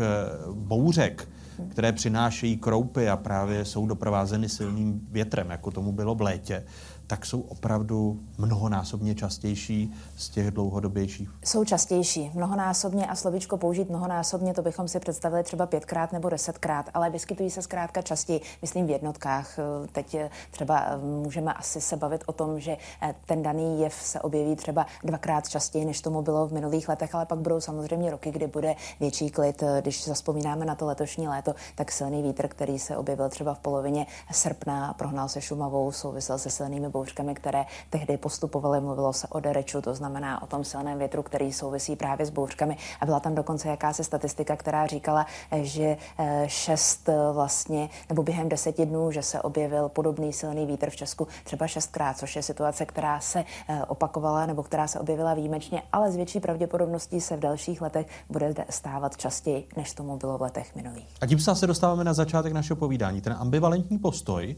[0.53, 1.29] bouřek,
[1.69, 6.65] které přinášejí kroupy a právě jsou doprovázeny silným větrem, jako tomu bylo v létě,
[7.07, 11.31] tak jsou opravdu mnohonásobně častější z těch dlouhodobějších.
[11.45, 16.91] Jsou častější, mnohonásobně a slovíčko použít mnohonásobně, to bychom si představili třeba pětkrát nebo desetkrát,
[16.95, 19.59] ale vyskytují se zkrátka častěji, myslím v jednotkách.
[19.93, 20.17] Teď
[20.51, 24.87] třeba můžeme asi se bavit o tom, že eh, ten daný jev se objeví třeba
[25.05, 28.75] dvakrát častěji, než tomu bylo v minulých letech, ale pak budou samozřejmě roky, kdy bude
[29.01, 29.63] větší klid.
[29.81, 34.07] Když zaspomínáme na to letošní léto, tak silný vítr, který se objevil třeba v polovině
[34.33, 38.81] srpna, prohnal se Šumavou, souvisel se silnými bouřkami, které tehdy postupovaly.
[38.81, 42.77] Mluvilo se o dereču, to znamená o tom silném větru, který souvisí právě s bouřkami.
[43.01, 48.49] A byla tam dokonce jakási statistika, která říkala, že eh, šest eh, vlastně, nebo během
[48.49, 52.87] deseti dnů, že se objevil podobný silný vítr v Česku třeba šestkrát, což je situace,
[52.87, 57.41] která se eh, opakovala nebo která se objevila výjimečně, ale s větší pravděpodobností se v
[57.41, 61.09] dalších letech bude stávat častěji, než tomu bylo v letech minulých.
[61.21, 63.21] A tím se dostáváme na začátek našeho povídání.
[63.21, 64.57] Ten ambivalentní postoj,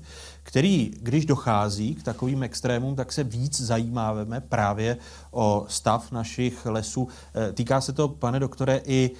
[0.48, 4.96] který, když dochází k takovým extrémům, tak se víc zajímáme právě
[5.30, 7.08] o stav našich lesů.
[7.34, 9.10] Eh, týká se to, pane doktore, i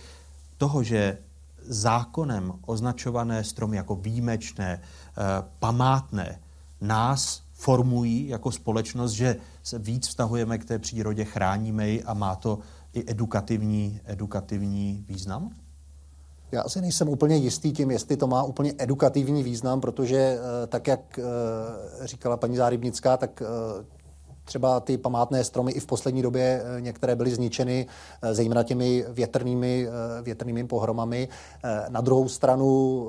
[0.57, 1.18] toho, že
[1.66, 5.22] zákonem označované stromy jako výjimečné, eh,
[5.59, 6.41] památné,
[6.81, 12.37] nás formují jako společnost, že se víc vztahujeme k té přírodě, chráníme ji a má
[12.37, 12.59] to
[12.93, 15.51] i edukativní, edukativní význam?
[16.53, 20.86] Já asi nejsem úplně jistý tím, jestli to má úplně edukativní význam, protože eh, tak,
[20.86, 21.22] jak eh,
[22.07, 23.84] říkala paní Zárybnická, tak eh,
[24.44, 27.86] třeba ty památné stromy i v poslední době některé byly zničeny,
[28.32, 29.88] zejména těmi větrnými,
[30.22, 31.28] větrnými pohromami.
[31.88, 33.09] Na druhou stranu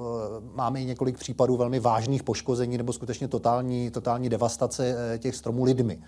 [0.54, 6.00] máme i několik případů velmi vážných poškození nebo skutečně totální, totální devastace těch stromů lidmi.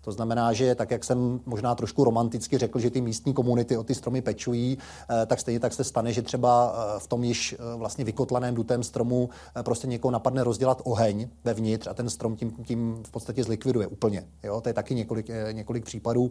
[0.00, 3.84] To znamená, že tak, jak jsem možná trošku romanticky řekl, že ty místní komunity o
[3.84, 4.78] ty stromy pečují,
[5.10, 8.54] eh, tak stejně tak se stane, že třeba eh, v tom již eh, vlastně vykotlaném
[8.54, 9.30] dutem stromu
[9.62, 14.26] prostě někoho napadne rozdělat oheň vevnitř a ten strom tím, tím v podstatě zlikviduje úplně.
[14.42, 14.60] Jo?
[14.60, 16.30] To je taky několik, několik případů.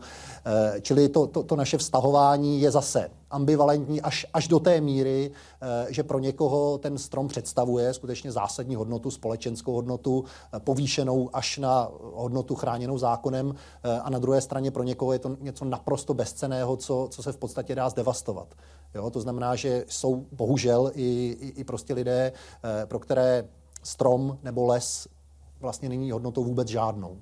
[0.82, 5.32] Čili to, to, to naše vztahování je zase ambivalentní až, až do té míry,
[5.89, 10.26] že pro někoho ten strom představuje skutečně zásadní hodnotu, společenskou hodnotu,
[10.59, 13.55] povýšenou až na hodnotu chráněnou zákonem
[14.03, 17.38] a na druhé straně pro někoho je to něco naprosto bezceného, co, co se v
[17.38, 18.47] podstatě dá zdevastovat.
[18.95, 23.47] Jo, to znamená, že jsou bohužel i, i, i prostě lidé, eh, pro které
[23.84, 25.07] strom nebo les
[25.60, 27.18] vlastně není hodnotou vůbec žádnou.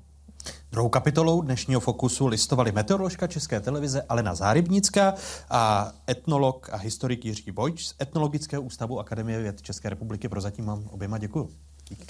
[0.71, 5.13] Druhou kapitolou dnešního Fokusu listovali meteoroložka České televize Alena Zárybnická
[5.49, 10.29] a etnolog a historik Jiří Bojč z Etnologického ústavu Akademie věd České republiky.
[10.29, 11.49] Prozatím vám oběma děkuji.
[11.89, 12.05] Díky.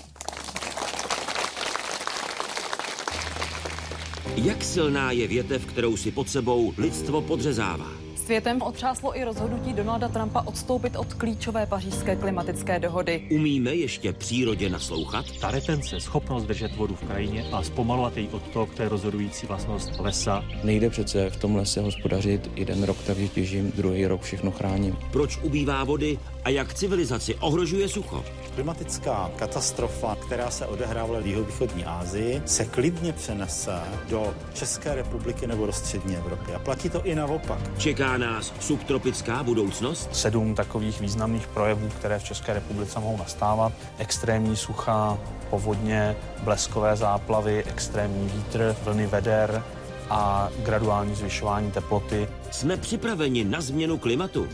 [4.36, 7.88] Jak silná je větev, kterou si pod sebou lidstvo podřezává?
[8.16, 13.28] Světem otřáslo i rozhodnutí Donalda Trumpa odstoupit od klíčové pařížské klimatické dohody.
[13.32, 15.26] Umíme ještě přírodě naslouchat?
[15.42, 20.00] Ta retence, schopnost držet vodu v krajině a zpomalovat její odtok, to je rozhodující vlastnost
[20.00, 20.46] lesa.
[20.64, 24.98] Nejde přece v tom lese hospodařit jeden rok takže těžím, druhý rok všechno chráním.
[25.12, 28.24] Proč ubývá vody a jak civilizaci ohrožuje sucho?
[28.58, 33.80] Klimatická katastrofa, která se odehrávala v jihovýchodní Asii, se klidně přenese
[34.10, 36.54] do České republiky nebo do střední Evropy.
[36.54, 37.60] A platí to i naopak.
[37.78, 40.10] Čeká nás subtropická budoucnost?
[40.16, 43.74] Sedm takových významných projevů, které v České republice mohou nastávat.
[43.98, 45.18] Extrémní sucha,
[45.50, 49.64] povodně, bleskové záplavy, extrémní vítr, vlny veder
[50.10, 52.28] a graduální zvyšování teploty.
[52.52, 54.48] Jsme připraveni na změnu klimatu?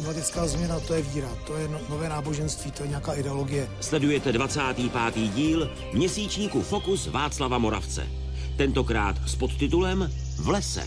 [0.00, 3.68] Klimatická změna to je víra, to je no, nové náboženství, to je nějaká ideologie.
[3.80, 5.14] Sledujete 25.
[5.14, 8.06] díl měsíčníku Fokus Václava Moravce.
[8.56, 10.84] Tentokrát s podtitulem V lese.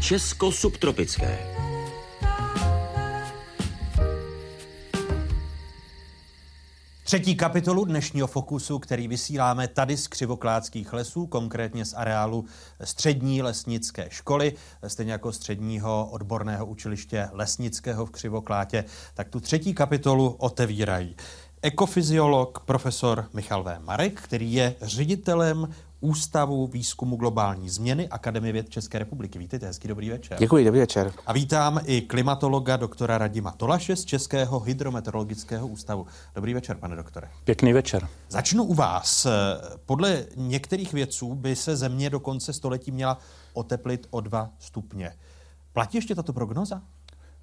[0.00, 1.57] Česko subtropické.
[7.08, 12.44] Třetí kapitolu dnešního Fokusu, který vysíláme tady z Křivokládských lesů, konkrétně z areálu
[12.84, 14.54] střední lesnické školy,
[14.86, 18.84] stejně jako středního odborného učiliště lesnického v Křivoklátě,
[19.14, 21.16] tak tu třetí kapitolu otevírají
[21.62, 23.78] ekofyziolog profesor Michal V.
[23.78, 25.68] Marek, který je ředitelem
[26.00, 29.38] Ústavu výzkumu globální změny Akademie věd České republiky.
[29.38, 30.38] Vítejte, hezký dobrý večer.
[30.38, 31.12] Děkuji, dobrý večer.
[31.26, 36.06] A vítám i klimatologa doktora Radima Tolaše z Českého hydrometeorologického ústavu.
[36.34, 37.30] Dobrý večer, pane doktore.
[37.44, 38.08] Pěkný večer.
[38.28, 39.26] Začnu u vás.
[39.86, 43.18] Podle některých vědců by se země do konce století měla
[43.52, 45.12] oteplit o dva stupně.
[45.72, 46.82] Platí ještě tato prognoza?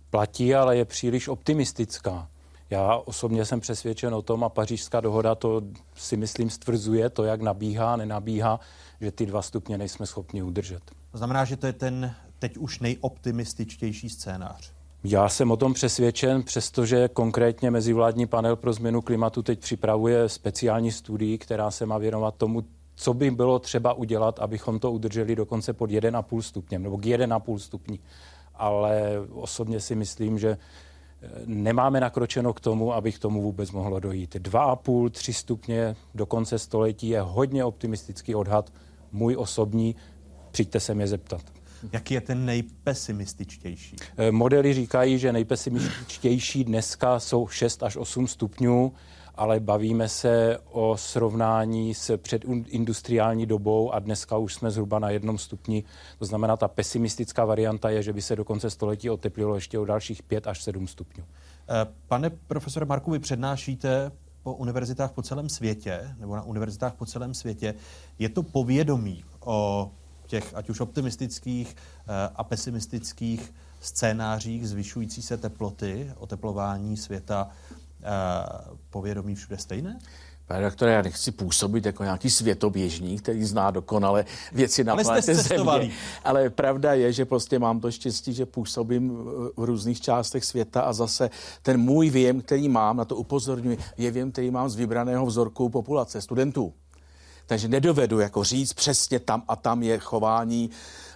[0.10, 2.28] Platí, ale je příliš optimistická.
[2.70, 5.62] Já osobně jsem přesvědčen o tom a pařížská dohoda to
[5.96, 8.60] si myslím stvrzuje, to, jak nabíhá, nenabíhá,
[9.02, 10.82] že ty dva stupně nejsme schopni udržet.
[11.12, 14.72] To znamená, že to je ten teď už nejoptimističtější scénář.
[15.04, 20.92] Já jsem o tom přesvědčen, přestože konkrétně mezivládní panel pro změnu klimatu teď připravuje speciální
[20.92, 22.64] studii, která se má věnovat tomu,
[22.96, 27.58] co by bylo třeba udělat, abychom to udrželi dokonce pod 1,5 stupněm nebo k 1,5
[27.58, 28.00] stupni.
[28.56, 29.02] Ale
[29.34, 30.58] osobně si myslím, že
[31.46, 34.36] nemáme nakročeno k tomu, aby k tomu vůbec mohlo dojít.
[34.36, 38.74] 2,5, 3 stupně do konce století je hodně optimistický odhad,
[39.12, 39.96] můj osobní,
[40.52, 41.42] přijďte se mě zeptat.
[41.92, 43.96] Jaký je ten nejpesimističtější?
[44.32, 48.94] Modely říkají, že nejpesimističtější dneska jsou 6 až 8 stupňů,
[49.38, 55.38] ale bavíme se o srovnání s předindustriální dobou a dneska už jsme zhruba na jednom
[55.38, 55.84] stupni.
[56.20, 59.86] To znamená, ta pesimistická varianta je, že by se do konce století oteplilo ještě o
[59.86, 61.24] dalších 5 až 7 stupňů.
[61.70, 64.12] Eh, pane profesore Marku, vy přednášíte
[64.44, 67.74] po univerzitách po celém světě, nebo na univerzitách po celém světě.
[68.20, 69.92] Je to povědomí o
[70.28, 77.50] těch ať už optimistických eh, a pesimistických scénářích zvyšující se teploty, oteplování světa,
[78.90, 80.00] povědomí všude stejné?
[80.48, 85.36] Pane doktore, já nechci působit jako nějaký světoběžník, který zná dokonale věci na ale planetě
[85.36, 85.92] Země.
[86.24, 89.10] Ale pravda je, že prostě mám to štěstí, že působím
[89.58, 91.30] v různých částech světa a zase
[91.62, 95.70] ten můj věm, který mám, na to upozorňuji, je věm, který mám z vybraného vzorku
[95.70, 96.74] populace studentů.
[97.46, 100.70] Takže nedovedu jako říct přesně tam a tam je chování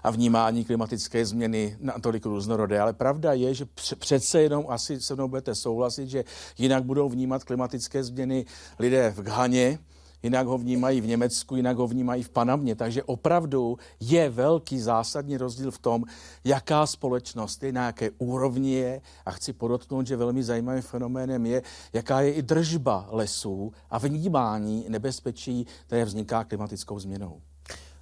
[0.04, 2.80] a vnímání klimatické změny natolik různorodé.
[2.80, 3.66] Ale pravda je, že
[4.00, 6.24] přece jenom asi se mnou budete souhlasit, že
[6.58, 8.46] jinak budou vnímat klimatické změny
[8.80, 9.80] lidé v Ghaně,
[10.24, 12.76] jinak ho vnímají v Německu, jinak ho vnímají v Panamě.
[12.76, 16.04] Takže opravdu je velký zásadní rozdíl v tom,
[16.44, 19.02] jaká společnost je, na jaké úrovni je.
[19.26, 21.62] A chci podotknout, že velmi zajímavým fenoménem je,
[21.94, 27.42] jaká je i držba lesů a vnímání nebezpečí, které vzniká klimatickou změnou.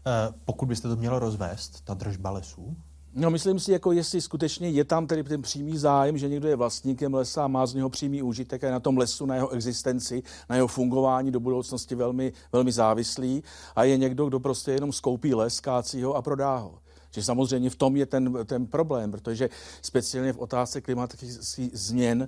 [0.08, 2.78] Eh, pokud byste to mělo rozvést, ta držba lesů?
[3.14, 6.56] No, myslím si, jako jestli skutečně je tam tedy ten přímý zájem, že někdo je
[6.56, 9.50] vlastníkem lesa a má z něho přímý užitek a je na tom lesu, na jeho
[9.50, 13.44] existenci, na jeho fungování do budoucnosti velmi, velmi závislý
[13.76, 16.80] a je někdo, kdo prostě jenom skoupí les, kácí ho a prodá ho.
[17.12, 19.50] Že samozřejmě v tom je ten, ten problém, protože
[19.82, 21.32] speciálně v otázce klimatických
[21.74, 22.28] změn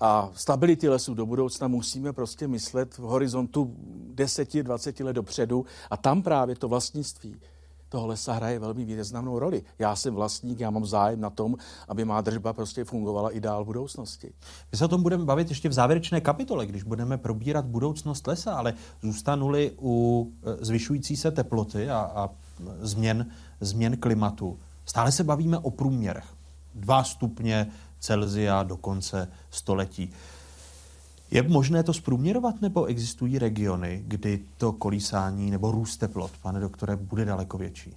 [0.00, 3.76] a stability lesů do budoucna musíme prostě myslet v horizontu
[4.14, 7.36] 10-20 let dopředu a tam právě to vlastnictví
[7.88, 9.62] toho lesa hraje velmi významnou roli.
[9.78, 11.56] Já jsem vlastník, já mám zájem na tom,
[11.88, 14.32] aby má držba prostě fungovala i dál v budoucnosti.
[14.72, 18.54] My se o tom budeme bavit ještě v závěrečné kapitole, když budeme probírat budoucnost lesa,
[18.54, 22.30] ale zůstanuli u e, zvyšující se teploty a, a
[22.80, 23.26] změn,
[23.60, 24.58] změn klimatu.
[24.84, 26.34] Stále se bavíme o průměrech.
[26.74, 27.70] Dva stupně
[28.00, 30.10] Celzia do konce století.
[31.30, 36.96] Je možné to zprůměrovat, nebo existují regiony, kdy to kolísání nebo růst teplot, pane doktore,
[36.96, 37.96] bude daleko větší?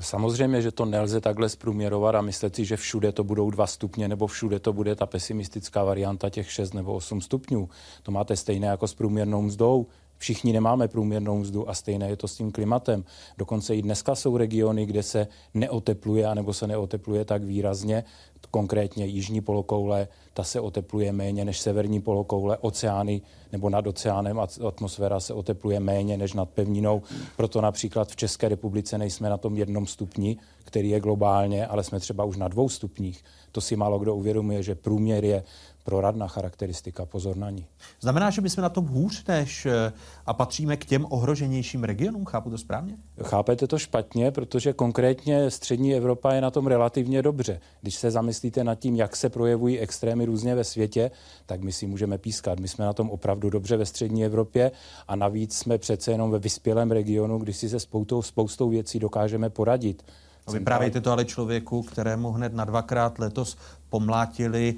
[0.00, 4.08] Samozřejmě, že to nelze takhle zprůměrovat a myslet si, že všude to budou dva stupně
[4.08, 7.68] nebo všude to bude ta pesimistická varianta těch 6 nebo 8 stupňů.
[8.02, 9.86] To máte stejné jako s průměrnou mzdou.
[10.18, 13.04] Všichni nemáme průměrnou mzdu a stejné je to s tím klimatem.
[13.38, 18.04] Dokonce i dneska jsou regiony, kde se neotepluje, anebo se neotepluje tak výrazně,
[18.50, 25.20] konkrétně jižní polokoule, ta se otepluje méně než severní polokoule, oceány nebo nad oceánem atmosféra
[25.20, 27.02] se otepluje méně než nad pevninou.
[27.36, 32.00] Proto například v České republice nejsme na tom jednom stupni, který je globálně, ale jsme
[32.00, 33.24] třeba už na dvou stupních.
[33.52, 35.42] To si málo kdo uvědomuje, že průměr je
[35.86, 37.66] proradná charakteristika, pozor na ní.
[38.00, 39.92] Znamená, že my jsme na tom hůř než eh,
[40.26, 42.96] a patříme k těm ohroženějším regionům, chápu to správně?
[43.22, 47.60] Chápete to špatně, protože konkrétně střední Evropa je na tom relativně dobře.
[47.82, 51.10] Když se zamyslíte nad tím, jak se projevují extrémy různě ve světě,
[51.46, 52.60] tak my si můžeme pískat.
[52.60, 54.72] My jsme na tom opravdu dobře ve střední Evropě
[55.08, 59.50] a navíc jsme přece jenom ve vyspělém regionu, když si se spoustou, spoustou věcí dokážeme
[59.50, 60.02] poradit.
[60.46, 63.56] A vyprávějte to ale člověku, kterému hned na dvakrát letos
[63.88, 64.74] pomlátili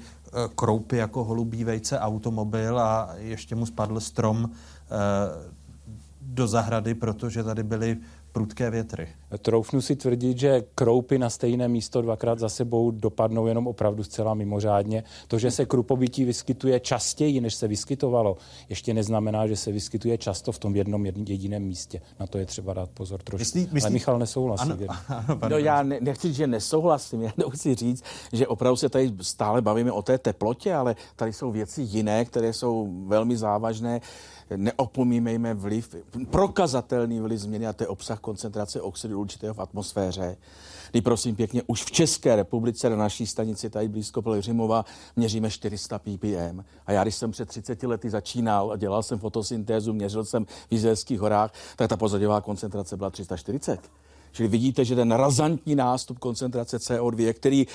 [0.55, 5.51] kroupy jako holubí vejce automobil a ještě mu spadl strom eh,
[6.21, 7.97] do zahrady, protože tady byly
[8.31, 9.07] prudké větry.
[9.37, 14.33] Troufnu si tvrdit, že kroupy na stejné místo dvakrát za sebou dopadnou jenom opravdu zcela
[14.33, 15.03] mimořádně.
[15.27, 18.37] To, že se krupobytí vyskytuje častěji, než se vyskytovalo,
[18.69, 22.01] ještě neznamená, že se vyskytuje často v tom jednom jediném místě.
[22.19, 23.41] Na to je třeba dát pozor trošku.
[23.41, 23.81] Myslí, myslí...
[23.81, 24.71] Ale Michal nesouhlasí.
[24.71, 24.77] Ano,
[25.07, 28.03] ano, no já ne, nechci říct, že nesouhlasím, já chci říct,
[28.33, 32.53] že opravdu se tady stále bavíme o té teplotě, ale tady jsou věci jiné, které
[32.53, 34.01] jsou velmi závažné
[34.57, 35.95] neopomímejme vliv,
[36.29, 40.37] prokazatelný vliv změny a to je obsah koncentrace oxidu určitého v atmosféře.
[40.91, 44.85] Kdy prosím pěkně, už v České republice na naší stanici tady blízko Pelhřimova
[45.15, 46.63] měříme 400 ppm.
[46.85, 50.67] A já, když jsem před 30 lety začínal a dělal jsem fotosyntézu, měřil jsem v
[50.69, 53.79] Izraelských horách, tak ta pozadivá koncentrace byla 340.
[54.31, 57.67] Čili vidíte, že ten razantní nástup koncentrace CO2, který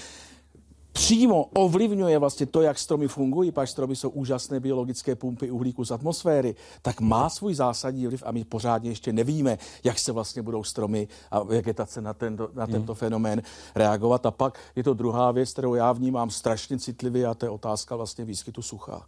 [0.94, 5.90] přímo ovlivňuje vlastně to, jak stromy fungují, pak stromy jsou úžasné biologické pumpy uhlíku z
[5.90, 10.64] atmosféry, tak má svůj zásadní vliv a my pořádně ještě nevíme, jak se vlastně budou
[10.64, 12.98] stromy a vegetace na tento, na tento hmm.
[12.98, 13.42] fenomén
[13.74, 14.26] reagovat.
[14.26, 17.96] A pak je to druhá věc, kterou já vnímám strašně citlivě a to je otázka
[17.96, 19.06] vlastně výskytu sucha.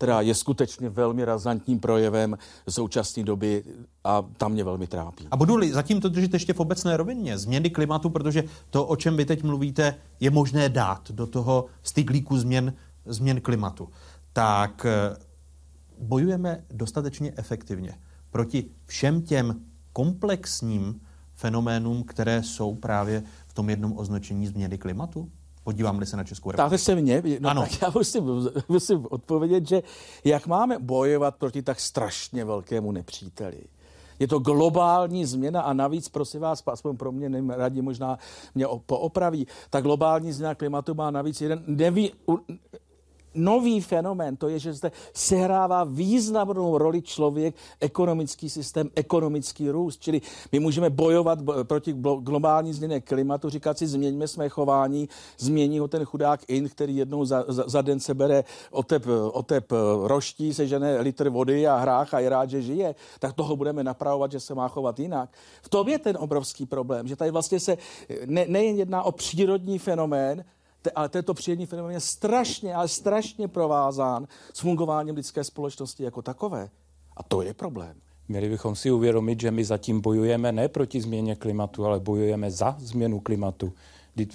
[0.00, 3.64] Která je skutečně velmi razantním projevem současné doby
[4.04, 5.28] a tam mě velmi trápí.
[5.30, 9.16] A budu zatím to držet ještě v obecné rovině, změny klimatu, protože to, o čem
[9.16, 12.72] vy teď mluvíte, je možné dát do toho styglíku změn,
[13.04, 13.88] změn klimatu.
[14.32, 15.16] Tak eh,
[15.98, 17.94] bojujeme dostatečně efektivně
[18.30, 19.60] proti všem těm
[19.92, 21.00] komplexním
[21.34, 25.30] fenoménům, které jsou právě v tom jednom označení změny klimatu?
[25.64, 26.68] Podívám-li se na Českou republiku.
[26.68, 27.22] Ptáte se mě?
[27.40, 27.62] No, ano.
[27.62, 28.24] Tak já musím,
[28.68, 29.82] musím odpovědět, že
[30.24, 33.60] jak máme bojovat proti tak strašně velkému nepříteli?
[34.18, 38.18] Je to globální změna a navíc, prosím vás, aspoň pro mě, nevím, radí možná
[38.54, 42.12] mě poopraví, ta globální změna klimatu má navíc jeden nevý,
[43.34, 50.02] nový fenomén, to je, že zde sehrává významnou roli člověk, ekonomický systém, ekonomický růst.
[50.02, 50.20] Čili
[50.52, 55.08] my můžeme bojovat proti globální změně klimatu, říkat si, změňme své chování,
[55.38, 59.72] změní ho ten chudák in, který jednou za, za, za den se bere otep, otep
[60.04, 64.32] roští, sežene litr vody a hrách a je rád, že žije, tak toho budeme napravovat,
[64.32, 65.30] že se má chovat jinak.
[65.62, 67.78] V tom je ten obrovský problém, že tady vlastně se
[68.26, 70.44] ne, nejen jedná o přírodní fenomén,
[70.94, 76.70] ale tento přírodní fenomén je strašně, ale strašně provázán s fungováním lidské společnosti jako takové.
[77.16, 77.96] A to je problém.
[78.28, 82.76] Měli bychom si uvědomit, že my zatím bojujeme ne proti změně klimatu, ale bojujeme za
[82.78, 83.72] změnu klimatu.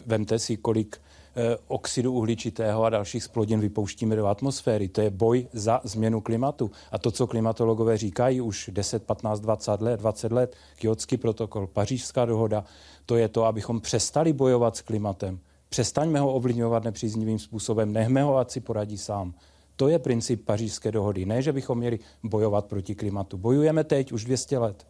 [0.05, 1.01] Vemte si, kolik
[1.35, 4.87] eh, oxidu uhličitého a dalších splodin vypouštíme do atmosféry.
[4.87, 6.71] To je boj za změnu klimatu.
[6.91, 12.25] A to, co klimatologové říkají už 10, 15, 20 let, 20 let, Kyotský protokol, Pařížská
[12.25, 12.63] dohoda,
[13.05, 15.39] to je to, abychom přestali bojovat s klimatem.
[15.69, 19.33] Přestaňme ho ovlivňovat nepříznivým způsobem, nechme ho, ať si poradí sám.
[19.75, 21.25] To je princip pařížské dohody.
[21.25, 23.37] Ne, že bychom měli bojovat proti klimatu.
[23.37, 24.87] Bojujeme teď už 200 let.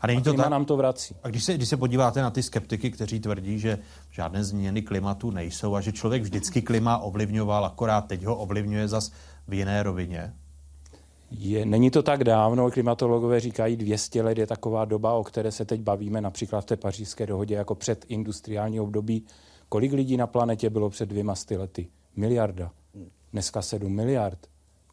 [0.00, 0.48] A, není to ta...
[0.48, 1.16] nám to vrací.
[1.22, 3.78] A když se, když se podíváte na ty skeptiky, kteří tvrdí, že
[4.10, 9.12] žádné změny klimatu nejsou a že člověk vždycky klima ovlivňoval, akorát teď ho ovlivňuje zas
[9.48, 10.32] v jiné rovině,
[11.30, 15.64] je, není to tak dávno, klimatologové říkají 200 let je taková doba, o které se
[15.64, 19.24] teď bavíme, například v té pařížské dohodě jako před industriální období
[19.68, 21.88] Kolik lidí na planetě bylo před dvěma sty lety?
[22.16, 22.70] Miliarda.
[23.32, 24.38] Dneska sedm miliard.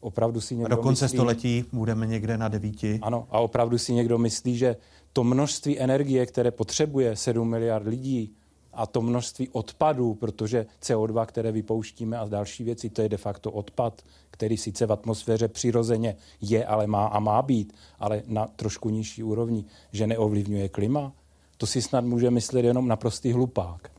[0.00, 2.98] Opravdu si někdo a do konce myslí, století budeme někde na devíti.
[3.02, 4.76] Ano, a opravdu si někdo myslí, že
[5.12, 8.34] to množství energie, které potřebuje 7 miliard lidí,
[8.72, 13.52] a to množství odpadů, protože CO2, které vypouštíme a další věci, to je de facto
[13.52, 18.90] odpad, který sice v atmosféře přirozeně je, ale má a má být, ale na trošku
[18.90, 21.12] nižší úrovni, že neovlivňuje klima,
[21.56, 23.90] to si snad může myslet jenom naprostý hlupák.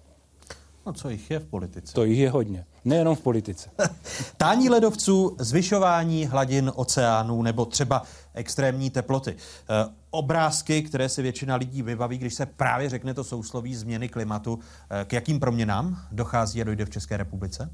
[0.85, 1.93] No co jich je v politice?
[1.93, 2.65] To jich je hodně.
[2.85, 3.69] Nejenom v politice.
[4.38, 8.03] Tání ledovců, zvyšování hladin oceánů nebo třeba
[8.34, 9.31] extrémní teploty.
[9.31, 9.35] E,
[10.10, 14.60] obrázky, které se většina lidí vybaví, když se právě řekne to sousloví změny klimatu.
[15.01, 17.69] E, k jakým proměnám dochází a dojde v České republice?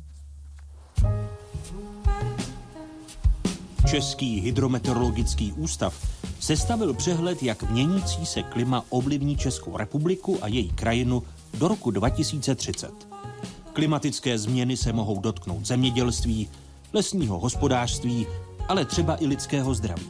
[3.87, 6.07] Český hydrometeorologický ústav
[6.39, 11.23] sestavil přehled, jak měnící se klima ovlivní Českou republiku a její krajinu
[11.53, 12.91] do roku 2030.
[13.73, 16.49] Klimatické změny se mohou dotknout zemědělství,
[16.93, 18.27] lesního hospodářství,
[18.67, 20.07] ale třeba i lidského zdraví.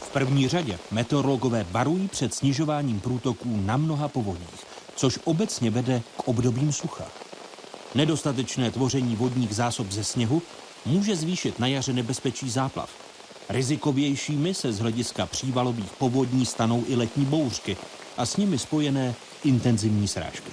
[0.00, 4.64] V první řadě meteorologové varují před snižováním průtoků na mnoha povodích,
[4.96, 7.04] což obecně vede k obdobím sucha.
[7.94, 10.42] Nedostatečné tvoření vodních zásob ze sněhu
[10.86, 12.90] může zvýšit na jaře nebezpečí záplav–
[13.48, 17.76] Rizikovějšími se z hlediska přívalových povodní stanou i letní bouřky
[18.16, 19.14] a s nimi spojené
[19.44, 20.50] intenzivní srážky.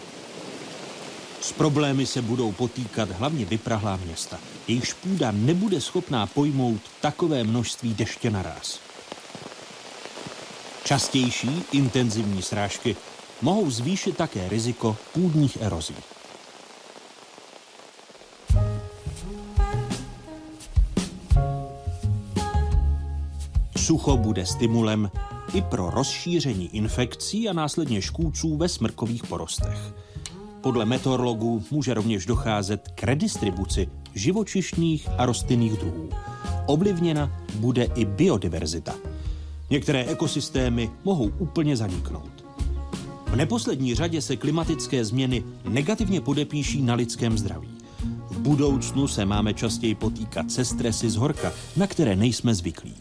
[1.42, 4.40] S problémy se budou potýkat hlavně vyprahlá města.
[4.68, 8.80] Jejich půda nebude schopná pojmout takové množství deště naraz.
[10.84, 12.96] Častější intenzivní srážky
[13.42, 15.96] mohou zvýšit také riziko půdních erozí.
[23.86, 25.12] Sucho bude stimulem
[25.54, 29.94] i pro rozšíření infekcí a následně škůdců ve smrkových porostech.
[30.62, 36.10] Podle meteorologů může rovněž docházet k redistribuci živočišných a rostlinných druhů.
[36.66, 38.96] Ovlivněna bude i biodiverzita.
[39.70, 42.46] Některé ekosystémy mohou úplně zaniknout.
[43.28, 47.78] V neposlední řadě se klimatické změny negativně podepíší na lidském zdraví.
[48.30, 52.96] V budoucnu se máme častěji potýkat se stresy z horka, na které nejsme zvyklí.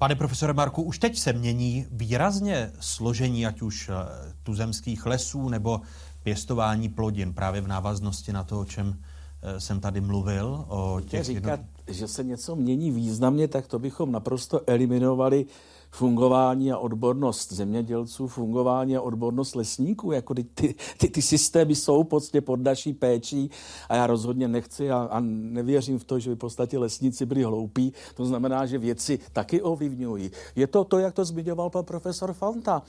[0.00, 3.94] Pane profesore Marku, už teď se mění výrazně složení ať už eh,
[4.42, 5.80] tuzemských lesů nebo
[6.22, 8.98] pěstování plodin právě v návaznosti na to, o čem
[9.42, 11.24] eh, jsem tady mluvil o těch...
[11.24, 11.66] Říkat, jedno...
[11.86, 15.46] že se něco mění významně, tak to bychom naprosto eliminovali
[15.90, 20.12] fungování a odbornost zemědělců, fungování a odbornost lesníků.
[20.12, 23.50] Jako ty, ty, ty, ty systémy jsou prostě pod naší péčí
[23.88, 27.42] a já rozhodně nechci a, a nevěřím v to, že by v podstatě lesníci byli
[27.42, 27.92] hloupí.
[28.14, 30.30] To znamená, že věci taky ovlivňují.
[30.56, 32.82] Je to to, jak to zmiňoval pan profesor Fanta.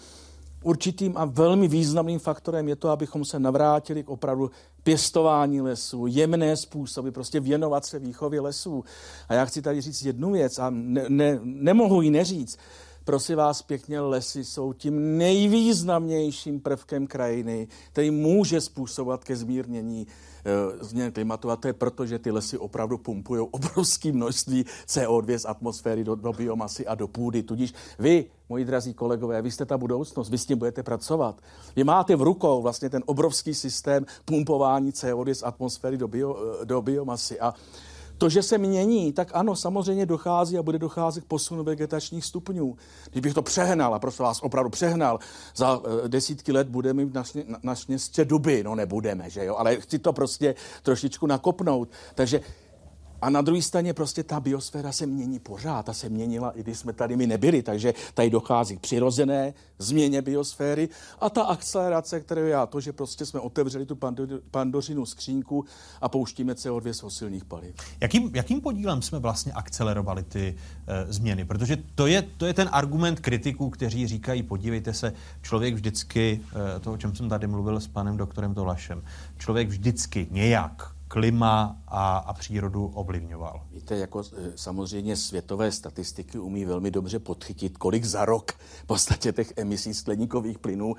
[0.63, 4.51] Určitým a velmi významným faktorem je to, abychom se navrátili k opravdu
[4.83, 8.83] pěstování lesů, jemné způsoby, prostě věnovat se výchově lesů.
[9.29, 12.59] A já chci tady říct jednu věc a ne, ne, nemohu ji neříct.
[13.03, 20.85] Prosím vás pěkně, lesy jsou tím nejvýznamnějším prvkem krajiny, který může způsobovat ke zmírnění e,
[20.85, 25.45] změn klimatu a to je proto, že ty lesy opravdu pumpují obrovské množství CO2 z
[25.45, 27.43] atmosféry do, do biomasy a do půdy.
[27.43, 31.41] Tudíž vy, moji drazí kolegové, vy jste ta budoucnost, vy s tím budete pracovat.
[31.75, 36.65] Vy máte v rukou vlastně ten obrovský systém pumpování CO2 z atmosféry do, bio, e,
[36.65, 37.53] do biomasy a
[38.21, 42.77] to, že se mění, tak ano, samozřejmě dochází a bude docházet k posunu vegetačních stupňů.
[43.11, 45.19] Kdybych to přehnal, a prostě vás opravdu přehnal,
[45.55, 49.55] za uh, desítky let budeme mít na, na, na štěstí duby, no nebudeme, že jo,
[49.55, 51.89] ale chci to prostě trošičku nakopnout.
[52.15, 52.41] Takže
[53.21, 55.85] a na druhé straně prostě ta biosféra se mění pořád.
[55.85, 60.21] Ta se měnila, i když jsme tady my nebyli, takže tady dochází k přirozené změně
[60.21, 60.89] biosféry.
[61.19, 63.97] A ta akcelerace, kterou já, to, že prostě jsme otevřeli tu
[64.51, 65.65] pandořinu skřínku
[66.01, 67.75] a pouštíme CO2 z fosilních paliv.
[68.01, 70.55] Jakým, jakým podílem jsme vlastně akcelerovali ty
[70.87, 71.45] e, změny?
[71.45, 76.41] Protože to je, to je ten argument kritiků, kteří říkají, podívejte se, člověk vždycky,
[76.75, 79.03] e, to, o čem jsem tady mluvil s panem doktorem Tolašem,
[79.37, 83.61] člověk vždycky nějak klima a, a přírodu ovlivňoval.
[83.71, 89.31] Víte, jako e, samozřejmě světové statistiky umí velmi dobře podchytit, kolik za rok v podstatě
[89.31, 90.95] těch emisí skleníkových plynů.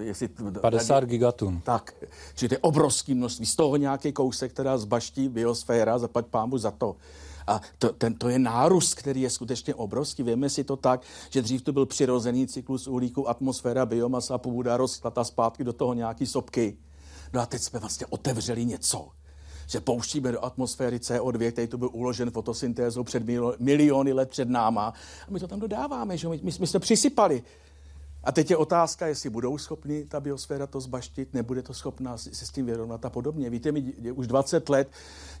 [0.00, 0.28] E, jestli
[0.60, 1.60] 50 tady, gigatun.
[1.60, 1.94] Tak,
[2.34, 3.46] čili to je obrovský množství.
[3.46, 6.96] Z toho nějaký kousek, která zbaští biosféra, zapať pámu za to.
[7.46, 10.22] A to, ten, to je nárůst, který je skutečně obrovský.
[10.22, 15.18] Víme si to tak, že dřív to byl přirozený cyklus uhlíku, atmosféra, biomasa, půda, rozklad
[15.18, 16.76] a zpátky do toho nějaký sopky.
[17.32, 19.08] No a teď jsme vlastně otevřeli něco,
[19.72, 23.22] že pouštíme do atmosféry CO2, který tu byl uložen fotosyntézou před
[23.58, 24.94] miliony let před náma.
[25.28, 27.42] A my to tam dodáváme, že my, my jsme přisypali.
[28.24, 32.46] A teď je otázka, jestli budou schopni ta biosféra to zbaštit, nebude to schopná se
[32.46, 33.50] s tím vyrovnat a podobně.
[33.50, 34.88] Víte, my už 20 let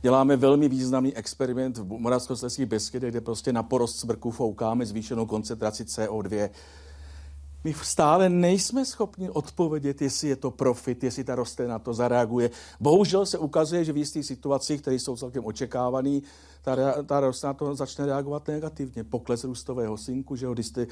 [0.02, 5.84] děláme velmi významný experiment v Moravskoslezských Beskydech, kde prostě na porost smrku foukáme zvýšenou koncentraci
[5.84, 6.50] CO2
[7.64, 12.50] my stále nejsme schopni odpovědět, jestli je to profit, jestli ta rostlina na to zareaguje.
[12.80, 16.20] Bohužel se ukazuje, že v jistých situacích, které jsou celkem očekávané,
[16.62, 19.04] ta, ta rostlina to začne reagovat negativně.
[19.04, 20.86] Pokles růstového synku, že jo, jste, eh,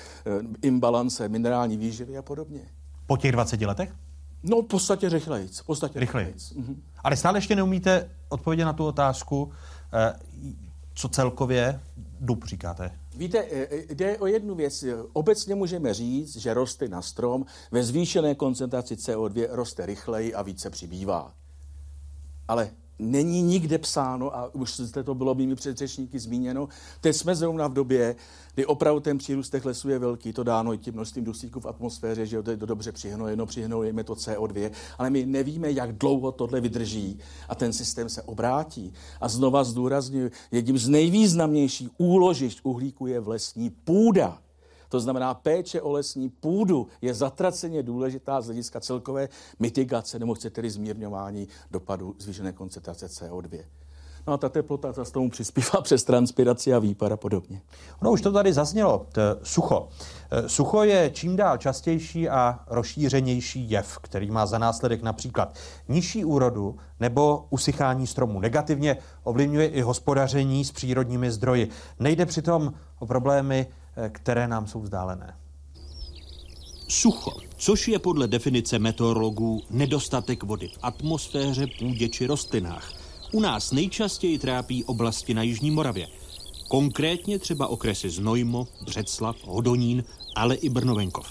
[0.62, 2.60] imbalance minerální výživy a podobně.
[3.06, 3.94] Po těch 20 letech?
[4.42, 5.60] No, v podstatě rychlejc.
[5.60, 6.52] V podstatě rychlejc.
[6.52, 6.82] Mhm.
[7.04, 9.52] Ale stále ještě neumíte odpovědět na tu otázku,
[9.92, 10.12] eh,
[10.94, 11.80] co celkově
[12.20, 12.99] dub říkáte?
[13.14, 14.84] Víte, e, e, jde o jednu věc.
[15.12, 20.70] Obecně můžeme říct, že roste na strom ve zvýšené koncentraci CO2 roste rychleji a více
[20.70, 21.34] přibývá.
[22.48, 22.70] Ale
[23.00, 26.68] není nikde psáno, a už jste to bylo mými předřečníky zmíněno,
[27.00, 28.16] teď jsme zrovna v době,
[28.54, 32.26] kdy opravdu ten přírůstek lesů je velký, to dáno i tím množstvím dusíků v atmosféře,
[32.26, 37.18] že to dobře přihnojeno, přihnojeme to CO2, ale my nevíme, jak dlouho tohle vydrží
[37.48, 38.92] a ten systém se obrátí.
[39.20, 44.38] A znova zdůraznuju, jedním z nejvýznamnějších úložišť uhlíku je v lesní půda.
[44.90, 50.70] To znamená, péče o lesní půdu je zatraceně důležitá z hlediska celkové mitigace nebo chcete
[50.70, 53.64] zmírňování dopadu zvýšené koncentrace CO2.
[54.26, 57.62] No a ta teplota zase tomu přispívá přes transpiraci a výpar a podobně.
[58.02, 59.88] No už to tady zaznělo, t, sucho.
[60.30, 65.54] E, sucho je čím dál častější a rozšířenější jev, který má za následek například
[65.88, 68.40] nižší úrodu nebo usychání stromů.
[68.40, 71.68] Negativně ovlivňuje i hospodaření s přírodními zdroji.
[71.98, 73.66] Nejde přitom o problémy
[74.12, 75.36] které nám jsou vzdálené.
[76.88, 82.92] Sucho, což je podle definice meteorologů nedostatek vody v atmosféře, půdě či rostlinách.
[83.32, 86.08] U nás nejčastěji trápí oblasti na Jižní Moravě.
[86.68, 90.04] Konkrétně třeba okresy Znojmo, Břeclav, Hodonín,
[90.36, 91.30] ale i Brnovenkov.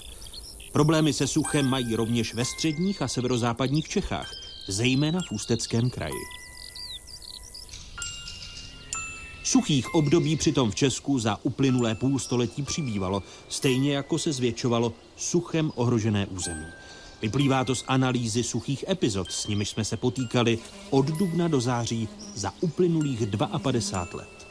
[0.72, 4.32] Problémy se suchem mají rovněž ve středních a severozápadních Čechách,
[4.68, 6.39] zejména v Ústeckém kraji.
[9.50, 16.26] Suchých období přitom v Česku za uplynulé půlstoletí přibývalo, stejně jako se zvětšovalo suchem ohrožené
[16.26, 16.66] území.
[17.22, 20.58] Vyplývá to z analýzy suchých epizod, s nimiž jsme se potýkali
[20.90, 23.22] od dubna do září za uplynulých
[23.62, 24.46] 52 let.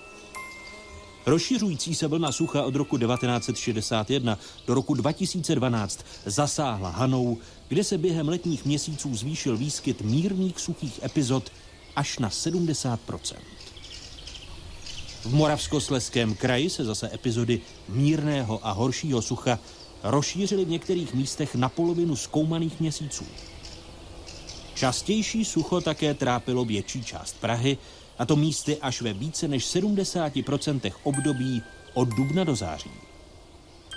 [1.25, 8.29] Rozšiřující se vlna sucha od roku 1961 do roku 2012 zasáhla Hanou, kde se během
[8.29, 11.51] letních měsíců zvýšil výskyt mírných suchých epizod
[11.95, 12.99] až na 70
[15.21, 19.59] V Moravskosleském kraji se zase epizody mírného a horšího sucha
[20.03, 23.25] rozšířily v některých místech na polovinu zkoumaných měsíců.
[24.73, 27.77] Častější sucho také trápilo větší část Prahy,
[28.19, 31.61] a to místy až ve více než 70% období
[31.93, 32.91] od dubna do září.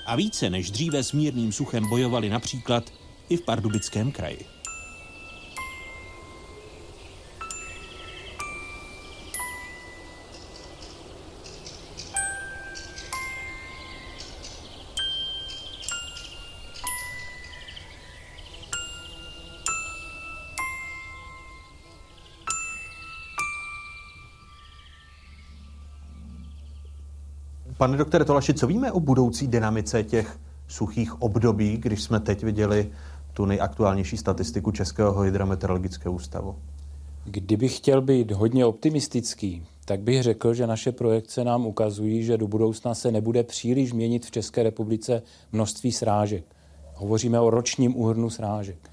[0.06, 2.92] A více než dříve s mírným suchem bojovali například
[3.28, 4.46] i v Pardubickém kraji.
[27.82, 30.38] Pane doktore Tolaši, co víme o budoucí dynamice těch
[30.68, 32.90] suchých období, když jsme teď viděli
[33.32, 36.56] tu nejaktuálnější statistiku Českého hydrometeorologického ústavu?
[37.24, 42.48] Kdybych chtěl být hodně optimistický, tak bych řekl, že naše projekce nám ukazují, že do
[42.48, 45.22] budoucna se nebude příliš měnit v České republice
[45.52, 46.44] množství srážek.
[46.94, 48.90] Hovoříme o ročním úhrnu srážek.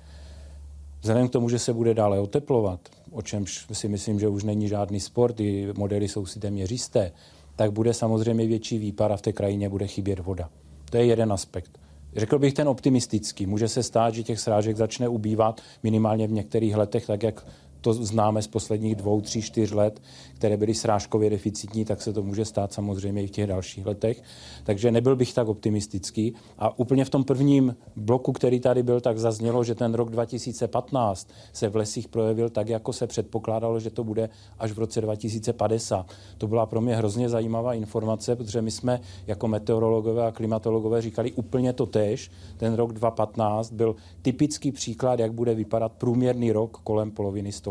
[1.02, 2.80] Vzhledem k tomu, že se bude dále oteplovat,
[3.12, 7.12] o čemž si myslím, že už není žádný sport, i modely jsou si téměř jisté,
[7.60, 10.50] tak bude samozřejmě větší výpar a v té krajině bude chybět voda.
[10.92, 11.80] To je jeden aspekt.
[12.16, 13.46] Řekl bych ten optimistický.
[13.46, 17.46] Může se stát, že těch srážek začne ubývat minimálně v některých letech, tak jak
[17.82, 20.02] to známe z posledních dvou, tří, čtyř let,
[20.36, 24.24] které byly srážkově deficitní, tak se to může stát samozřejmě i v těch dalších letech.
[24.64, 26.34] Takže nebyl bych tak optimistický.
[26.58, 31.30] A úplně v tom prvním bloku, který tady byl, tak zaznělo, že ten rok 2015
[31.54, 34.30] se v lesích projevil tak, jako se předpokládalo, že to bude
[34.60, 36.12] až v roce 2050.
[36.38, 41.32] To byla pro mě hrozně zajímavá informace, protože my jsme jako meteorologové a klimatologové říkali
[41.32, 42.32] úplně to tež.
[42.58, 47.69] Ten rok 2015 byl typický příklad, jak bude vypadat průměrný rok kolem poloviny století.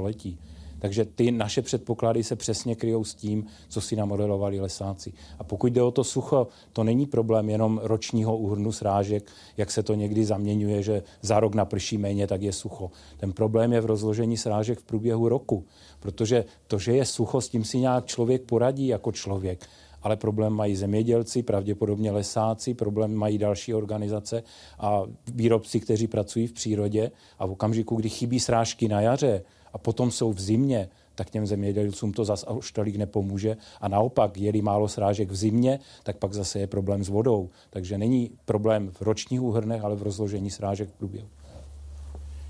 [0.78, 5.12] Takže ty naše předpoklady se přesně kryjou s tím, co si namodelovali lesáci.
[5.38, 9.82] A pokud jde o to sucho, to není problém jenom ročního úhrnu srážek, jak se
[9.82, 12.90] to někdy zaměňuje, že za rok naprší méně, tak je sucho.
[13.16, 15.64] Ten problém je v rozložení srážek v průběhu roku,
[16.00, 19.66] protože to, že je sucho, s tím si nějak člověk poradí jako člověk
[20.02, 24.42] ale problém mají zemědělci, pravděpodobně lesáci, problém mají další organizace
[24.78, 25.02] a
[25.34, 29.42] výrobci, kteří pracují v přírodě a v okamžiku, kdy chybí srážky na jaře,
[29.78, 33.56] a potom jsou v zimě, tak těm zemědělcům to zase už tolik nepomůže.
[33.80, 37.48] A naopak, je málo srážek v zimě, tak pak zase je problém s vodou.
[37.70, 41.28] Takže není problém v ročních úhrnech, ale v rozložení srážek v průběhu.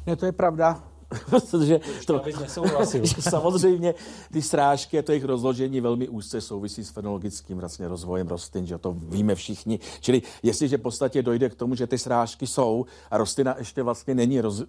[0.07, 0.88] Ne, to je pravda.
[1.30, 2.22] protože to,
[3.20, 3.94] samozřejmě
[4.32, 8.78] ty srážky a to jejich rozložení velmi úzce souvisí s fenologickým vlastně rozvojem rostlin, že
[8.78, 9.78] to víme všichni.
[10.01, 14.14] Čili jestliže v podstatě dojde k tomu, že ty srážky jsou a rostlina ještě vlastně
[14.14, 14.62] není roz,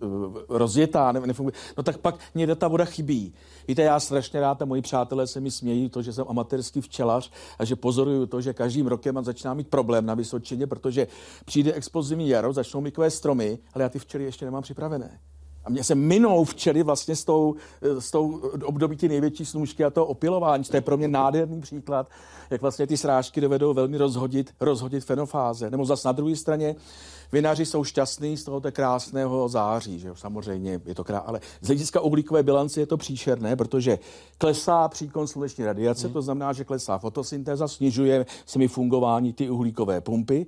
[0.50, 3.34] rozjetá, ne, nefunguje, no tak pak někde ta voda chybí.
[3.68, 7.32] Víte, já strašně rád a moji přátelé se mi smějí to, že jsem amatérský včelař
[7.60, 11.08] a že pozoruju to, že každým rokem začíná mít problém na Vysočině, protože
[11.46, 15.20] přijde explozivní jaro, začnou mykové stromy, ale já ty včely ještě nemám připravené.
[15.70, 19.90] A mě se minou včely vlastně s tou, s tou období ty největší snůžky a
[19.90, 20.64] to opilování.
[20.64, 22.08] To je pro mě nádherný příklad,
[22.50, 25.70] jak vlastně ty srážky dovedou velmi rozhodit, rozhodit fenofáze.
[25.70, 26.76] Nebo zase na druhé straně
[27.32, 30.16] vinaři jsou šťastní z tohoto krásného září, že jo?
[30.16, 34.00] samozřejmě je to krásné, ale z hlediska uhlíkové bilance je to příšerné, protože
[34.38, 36.14] klesá příkon sluneční radiace, hmm.
[36.14, 40.46] to znamená, že klesá fotosyntéza, snižuje se mi fungování ty uhlíkové pumpy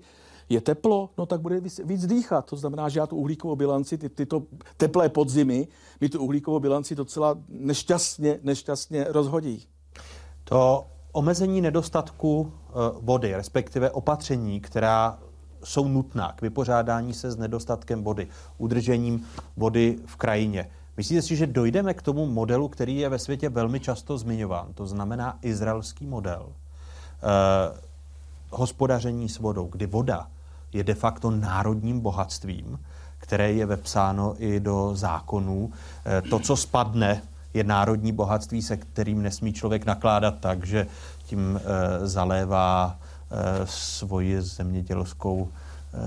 [0.51, 2.45] je teplo, no tak bude víc, víc dýchat.
[2.45, 4.43] To znamená, že já tu uhlíkovou bilanci, ty, tyto
[4.77, 5.67] teplé podzimy,
[6.01, 9.67] mi tu uhlíkovou bilanci docela nešťastně, nešťastně rozhodí.
[10.43, 12.71] To omezení nedostatku eh,
[13.01, 15.19] vody, respektive opatření, která
[15.63, 20.71] jsou nutná k vypořádání se s nedostatkem vody, udržením vody v krajině.
[20.97, 24.87] Myslíte si, že dojdeme k tomu modelu, který je ve světě velmi často zmiňován, to
[24.87, 27.81] znamená izraelský model eh,
[28.51, 30.27] hospodaření s vodou, kdy voda
[30.73, 32.79] je de facto národním bohatstvím,
[33.17, 35.71] které je vepsáno i do zákonů.
[36.05, 37.21] Eh, to, co spadne,
[37.53, 40.87] je národní bohatství, se kterým nesmí člověk nakládat tak, že
[41.25, 43.35] tím eh, zalévá eh,
[43.65, 45.49] svoji zemědělskou,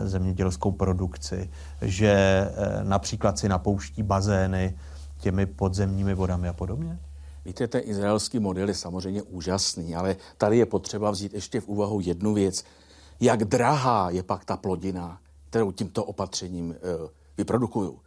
[0.05, 1.51] zemědělskou produkci,
[1.83, 2.49] že
[2.83, 4.75] například si napouští bazény
[5.19, 6.99] těmi podzemními vodami a podobně?
[7.45, 12.01] Víte, ten izraelský model je samozřejmě úžasný, ale tady je potřeba vzít ještě v úvahu
[12.01, 12.65] jednu věc
[13.25, 15.19] jak drahá je pak ta plodina,
[15.51, 16.77] kterou tímto opatřením e,
[17.39, 17.99] vyprodukuju.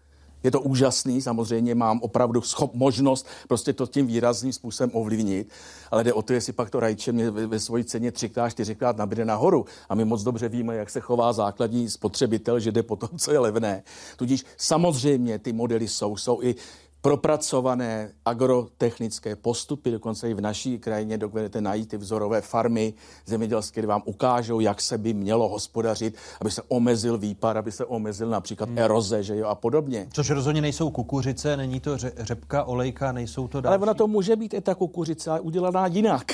[0.43, 5.49] Je to úžasný, samozřejmě mám opravdu schop, možnost prostě to tím výrazným způsobem ovlivnit,
[5.91, 8.97] ale jde o to, jestli pak to rajče mě ve, ve své ceně třikrát, čtyřikrát
[8.97, 9.65] nabíde nahoru.
[9.89, 13.31] A my moc dobře víme, jak se chová základní spotřebitel, že jde po tom, co
[13.31, 13.83] je levné.
[14.17, 16.55] Tudíž samozřejmě ty modely jsou, jsou i
[17.01, 22.93] propracované agrotechnické postupy, dokonce i v naší krajině dovedete najít ty vzorové farmy
[23.25, 27.85] zemědělské, kde vám ukážou, jak se by mělo hospodařit, aby se omezil výpar, aby se
[27.85, 28.79] omezil například hmm.
[28.79, 30.07] eroze že jo, a podobně.
[30.13, 33.73] Což rozhodně nejsou kukuřice, není to řepka, olejka, nejsou to další.
[33.73, 36.25] Ale ona to může být i ta kukuřice udělaná jinak.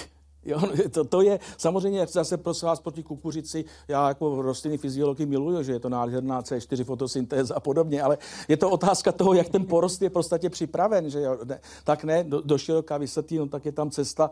[0.46, 0.62] Jo,
[0.92, 3.66] to, to je samozřejmě zase prosím vás proti kukuřici.
[3.88, 8.18] Já jako rostlinný fyziologii miluju, že je to nádherná C4 fotosyntéza a podobně, ale
[8.48, 11.10] je to otázka toho, jak ten porost je v podstatě připraven.
[11.10, 11.38] Že jo?
[11.44, 14.30] Ne, tak ne, do, do široká vysvětlí, no tak je tam cesta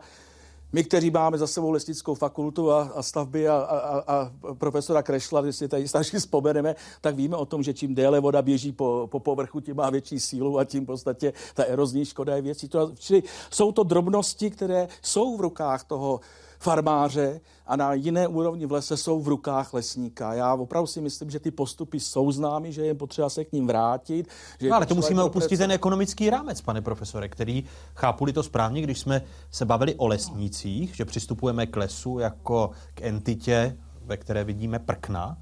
[0.72, 5.40] my, kteří máme za sebou lesnickou fakultu a, a stavby a, a, a profesora Krešla,
[5.40, 9.08] když si tady starší vzpomeneme, tak víme o tom, že čím déle voda běží po,
[9.10, 12.70] po povrchu, tím má větší sílu a tím v podstatě ta erozní škoda je věcí.
[12.98, 16.20] Čili jsou to drobnosti, které jsou v rukách toho
[16.62, 20.34] farmáře a na jiné úrovni v lese jsou v rukách lesníka.
[20.34, 23.66] Já opravdu si myslím, že ty postupy jsou známy, že je potřeba se k ním
[23.66, 24.28] vrátit.
[24.60, 27.64] Že no, ale to musíme opustit ten ekonomický rámec, pane profesore, který,
[27.94, 33.02] chápu to správně, když jsme se bavili o lesnících, že přistupujeme k lesu jako k
[33.02, 35.36] entitě, ve které vidíme prkna,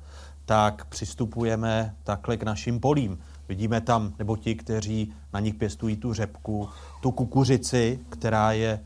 [0.44, 3.18] tak přistupujeme takhle k našim polím.
[3.48, 6.68] Vidíme tam, nebo ti, kteří na nich pěstují tu řepku,
[7.02, 8.80] tu kukuřici, která je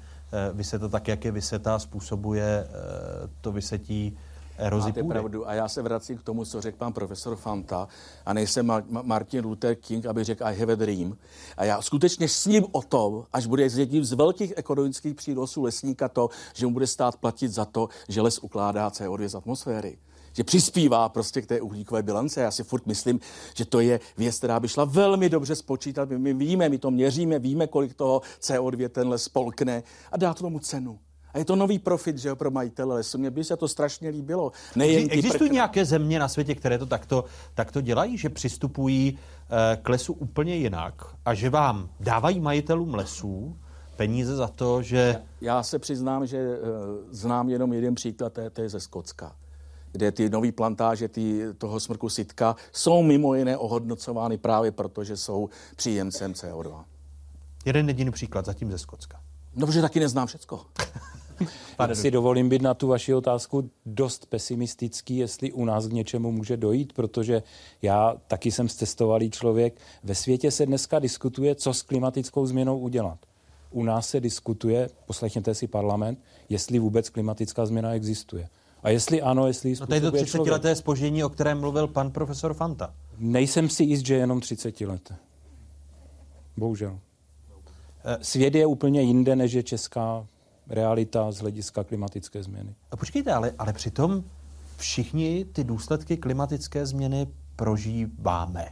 [0.52, 4.19] vyseta tak, jak je vyseta, způsobuje eh, to vysetí
[4.59, 5.12] erozi Máte půdy.
[5.12, 5.48] pravdu.
[5.48, 7.89] A já se vracím k tomu, co řekl pan profesor Fanta.
[8.27, 11.16] A nejsem Martin Luther King, aby řekl I have a dream.
[11.56, 16.09] A já skutečně sním o tom, až bude z jedním z velkých ekonomických přínosů lesníka
[16.09, 19.98] to, že mu bude stát platit za to, že les ukládá CO2 z atmosféry
[20.36, 22.40] že přispívá prostě k té uhlíkové bilance.
[22.40, 23.20] Já si furt myslím,
[23.55, 26.09] že to je věc, která by šla velmi dobře spočítat.
[26.09, 29.82] My, víme, my to měříme, víme, kolik toho CO2 ten les spolkne
[30.12, 30.98] a dá to tomu cenu.
[31.35, 33.19] A je to nový profit, že jo, pro majitele lesu.
[33.19, 34.52] Mně by se to strašně líbilo.
[34.77, 35.52] Nejen Existují prk...
[35.52, 37.24] nějaké země na světě, které to takto,
[37.55, 43.56] takto dělají, že přistupují uh, k lesu úplně jinak a že vám dávají majitelům lesů
[43.97, 45.23] peníze za to, že...
[45.40, 46.59] Já se přiznám, že uh,
[47.11, 49.36] znám jenom jeden příklad, to je, to je ze Skocka
[49.95, 55.16] kde ty nové plantáže ty, toho smrku sitka jsou mimo jiné ohodnocovány právě proto, že
[55.16, 56.85] jsou příjemcem CO2.
[57.65, 59.21] Jeden jediný příklad zatím ze Skocka.
[59.57, 60.61] No, protože taky neznám všecko.
[61.89, 66.33] Já si dovolím být na tu vaši otázku dost pesimistický, jestli u nás k něčemu
[66.33, 67.43] může dojít, protože
[67.83, 69.81] já taky jsem cestovalý člověk.
[70.05, 73.19] Ve světě se dneska diskutuje, co s klimatickou změnou udělat.
[73.71, 76.19] U nás se diskutuje, poslechněte si parlament,
[76.49, 78.49] jestli vůbec klimatická změna existuje.
[78.85, 80.52] A jestli ano, jestli No to je to 30 člověk.
[80.52, 82.94] leté spoždění, o kterém mluvil pan profesor Fanta.
[83.19, 85.16] Nejsem si jist, že jenom 30 leté.
[86.56, 86.98] Bohužel.
[88.05, 90.27] Eh, Svět je úplně jinde, než je česká
[90.69, 92.74] realita z hlediska klimatické změny.
[92.90, 94.24] A počkejte, ale, ale přitom
[94.77, 98.69] všichni ty důsledky klimatické změny prožíváme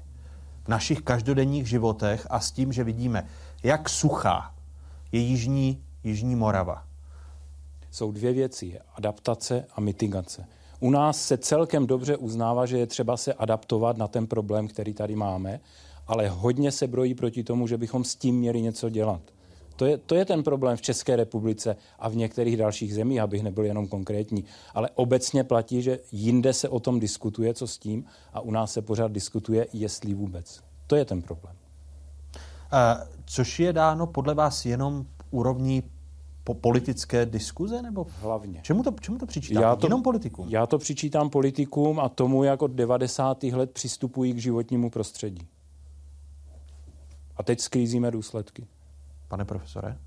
[0.65, 3.27] v našich každodenních životech a s tím, že vidíme,
[3.63, 4.55] jak suchá
[5.13, 6.85] je jižní, jižní Morava,
[7.93, 8.79] jsou dvě věci.
[8.95, 10.47] Adaptace a mitigace.
[10.81, 14.95] U nás se celkem dobře uznává, že je třeba se adaptovat na ten problém, který
[14.95, 15.61] tady máme,
[16.07, 19.23] ale hodně se brojí proti tomu, že bychom s tím měli něco dělat.
[19.77, 23.43] To je, to je ten problém v České republice a v některých dalších zemích, abych
[23.43, 24.45] nebyl jenom konkrétní.
[24.75, 28.73] Ale obecně platí, že jinde se o tom diskutuje, co s tím, a u nás
[28.73, 30.61] se pořád diskutuje, jestli vůbec.
[30.87, 31.57] To je ten problém.
[32.73, 32.79] Uh,
[33.25, 35.83] což je dáno podle vás jenom úrovní
[36.45, 37.83] po politické diskuze?
[37.83, 38.61] Nebo Hlavně.
[38.63, 39.63] Čemu to, čemu to přičítám?
[39.63, 40.49] Já to, Jenom politikům?
[40.49, 43.43] Já to přičítám politikům a tomu, jak od 90.
[43.43, 45.49] let přistupují k životnímu prostředí.
[47.37, 48.67] A teď sklízíme důsledky.
[49.29, 49.99] Pane profesore?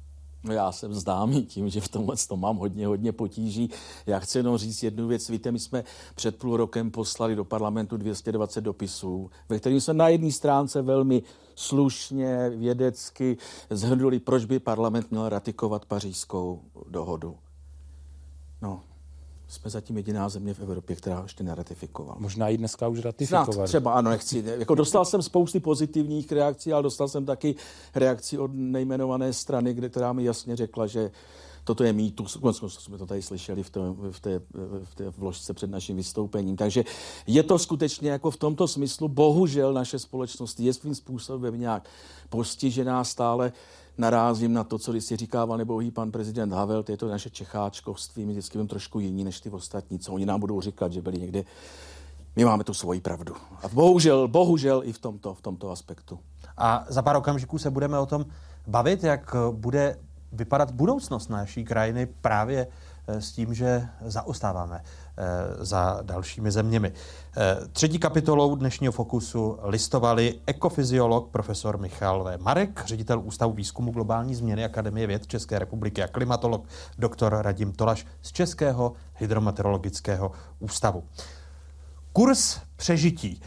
[0.44, 3.70] No já jsem známý tím, že v tomhle to mám hodně, hodně potíží.
[4.06, 5.30] Já chci jenom říct jednu věc.
[5.30, 5.84] Víte, my jsme
[6.16, 11.24] před půl rokem poslali do parlamentu 220 dopisů, ve kterých jsme na jedné stránce velmi
[11.56, 13.38] slušně, vědecky
[13.70, 17.38] zhrnuli, proč by parlament měl ratikovat pařížskou dohodu.
[18.62, 18.82] No,
[19.48, 22.18] jsme zatím jediná země v Evropě, která ještě neratifikovala.
[22.20, 23.54] Možná i dneska už ratifikovali.
[23.54, 24.44] Snad, třeba ano, nechci.
[24.58, 27.56] Jako dostal jsem spousty pozitivních reakcí, ale dostal jsem taky
[27.96, 31.12] reakci od nejmenované strany, kde, která mi jasně řekla, že
[31.66, 32.38] toto je mýtus,
[32.68, 34.42] jsme to tady slyšeli v, to, v, té,
[34.84, 36.56] v té vložce před naším vystoupením.
[36.56, 36.84] Takže
[37.28, 41.90] je to skutečně jako v tomto smyslu, bohužel naše společnost je svým způsobem nějak
[42.30, 43.52] postižená stále
[43.98, 47.30] narázím na to, co když si říkával nebohý pan prezident Havel, to je to naše
[47.30, 51.02] čecháčkovství, my vždycky budeme trošku jiní než ty ostatní, co oni nám budou říkat, že
[51.02, 51.44] byli někde
[52.36, 53.36] my máme tu svoji pravdu.
[53.64, 56.20] A bohužel, bohužel i v tomto, v tomto aspektu.
[56.58, 58.26] A za pár okamžiků se budeme o tom
[58.68, 60.00] bavit, jak bude
[60.32, 62.68] vypadat budoucnost naší krajiny právě
[63.08, 66.94] eh, s tím, že zaostáváme eh, za dalšími zeměmi.
[67.38, 72.38] Eh, třetí kapitolou dnešního fokusu listovali ekofyziolog profesor Michal V.
[72.38, 78.06] Marek, ředitel Ústavu výzkumu globální změny Akademie věd České republiky a klimatolog doktor Radim Tolaš
[78.22, 81.04] z Českého hydrometeorologického ústavu.
[82.14, 83.42] Kurs přežití.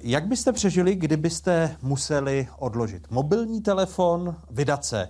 [0.00, 5.08] Jak byste přežili, kdybyste museli odložit mobilní telefon, vydat se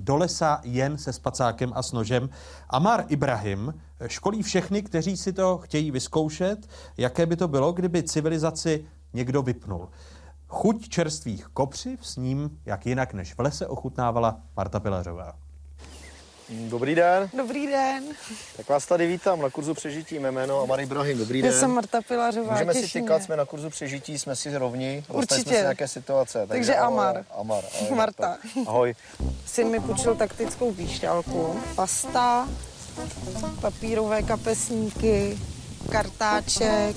[0.00, 2.30] do lesa jen se spacákem a s nožem?
[2.68, 3.74] Amar Ibrahim
[4.06, 9.88] školí všechny, kteří si to chtějí vyzkoušet, jaké by to bylo, kdyby civilizaci někdo vypnul.
[10.48, 15.49] Chuť čerstvých kopřiv s ním, jak jinak než v lese, ochutnávala Marta Pilařová.
[16.50, 17.30] Dobrý den.
[17.36, 18.04] Dobrý den.
[18.56, 20.18] Tak vás tady vítám na kurzu přežití.
[20.18, 21.18] Mé jméno Amar Ibrahim.
[21.18, 21.52] Dobrý den.
[21.52, 22.52] Já jsem Marta Pilařová.
[22.52, 25.04] Můžeme těší si tykat, jsme na kurzu přežití, jsme si rovni.
[25.08, 25.42] Určitě.
[25.42, 26.46] jsme se nějaké situace.
[26.46, 27.24] Takže Amar.
[27.38, 27.64] Amar.
[27.74, 28.38] ahoj, Marta.
[28.66, 28.94] Ahoj.
[29.46, 32.48] Syn mi půjčil taktickou píšťalku, pasta,
[33.60, 35.38] papírové kapesníky,
[35.92, 36.96] kartáček,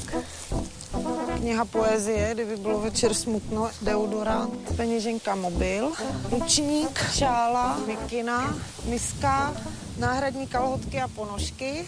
[1.37, 5.91] kniha poezie, kdyby bylo večer smutno, deodorant, peněženka, mobil,
[6.31, 8.55] ručník, šála, mikina,
[8.85, 9.53] miska,
[9.97, 11.85] náhradní kalhotky a ponožky,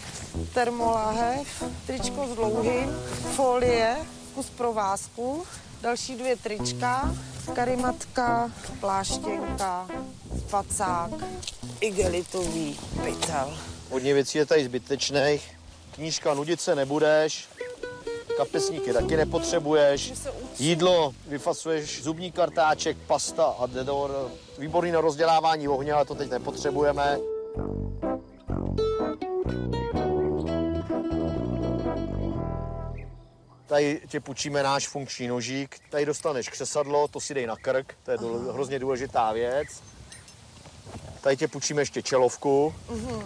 [0.54, 2.96] termoláhev, tričko s dlouhým,
[3.34, 3.96] folie,
[4.34, 5.44] kus provázku,
[5.82, 7.14] další dvě trička,
[7.54, 8.50] karimatka,
[8.80, 9.88] pláštěnka,
[10.46, 11.10] spacák,
[11.80, 13.58] igelitový pytel.
[13.90, 15.50] Hodně věcí je tady zbytečných.
[15.94, 17.48] Knížka nudit se nebudeš.
[18.36, 20.12] Kapesníky taky nepotřebuješ.
[20.58, 24.30] Jídlo vyfasuješ, zubní kartáček, pasta a dedor.
[24.58, 27.18] Výborný na rozdělávání ohně, ale to teď nepotřebujeme.
[33.66, 35.76] Tady tě půjčíme náš funkční nožík.
[35.90, 39.68] Tady dostaneš křesadlo, to si dej na krk, to je důle- hrozně důležitá věc.
[41.26, 42.74] Tady tě půjčíme ještě čelovku.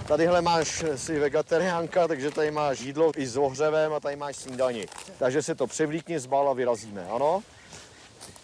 [0.09, 4.87] Tadyhle máš si vegetariánka, takže tady máš jídlo i s ohřevem a tady máš snídani.
[5.19, 7.43] Takže si to převlíkni, zbal a vyrazíme, ano?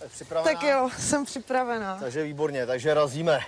[0.09, 0.55] Připravená?
[0.55, 1.97] Tak jo, jsem připravená.
[2.01, 3.41] Takže výborně, takže razíme.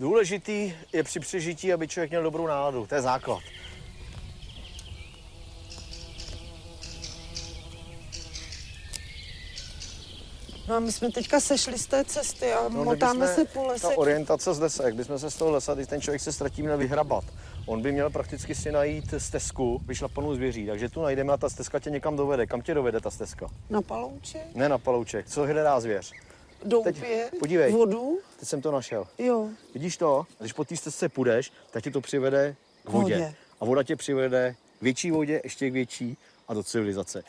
[0.00, 3.42] Důležitý je při přežití, aby člověk měl dobrou náladu, to je základ.
[10.72, 13.86] No a my jsme teďka sešli z té cesty a No, motáme se po lese.
[13.86, 16.62] Ta orientace z lesa, jak bychom se z toho lesa, když ten člověk se ztratí,
[16.62, 17.24] měl vyhrabat.
[17.66, 21.78] On by měl prakticky si najít stezku vyšlapanou zvěří, takže tu najdeme a ta stezka
[21.78, 22.46] tě někam dovede.
[22.46, 23.46] Kam tě dovede ta stezka?
[23.70, 25.26] Na palouček, Ne na palouček.
[25.28, 26.12] Co hledá zvěř?
[26.64, 27.72] doupě, Podívej.
[27.72, 28.18] vodu.
[28.40, 29.06] Teď jsem to našel.
[29.18, 30.26] Jo, Vidíš to?
[30.38, 33.14] Když po té stezce půjdeš, tak tě to přivede k vodě.
[33.14, 33.34] Vodě.
[33.60, 36.16] A voda tě přivede k větší vodě, ještě k větší
[36.48, 37.22] a do civilizace.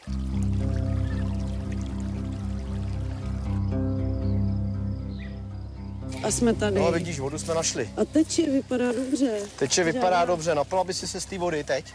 [6.23, 6.79] A jsme tady.
[6.79, 7.89] No vidíš, vodu jsme našli.
[7.97, 9.39] A teče vypadá dobře.
[9.59, 11.85] Teče vypadá dobře, napila by si se z té vody teď?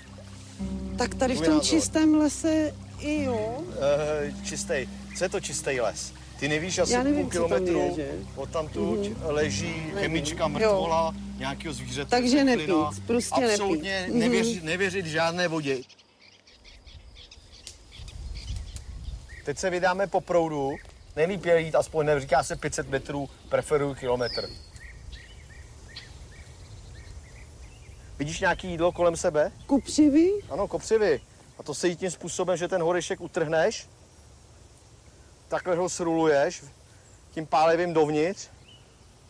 [0.99, 1.65] Tak tady v tom názor.
[1.65, 3.57] čistém lese i jo.
[3.59, 4.75] Uh, čistý.
[5.19, 6.13] Co je to čistý les?
[6.39, 8.11] Ty nevíš asi Já nevím, půl tam kilometru je, že?
[8.37, 9.17] od tamtud Mhm.
[9.27, 9.95] leží Nevím.
[10.01, 12.11] chemička mrtvola nějakého zvířete.
[12.11, 12.71] Takže nepít,
[13.07, 14.11] prostě Absolutně nepít.
[14.11, 14.19] Mhm.
[14.21, 15.79] nevěřit, nevěřit žádné vodě.
[19.45, 20.71] Teď se vydáme po proudu.
[21.19, 24.49] Nejlíp je jít aspoň, neříká se 500 metrů, preferuju kilometr.
[28.19, 29.53] Vidíš nějaký jídlo kolem sebe?
[29.67, 30.31] Kupřivy?
[30.51, 31.21] Ano, kopřivy.
[31.59, 33.89] A to se jí tím způsobem, že ten horešek utrhneš,
[35.49, 36.65] takhle ho sruluješ,
[37.31, 38.49] tím pálivým dovnitř,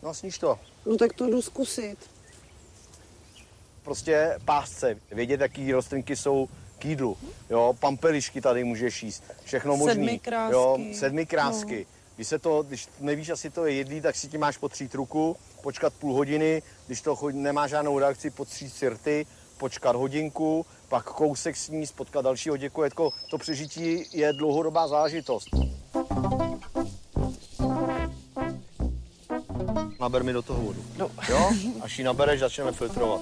[0.03, 0.59] no a sníš to.
[0.85, 2.09] No tak to jdu zkusit.
[3.83, 6.49] Prostě pásce, vědět, jaký rostlinky jsou
[6.79, 7.17] k jídlu.
[7.49, 9.93] Jo, pampelišky tady můžeš jíst, všechno možný.
[9.93, 10.53] Sedmikrásky.
[10.53, 11.87] Jo, sedmi krásky.
[12.15, 15.35] Když, se to, když nevíš, asi to je jedlý, tak si ti máš potřít ruku,
[15.63, 19.25] počkat půl hodiny, když to nemá žádnou reakci, potřít si rty,
[19.57, 22.83] počkat hodinku, pak kousek sníst, potkat dalšího děku.
[22.83, 25.47] Jako to přežití je dlouhodobá záležitost.
[29.99, 30.83] Naber mi do toho vodu.
[30.97, 31.11] No.
[31.29, 31.51] Jo?
[31.81, 33.21] Až ji nabereš, začneme filtrovat.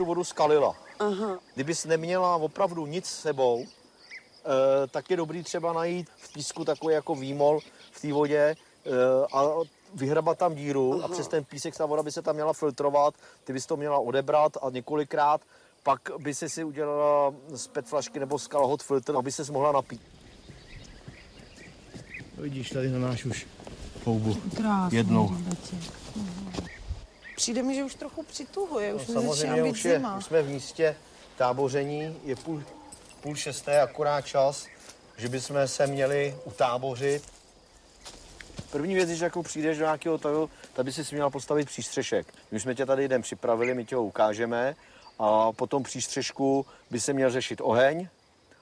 [0.00, 0.74] Tu vodu skalila.
[0.98, 1.38] Aha.
[1.54, 6.94] Kdybys neměla opravdu nic s sebou, eh, tak je dobrý třeba najít v písku takový
[6.94, 7.60] jako výmol
[7.90, 8.56] v té vodě
[8.86, 8.90] eh,
[9.32, 9.44] a
[9.94, 11.08] vyhrabat tam díru a Aha.
[11.08, 13.14] přes ten písek ta voda by se tam měla filtrovat,
[13.44, 15.40] ty bys to měla odebrat a několikrát
[15.82, 19.72] pak by si si udělala z PET flašky nebo z kalhot filtr, aby se mohla
[19.72, 20.02] napít.
[22.38, 23.46] Vidíš, tady nemáš už
[24.04, 24.36] houbu.
[24.56, 25.26] Krásný Jednou.
[25.26, 26.69] hřebeček.
[27.40, 30.16] Přijde mi, že už trochu přituhuje, už mi No, Samozřejmě začíná být už, je, zima.
[30.16, 30.96] už jsme v místě
[31.36, 32.62] táboření, je půl,
[33.20, 34.66] půl šesté, akorát čas,
[35.16, 37.22] že bychom se měli utábořit.
[38.70, 42.26] První věc, když jako přijdeš do nějakého hotelu, tady by si měla postavit přístřešek.
[42.50, 44.76] My jsme tě tady jdem připravili, my tě ho ukážeme
[45.18, 48.08] a po tom přístřešku by se měl řešit oheň,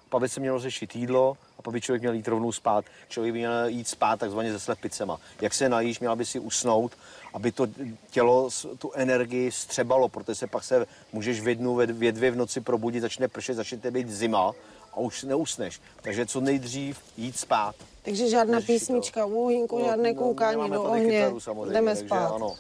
[0.09, 2.85] pak by se mělo řešit jídlo a pak by člověk měl jít rovnou spát.
[3.09, 5.20] Člověk by měl jít spát takzvaně se slepicema.
[5.40, 6.93] Jak se najíš, měla by si usnout,
[7.35, 7.66] aby to
[8.10, 8.48] tělo
[8.78, 13.01] tu energii střebalo, protože se pak se můžeš v jednu, ve dvě v noci probudit,
[13.02, 14.52] začne pršet, začne být zima
[14.93, 15.80] a už neusneš.
[16.02, 17.74] Takže co nejdřív jít spát.
[18.02, 21.10] Takže žádná písnička, úhynku, No, žádné no, koukání nemáme do ohně.
[21.10, 22.35] kytaru samozřejmě, Jdeme takže spát.
[22.35, 22.56] Ano.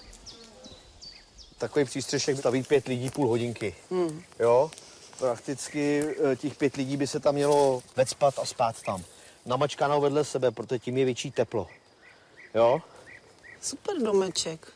[1.58, 3.74] Takový přístřešek staví pět lidí půl hodinky.
[3.90, 4.22] Hmm.
[4.38, 4.70] Jo?
[5.18, 9.04] Prakticky eh, těch pět lidí by se tam mělo vecpat a spát tam.
[9.46, 11.66] Namačkáno vedle sebe, protože tím je větší teplo.
[12.54, 12.80] Jo?
[13.60, 14.72] Super domeček.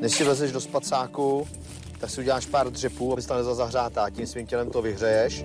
[0.00, 1.48] Než si vezeš do spacáku,
[2.00, 4.10] tak si uděláš pár dřepů, aby se tam nezazahřátá.
[4.10, 5.44] Tím svým tělem to vyhřeješ.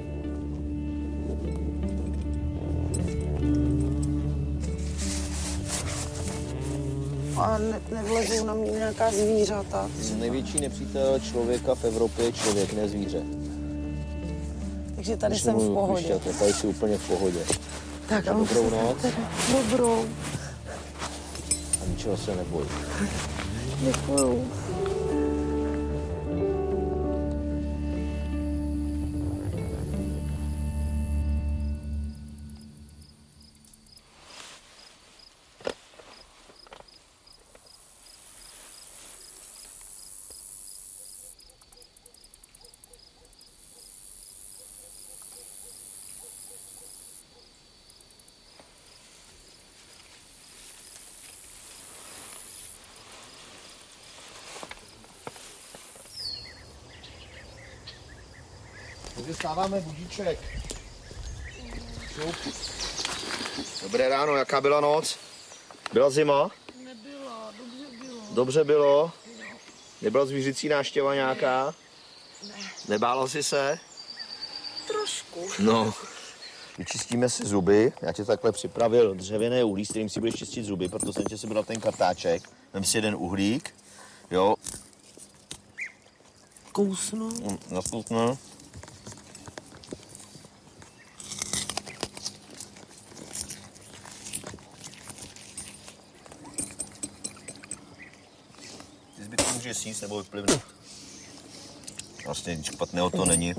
[7.40, 9.90] A ne, nevlezou na mě nějaká zvířata.
[10.20, 13.22] Největší nepřítel člověka v Evropě je člověk, ne zvíře.
[14.96, 16.04] Takže tady Když jsem v pohodě.
[16.08, 17.40] klišťata, Tady jsi úplně v pohodě.
[18.10, 20.06] Tak a a dobrou noc teda- Dobrou.
[21.84, 22.66] a ničeho se neboj.
[23.82, 24.48] Děkuju.
[59.50, 60.40] Stáváme budíček.
[62.14, 62.36] Šup.
[63.84, 65.18] Dobré ráno, jaká byla noc?
[65.94, 66.52] Byla zima?
[66.84, 68.22] Nebyla, dobře bylo.
[68.32, 69.12] Dobře bylo?
[70.02, 71.74] Nebyla zvířicí náštěva nějaká?
[72.48, 72.56] Ne.
[72.88, 73.80] Nebála jsi se?
[74.88, 75.50] Trošku.
[75.60, 75.94] No.
[76.78, 77.94] Vyčistíme si zuby.
[78.02, 81.38] Já ti takhle připravil dřevěné uhlí, s kterým si budeš čistit zuby, proto jsem tě
[81.38, 82.50] si bral ten kartáček.
[82.74, 83.76] Vem si jeden uhlík.
[84.32, 84.56] Jo.
[86.72, 87.60] Kousnu.
[87.70, 88.38] Naskutnu.
[99.80, 100.62] Sníst nebo vyplivnout.
[102.26, 103.54] Vlastně nic špatného to není.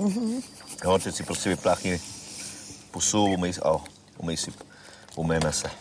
[0.83, 2.01] Jo, teď si prostě vypláchni
[2.91, 3.71] pusu, umej, a
[4.17, 4.53] umej si,
[5.15, 5.71] umejme se.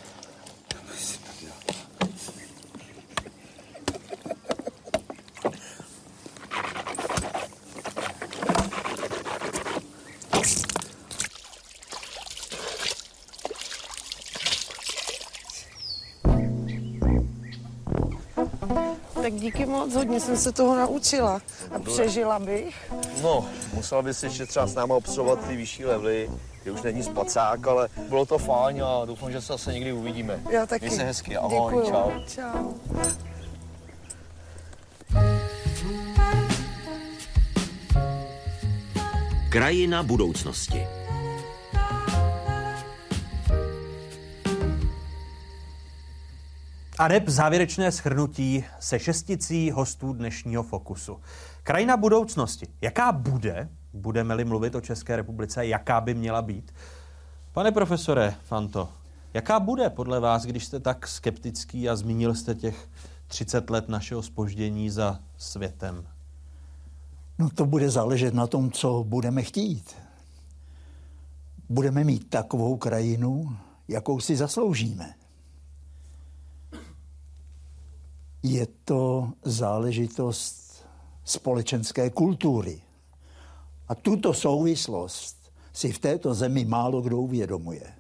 [19.91, 21.41] Moc, hodně jsem se toho naučila.
[21.75, 22.93] A přežila bych.
[23.23, 26.31] No, musela bys ještě třeba s náma obsluhovat ty vyšší levely,
[26.63, 30.41] kde už není spacák, ale bylo to fajn a doufám, že se zase někdy uvidíme.
[30.51, 30.87] Já taky.
[30.87, 31.91] Měj se hezky, ahoj, Děkuju.
[31.93, 32.11] čau.
[32.27, 32.73] Čau.
[39.51, 41.00] Krajina budoucnosti.
[47.01, 51.21] A neb závěrečné shrnutí se šesticí hostů dnešního Fokusu.
[51.63, 52.67] Krajina budoucnosti.
[52.81, 56.75] Jaká bude, budeme-li mluvit o České republice, jaká by měla být?
[57.53, 58.89] Pane profesore Fanto,
[59.35, 62.89] jaká bude podle vás, když jste tak skeptický a zmínil jste těch
[63.27, 66.05] 30 let našeho spoždění za světem?
[67.39, 69.95] No to bude záležet na tom, co budeme chtít.
[71.69, 73.57] Budeme mít takovou krajinu,
[73.89, 75.20] jakou si zasloužíme.
[78.43, 80.87] Je to záležitost
[81.25, 82.81] společenské kultury.
[83.89, 87.93] A tuto souvislost si v této zemi málo kdo uvědomuje.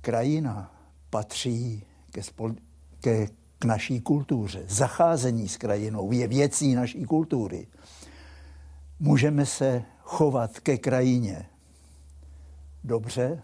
[0.00, 0.74] Krajina
[1.10, 2.56] patří ke, spol-
[3.00, 3.26] ke,
[3.58, 4.64] k naší kultuře.
[4.68, 7.66] Zacházení s krajinou je věcí naší kultury.
[9.00, 11.46] Můžeme se chovat ke krajině
[12.84, 13.42] dobře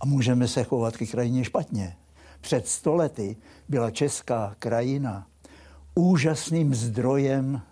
[0.00, 1.96] a můžeme se chovat ke krajině špatně.
[2.40, 3.36] Před stolety
[3.68, 5.26] byla česká krajina
[5.94, 7.62] úžasným zdrojem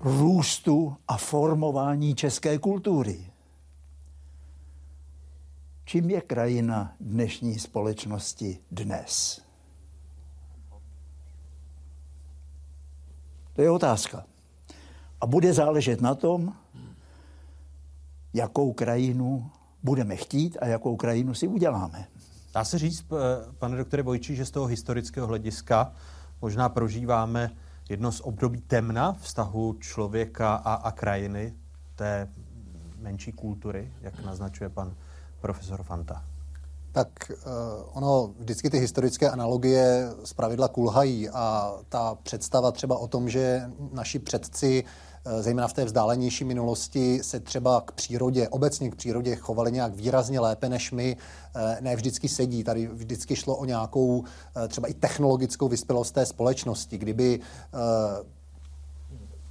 [0.00, 3.30] růstu a formování české kultury.
[5.84, 9.40] Čím je krajina dnešní společnosti dnes?
[13.52, 14.26] To je otázka.
[15.20, 16.54] A bude záležet na tom,
[18.34, 19.50] jakou krajinu
[19.84, 22.06] budeme chtít a jakou krajinu si uděláme.
[22.54, 23.04] Dá se říct,
[23.58, 25.92] pane doktore Vojči, že z toho historického hlediska
[26.42, 27.50] možná prožíváme
[27.88, 31.54] jedno z období temna vztahu člověka a, a krajiny,
[31.94, 32.28] té
[32.98, 34.94] menší kultury, jak naznačuje pan
[35.40, 36.24] profesor Fanta?
[36.92, 37.36] Tak uh,
[37.92, 43.70] ono, vždycky ty historické analogie z pravidla kulhají a ta představa třeba o tom, že
[43.92, 49.36] naši předci eh, zejména v té vzdálenější minulosti, se třeba k přírodě, obecně k přírodě
[49.36, 51.16] chovali nějak výrazně lépe než my,
[51.56, 52.64] eh, ne vždycky sedí.
[52.64, 54.24] Tady vždycky šlo o nějakou
[54.68, 56.98] třeba i technologickou vyspělost té společnosti.
[56.98, 57.40] Kdyby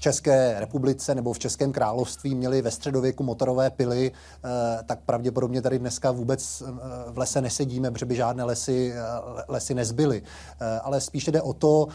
[0.03, 5.79] České republice nebo v Českém království měli ve středověku motorové pily, eh, tak pravděpodobně tady
[5.79, 6.71] dneska vůbec eh,
[7.11, 10.23] v lese nesedíme, protože by žádné lesy, eh, lesy nezbyly.
[10.81, 11.87] Ale spíše jde o to,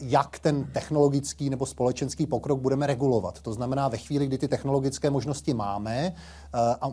[0.00, 3.40] jak ten technologický nebo společenský pokrok budeme regulovat.
[3.40, 6.12] To znamená, ve chvíli, kdy ty technologické možnosti máme
[6.54, 6.92] a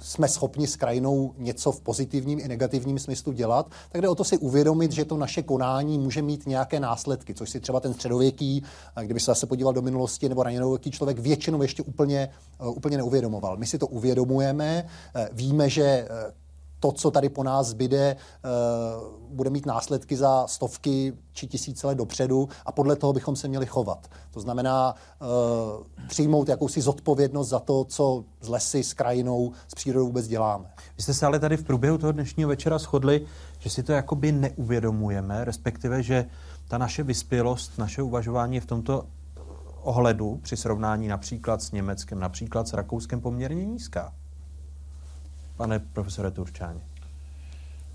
[0.00, 4.24] jsme schopni s krajinou něco v pozitivním i negativním smyslu dělat, tak jde o to
[4.24, 8.64] si uvědomit, že to naše konání může mít nějaké následky, což si třeba ten středověký,
[9.02, 12.28] kdyby se zase podíval do minulosti, nebo raněnověký člověk většinou ještě úplně,
[12.60, 13.56] eh, úplně neuvědomoval.
[13.56, 16.32] My si to uvědomujeme, eh, víme, že eh,
[16.82, 18.48] to, co tady po nás zbyde, eh,
[19.28, 23.66] bude mít následky za stovky či tisíce let dopředu a podle toho bychom se měli
[23.66, 24.10] chovat.
[24.30, 25.24] To znamená eh,
[26.08, 30.64] přijmout jakousi zodpovědnost za to, co s lesy, s krajinou, s přírodou vůbec děláme.
[30.96, 33.26] Vy jste se ale tady v průběhu toho dnešního večera shodli,
[33.58, 36.26] že si to jakoby neuvědomujeme, respektive, že
[36.68, 39.06] ta naše vyspělost, naše uvažování je v tomto
[39.82, 44.12] ohledu při srovnání například s Německem, například s Rakouskem poměrně nízká
[45.62, 46.80] pane profesore Turčáni?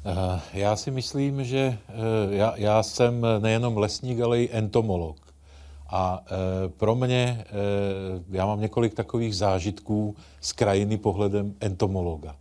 [0.06, 5.18] Eh, já si myslím, že eh, já, já jsem nejenom lesník, ale i entomolog.
[5.90, 7.46] A e, pro mě,
[8.30, 12.36] já mám několik takových zážitků z krajiny pohledem entomologa.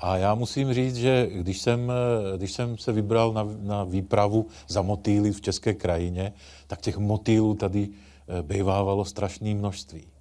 [0.00, 1.92] A já musím říct, že když jsem,
[2.36, 6.32] když jsem se vybral na, na výpravu za motýly v české krajině,
[6.66, 7.88] tak těch motýlů tady
[8.42, 10.11] bývávalo strašné množství.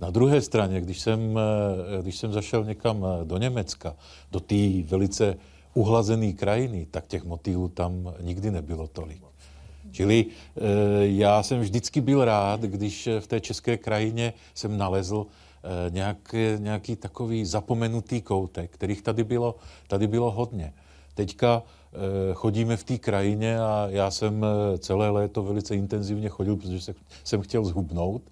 [0.00, 3.96] Na druhé straně, když jsem, eh, když jsem zašel někam eh, do Německa,
[4.32, 5.36] do té velice
[5.74, 9.22] uhlazené krajiny, tak těch motýlů tam nikdy nebylo tolik.
[9.90, 10.60] Čili eh,
[11.00, 15.26] já jsem vždycky byl rád, když v té české krajině jsem nalezl
[15.90, 19.56] nějaký, nějaký takový zapomenutý koutek, kterých tady bylo,
[19.88, 20.72] tady bylo hodně.
[21.14, 21.62] Teďka
[22.34, 24.46] chodíme v té krajině a já jsem
[24.78, 26.94] celé léto velice intenzivně chodil, protože
[27.24, 28.22] jsem chtěl zhubnout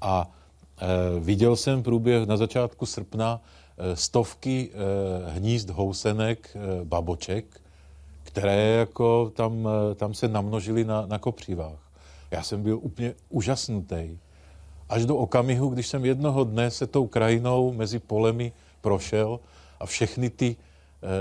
[0.00, 0.30] a
[1.20, 3.40] viděl jsem průběh na začátku srpna
[3.78, 7.60] eh, stovky eh, hnízd housenek, baboček,
[8.22, 11.90] které jako tam, tam se namnožily na, na kopřivách.
[12.30, 14.18] Já jsem byl úplně úžasnutý.
[14.88, 19.40] Až do okamihu, když jsem jednoho dne se tou krajinou mezi polemi prošel
[19.80, 20.56] a všechny ty,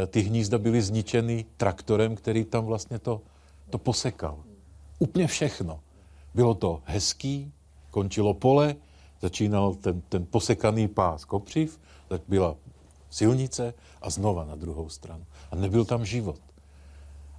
[0.08, 3.22] ty hnízda byly zničeny traktorem, který tam vlastně to,
[3.70, 4.38] to posekal.
[5.00, 5.80] Úplně všechno.
[6.36, 7.52] Bylo to hezký,
[7.92, 8.76] končilo pole,
[9.22, 12.56] začínal ten, ten posekaný pás kopřiv, tak byla
[13.10, 15.26] silnice a znova na druhou stranu.
[15.52, 16.40] A nebyl tam život.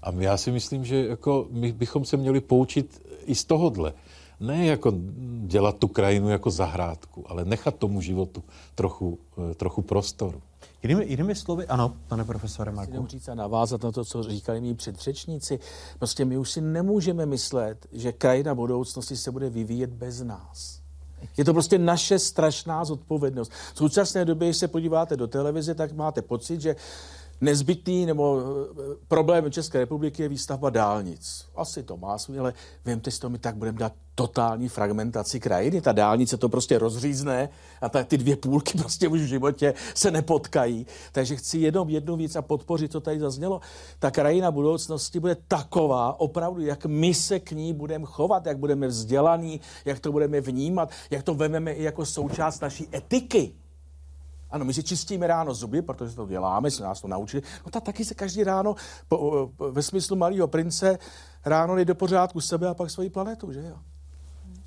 [0.03, 3.93] A já si myslím, že jako my bychom se měli poučit i z tohohle.
[4.41, 4.93] Ne jako
[5.47, 8.45] dělat tu krajinu jako zahrádku, ale nechat tomu životu
[8.75, 9.19] trochu,
[9.51, 10.43] eh, trochu prostoru.
[10.83, 13.05] Jinými, jinými slovy, ano, pane profesore Marku.
[13.05, 15.59] Chci říct a navázat na to, co říkali mý předřečníci.
[15.99, 20.78] Prostě my už si nemůžeme myslet, že krajina budoucnosti se bude vyvíjet bez nás.
[21.37, 23.53] Je to prostě naše strašná zodpovědnost.
[23.75, 26.77] V současné době, když se podíváte do televize, tak máte pocit, že
[27.41, 31.47] nezbytný nebo eh, problém České republiky je výstavba dálnic.
[31.57, 32.55] Asi to má svůj, ale
[32.85, 35.81] vemte si to, my tak budeme dát totální fragmentaci krajiny.
[35.81, 37.49] Ta dálnice to prostě rozřízne
[37.81, 40.87] a ta, ty dvě půlky prostě už v životě se nepotkají.
[41.13, 43.61] Takže chci jenom jednu věc a podpořit, co tady zaznělo.
[43.99, 48.87] Ta krajina budoucnosti bude taková, opravdu, jak my se k ní budeme chovat, jak budeme
[48.87, 53.53] vzdělaní, jak to budeme vnímat, jak to vememe i jako součást naší etiky.
[54.51, 57.43] Ano, my si čistíme ráno zuby, protože to děláme, se nás to naučili.
[57.67, 58.75] No tak taky se každý ráno,
[59.09, 60.99] po, ve smyslu malého prince,
[61.45, 63.77] ráno jde do pořádku sebe a pak svoji planetu, že jo?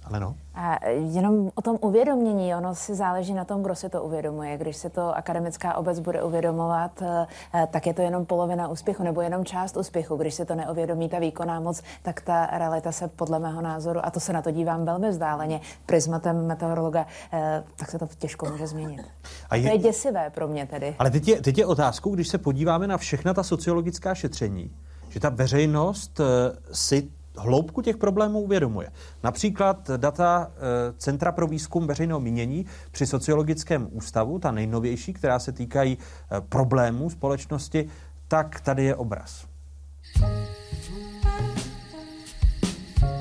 [0.04, 0.36] Ale no.
[0.56, 4.58] A jenom o tom uvědomění, ono si záleží na tom, kdo si to uvědomuje.
[4.58, 9.22] Když se to akademická obec bude uvědomovat, eh, tak je to jenom polovina úspěchu nebo
[9.22, 10.16] jenom část úspěchu.
[10.16, 14.12] Když se to neuvědomí ta výkonná moc, tak ta realita se podle mého názoru, a
[14.12, 17.06] to se na to dívám velmi vzdáleně, prismatem meteorologa,
[17.76, 19.02] tak se to těžko může změnit.
[19.50, 19.64] A je...
[19.64, 20.96] To je děsivé pro mě tedy.
[21.00, 24.72] Ale teď je, teď je otázkou, když se podíváme na všechna ta sociologická šetření,
[25.10, 26.22] že ta veřejnost
[26.72, 28.92] si hloubku těch problémů uvědomuje.
[29.24, 30.60] Například data eh,
[30.98, 37.10] Centra pro výzkum veřejného mínění při sociologickém ústavu, ta nejnovější, která se týkají eh, problémů
[37.10, 37.88] společnosti,
[38.28, 39.46] tak tady je obraz.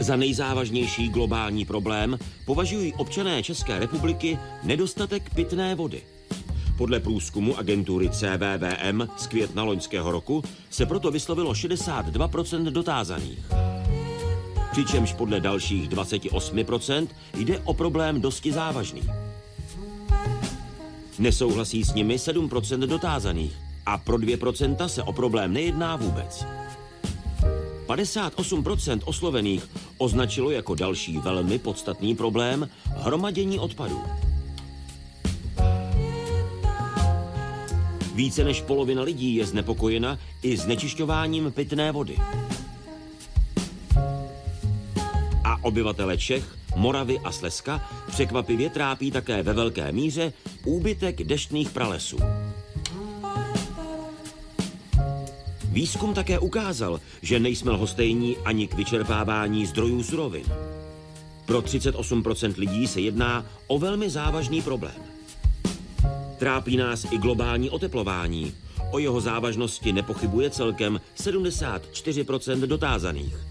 [0.00, 6.02] Za nejzávažnější globální problém považují občané České republiky nedostatek pitné vody.
[6.78, 13.38] Podle průzkumu agentury CVVM z května loňského roku se proto vyslovilo 62% dotázaných.
[14.72, 19.02] Přičemž podle dalších 28% jde o problém dosti závažný.
[21.18, 23.56] Nesouhlasí s nimi 7% dotázaných
[23.86, 26.44] a pro 2% se o problém nejedná vůbec.
[27.86, 34.02] 58% oslovených označilo jako další velmi podstatný problém hromadění odpadů.
[38.14, 42.16] Více než polovina lidí je znepokojena i znečišťováním pitné vody.
[45.62, 50.32] Obyvatele Čech, Moravy a Slezska překvapivě trápí také ve velké míře
[50.64, 52.18] úbytek deštných pralesů.
[55.64, 60.44] Výzkum také ukázal, že nejsme lhostejní ani k vyčerpávání zdrojů surovin.
[61.46, 64.94] Pro 38% lidí se jedná o velmi závažný problém.
[66.38, 68.54] Trápí nás i globální oteplování.
[68.90, 73.49] O jeho závažnosti nepochybuje celkem 74% dotázaných.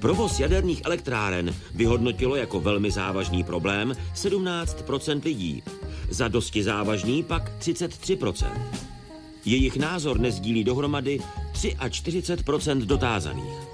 [0.00, 5.62] Provoz jaderných elektráren vyhodnotilo jako velmi závažný problém 17% lidí,
[6.10, 8.50] za dosti závažný pak 33%
[9.44, 11.20] Jejich názor nezdílí dohromady
[11.52, 13.70] 43% dotázaných.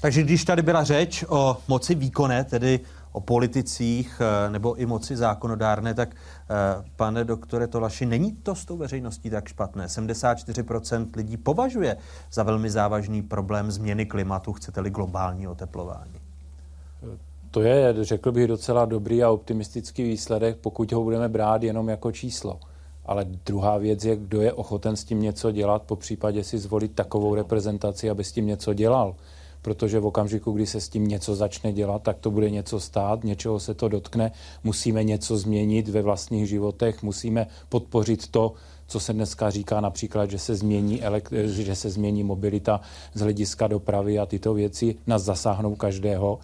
[0.00, 2.80] Takže když tady byla řeč o moci výkonné, tedy
[3.16, 8.64] o politicích eh, nebo i moci zákonodárné, tak eh, pane doktore Tolaši, není to s
[8.64, 9.86] tou veřejností tak špatné.
[9.86, 11.96] 74% lidí považuje
[12.32, 16.20] za velmi závažný problém změny klimatu, chcete-li globální oteplování.
[17.50, 22.12] To je, řekl bych, docela dobrý a optimistický výsledek, pokud ho budeme brát jenom jako
[22.12, 22.60] číslo.
[23.06, 26.94] Ale druhá věc je, kdo je ochoten s tím něco dělat, po případě si zvolit
[26.94, 29.14] takovou reprezentaci, aby s tím něco dělal
[29.62, 33.24] protože v okamžiku, kdy se s tím něco začne dělat, tak to bude něco stát,
[33.24, 34.32] něčeho se to dotkne,
[34.64, 38.52] musíme něco změnit ve vlastních životech, musíme podpořit to,
[38.86, 41.02] co se dneska říká například, že se změní,
[41.44, 42.80] že se změní mobilita
[43.14, 46.38] z hlediska dopravy a tyto věci nás zasáhnou každého.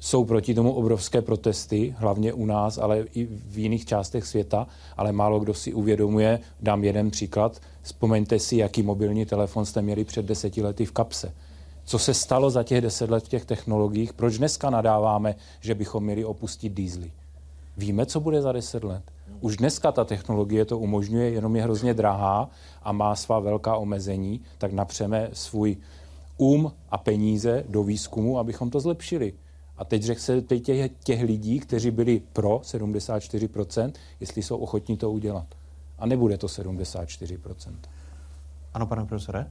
[0.00, 4.66] Jsou proti tomu obrovské protesty, hlavně u nás, ale i v jiných částech světa,
[4.96, 10.04] ale málo kdo si uvědomuje, dám jeden příklad, vzpomeňte si, jaký mobilní telefon jste měli
[10.04, 11.32] před deseti lety v kapse
[11.86, 16.04] co se stalo za těch deset let v těch technologiích, proč dneska nadáváme, že bychom
[16.04, 17.12] měli opustit dýzly.
[17.76, 19.02] Víme, co bude za deset let.
[19.40, 22.50] Už dneska ta technologie to umožňuje, jenom je hrozně drahá
[22.82, 25.76] a má svá velká omezení, tak napřeme svůj
[26.36, 29.32] um a peníze do výzkumu, abychom to zlepšili.
[29.76, 34.96] A teď řekl se teď těch, těch lidí, kteří byli pro 74%, jestli jsou ochotní
[34.96, 35.46] to udělat.
[35.98, 37.74] A nebude to 74%.
[38.74, 39.46] Ano, pane profesore?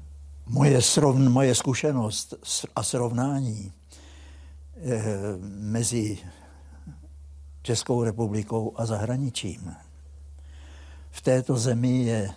[0.48, 2.34] Moje, srov, moje zkušenost
[2.76, 3.72] a srovnání
[4.78, 5.04] eh,
[5.48, 6.18] mezi
[7.62, 9.76] Českou republikou a zahraničím
[11.16, 12.32] v této zemi je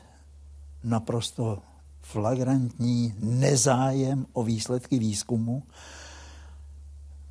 [0.84, 1.58] naprosto
[2.00, 5.62] flagrantní nezájem o výsledky výzkumu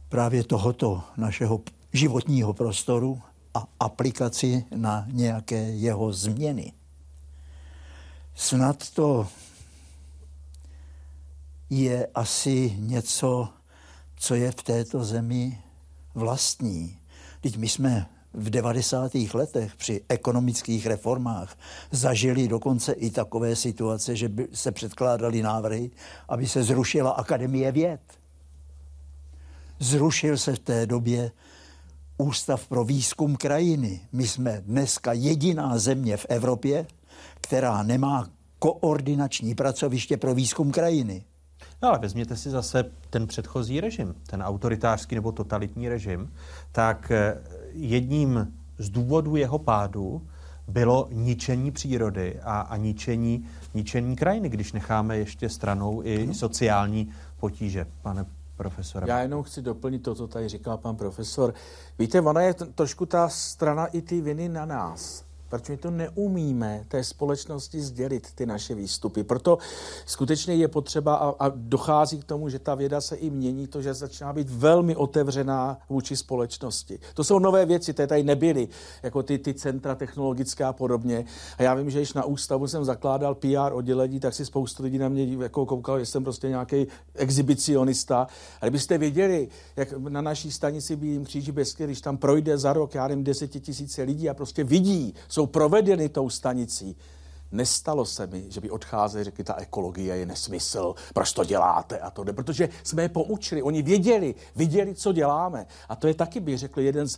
[0.10, 1.62] právě tohoto našeho
[1.94, 3.22] životního prostoru
[3.54, 6.74] a aplikaci na nějaké jeho změny.
[8.36, 9.28] Snad to
[11.70, 13.50] je asi něco,
[14.16, 15.62] co je v této zemi
[16.16, 17.00] vlastní.
[17.42, 19.12] Teď my jsme v 90.
[19.34, 21.58] letech při ekonomických reformách
[21.92, 25.92] zažili dokonce i takové situace, že by se předkládaly návrhy,
[26.30, 28.02] aby se zrušila Akademie věd.
[29.80, 31.32] Zrušil se v té době
[32.18, 34.02] Ústav pro výzkum krajiny.
[34.12, 36.88] My jsme dneska jediná země v Evropě,
[37.42, 38.30] která nemá
[38.60, 41.24] koordinační pracoviště pro výzkum krajiny.
[41.82, 46.34] No ale vezměte si zase ten předchozí režim, ten autoritářský nebo totalitní režim,
[46.72, 47.42] tak eh,
[47.72, 50.28] jedním z důvodů jeho pádu
[50.68, 57.86] bylo ničení přírody a, a ničení, ničení krajiny, když necháme ještě stranou i sociální potíže,
[58.02, 58.26] pane
[58.58, 59.06] profesore.
[59.10, 61.54] Já jenom chci doplnit to, co tady říkal pan profesor.
[62.00, 65.27] Víte, ona je t- trošku ta strana i ty viny na nás.
[65.50, 69.24] Proč my to neumíme té společnosti sdělit, ty naše výstupy.
[69.24, 69.58] Proto
[70.06, 73.82] skutečně je potřeba a, a dochází k tomu, že ta věda se i mění, to,
[73.82, 77.00] že začíná být velmi otevřená vůči společnosti.
[77.14, 78.68] To jsou nové věci, které tady nebyly,
[79.04, 81.26] jako ty, ty centra technologické a podobně.
[81.58, 84.98] A já vím, že když na ústavu jsem zakládal PR oddělení, tak si spoustu lidí
[84.98, 88.28] na mě jako koukal, že jsem prostě nějaký exhibicionista.
[88.62, 92.96] A kdybyste věděli, jak na naší stanici Bílým kříži Besky, když tam projde za rok,
[92.96, 96.96] já nevím, desetitisíce lidí a prostě vidí, jsou provedeny tou stanicí.
[97.52, 102.10] Nestalo se mi, že by odcházeli, řekli, ta ekologie je nesmysl, proč to děláte a
[102.10, 105.68] to jde, protože jsme je poučili, oni věděli, viděli, co děláme.
[105.90, 107.18] A to je taky, bych řekl, jeden z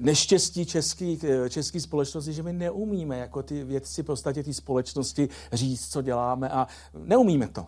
[0.00, 5.88] neštěstí český, český společnosti, že my neumíme jako ty vědci v podstatě té společnosti říct,
[5.88, 7.66] co děláme a neumíme to.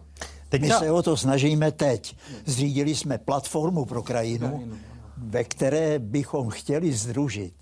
[0.48, 2.16] Teď My se o to snažíme teď.
[2.46, 4.78] Zřídili jsme platformu pro krajinu, krajinu,
[5.16, 7.54] ve které bychom chtěli združit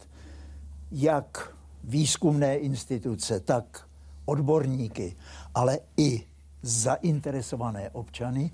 [0.93, 3.87] jak výzkumné instituce, tak
[4.25, 5.17] odborníky,
[5.55, 6.25] ale i
[6.63, 8.51] zainteresované občany,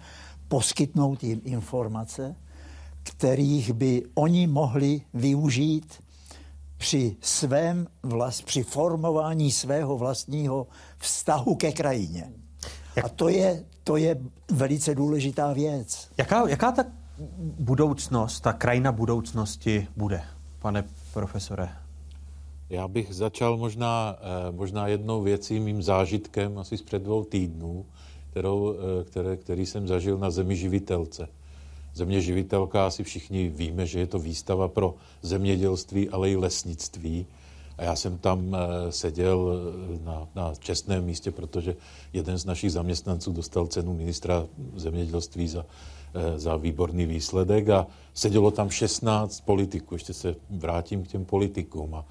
[0.49, 2.37] poskytnout jim informace,
[3.03, 6.03] kterých by oni mohli využít
[6.77, 10.67] při svém vlast, při formování svého vlastního
[10.99, 12.33] vztahu ke krajině.
[13.05, 14.17] A to je, to je
[14.51, 16.09] velice důležitá věc.
[16.19, 16.85] Jaká, jaká ta
[17.59, 20.23] budoucnost, ta krajina budoucnosti bude,
[20.59, 21.69] pane profesore?
[22.71, 27.87] Já bych začal možná, eh, možná jednou věcí, mým zážitkem asi z před dvou týdnů,
[28.31, 31.29] kterou, eh, které, který jsem zažil na zemi živitelce.
[31.95, 37.27] Země živitelka, asi všichni víme, že je to výstava pro zemědělství, ale i lesnictví.
[37.79, 39.61] A já jsem tam eh, seděl
[40.05, 41.77] na, na čestném místě, protože
[42.13, 45.67] jeden z našich zaměstnanců dostal cenu ministra zemědělství za,
[46.37, 49.95] za výborný výsledek a sedělo tam 16 politiků.
[49.95, 51.95] Ještě se vrátím k těm politikům.
[51.95, 52.05] A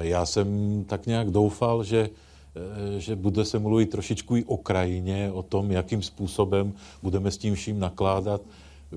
[0.00, 0.48] já jsem
[0.84, 2.10] tak nějak doufal, že,
[2.56, 6.72] eh, že bude se mluvit trošičku i o krajině, o tom, jakým způsobem
[7.02, 8.40] budeme s tím vším nakládat.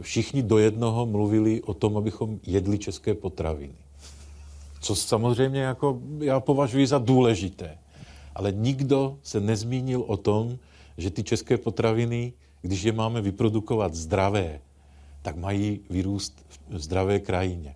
[0.01, 3.75] Všichni do jednoho mluvili o tom, abychom jedli české potraviny.
[4.81, 7.77] Co samozřejmě jako já považuji za důležité.
[8.35, 10.57] Ale nikdo se nezmínil o tom,
[10.97, 14.59] že ty české potraviny, když je máme vyprodukovat zdravé,
[15.21, 17.75] tak mají vyrůst v zdravé krajině.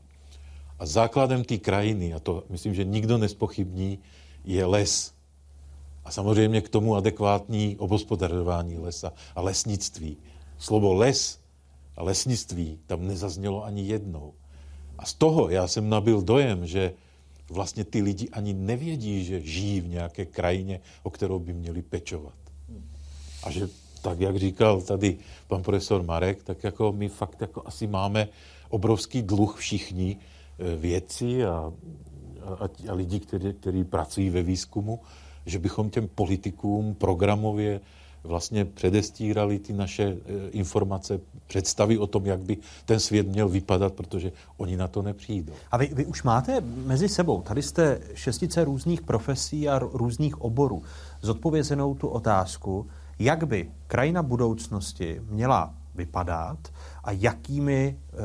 [0.80, 4.00] A základem té krajiny, a to myslím, že nikdo nespochybní,
[4.46, 5.14] je les.
[6.06, 10.18] A samozřejmě k tomu adekvátní obospodarování lesa a lesnictví.
[10.58, 11.40] Slovo les
[11.98, 14.34] a lesnictví tam nezaznělo ani jednou.
[14.98, 16.94] A z toho já jsem nabil dojem, že
[17.50, 22.34] vlastně ty lidi ani nevědí, že žijí v nějaké krajině, o kterou by měli pečovat.
[23.44, 23.70] A že
[24.02, 28.28] tak, jak říkal tady pan profesor Marek, tak jako my fakt jako asi máme
[28.70, 30.18] obrovský dluh všichni,
[30.78, 31.74] věci a,
[32.60, 35.00] a, a lidi, kteří, pracují ve výzkumu,
[35.46, 37.82] že bychom těm politikům programově
[38.24, 40.18] vlastně předestírali ty naše e,
[40.50, 45.54] informace, představy o tom, jak by ten svět měl vypadat, protože oni na to nepřijdou.
[45.72, 50.84] A vy, vy už máte mezi sebou, tady jste šestice různých profesí a různých oborů,
[51.22, 52.88] zodpovězenou tu otázku,
[53.20, 56.60] jak by krajina budoucnosti měla vypadat
[57.04, 58.16] a jakými e,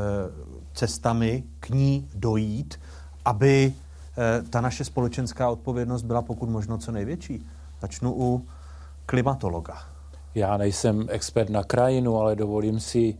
[0.74, 2.80] cestami k ní dojít,
[3.24, 7.46] aby e, ta naše společenská odpovědnost byla pokud možno co největší.
[7.80, 8.46] Začnu u
[9.06, 9.78] klimatologa.
[10.34, 13.14] Já nejsem expert na krajinu, ale dovolím si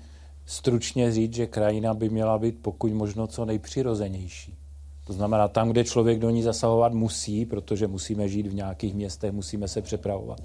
[0.47, 4.59] stručně říct, že krajina by měla být pokud možno co nejpřirozenější.
[5.05, 9.33] To znamená, tam, kde člověk do ní zasahovat musí, protože musíme žít v nějakých městech,
[9.33, 10.41] musíme se přepravovat,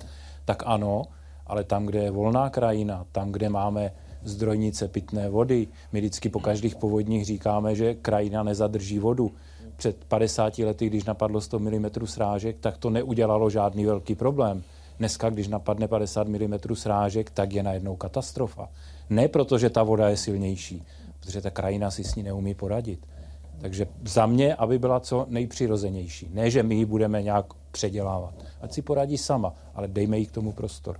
[0.45, 1.03] tak ano,
[1.47, 3.91] ale tam, kde je volná krajina, tam, kde máme
[4.23, 5.67] zdrojnice pitné vody.
[5.91, 9.31] My vždycky po každých povodních říkáme, že krajina nezadrží vodu.
[9.75, 14.63] Před 50 lety, když napadlo 100 mm srážek, tak to neudělalo žádný velký problém.
[14.99, 18.69] Dneska, když napadne 50 mm srážek, tak je najednou katastrofa.
[19.09, 20.83] Ne proto, že ta voda je silnější,
[21.19, 23.07] protože ta krajina si s ní neumí poradit.
[23.61, 26.29] Takže za mě, aby byla co nejpřirozenější.
[26.33, 28.33] Ne, že my ji budeme nějak předělávat.
[28.61, 30.99] Ať si poradí sama, ale dejme jí k tomu prostor.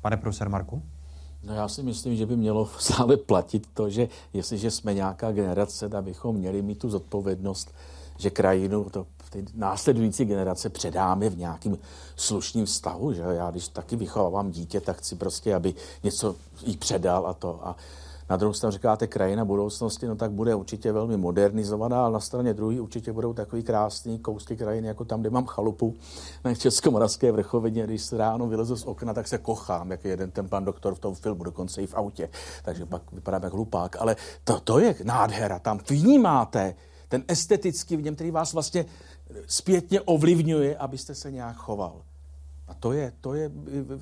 [0.00, 0.82] Pane profesor Marku?
[1.44, 5.88] No já si myslím, že by mělo stále platit to, že jestliže jsme nějaká generace,
[5.88, 7.74] tak bychom měli mít tu zodpovědnost,
[8.18, 11.78] že krajinu, to ty následující generace předáme v nějakým
[12.16, 17.26] slušným vztahu, že já když taky vychovávám dítě, tak chci prostě, aby něco jí předal
[17.26, 17.60] a to.
[17.66, 17.76] A
[18.32, 22.54] na druhou stranu říkáte krajina budoucnosti, no tak bude určitě velmi modernizovaná, ale na straně
[22.54, 25.94] druhé určitě budou takový krásný kousky krajiny, jako tam, kde mám chalupu
[26.44, 30.48] na Českomoravské vrchovině, když se ráno vylezu z okna, tak se kochám, jak jeden ten
[30.48, 32.28] pan doktor v tom filmu, dokonce i v autě,
[32.64, 33.96] takže pak vypadám jak hlupák.
[34.00, 36.74] Ale to, to je nádhera, tam vnímáte
[37.08, 38.84] ten estetický v něm, který vás vlastně
[39.46, 42.02] zpětně ovlivňuje, abyste se nějak choval.
[42.68, 43.50] A to je, to je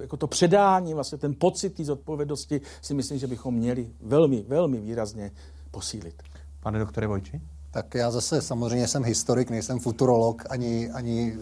[0.00, 4.80] jako to předání, vlastně ten pocit té zodpovědnosti si myslím, že bychom měli velmi, velmi
[4.80, 5.30] výrazně
[5.70, 6.22] posílit.
[6.60, 7.40] Pane doktore Vojči?
[7.70, 11.38] Tak já zase samozřejmě jsem historik, nejsem futurolog, ani, ani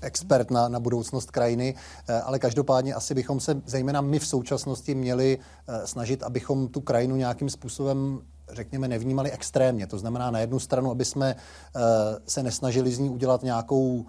[0.00, 1.74] expert na, na budoucnost krajiny,
[2.08, 5.38] eh, ale každopádně asi bychom se, zejména my v současnosti, měli
[5.68, 8.20] eh, snažit, abychom tu krajinu nějakým způsobem
[8.52, 9.86] řekněme, nevnímali extrémně.
[9.86, 11.80] To znamená na jednu stranu, aby jsme eh,
[12.26, 14.06] se nesnažili z ní udělat nějakou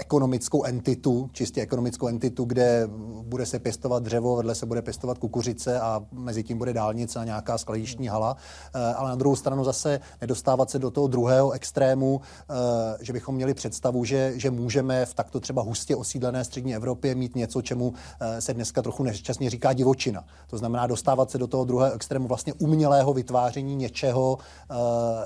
[0.00, 2.88] ekonomickou entitu, čistě ekonomickou entitu, kde
[3.22, 7.24] bude se pěstovat dřevo, vedle se bude pěstovat kukuřice a mezi tím bude dálnice a
[7.24, 8.36] nějaká skladiční hala.
[8.74, 12.54] Eh, ale na druhou stranu zase nedostávat se do toho druhého extrému, eh,
[13.00, 17.36] že bychom měli představu, že, že můžeme v takto třeba hustě osídlené střední Evropě mít
[17.36, 20.24] něco, čemu eh, se dneska trochu nešťastně říká divočina.
[20.46, 24.38] To znamená dostávat se do toho druhého extrému vlastně umělého vytváření něčeho,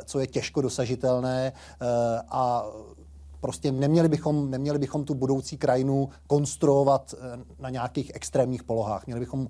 [0.05, 1.53] co je těžko dosažitelné
[2.29, 2.67] a
[3.45, 9.07] prostě neměli bychom, neměli bychom tu budoucí krajinu konstruovat eh, na nějakých extrémních polohách.
[9.07, 9.49] Měli bychom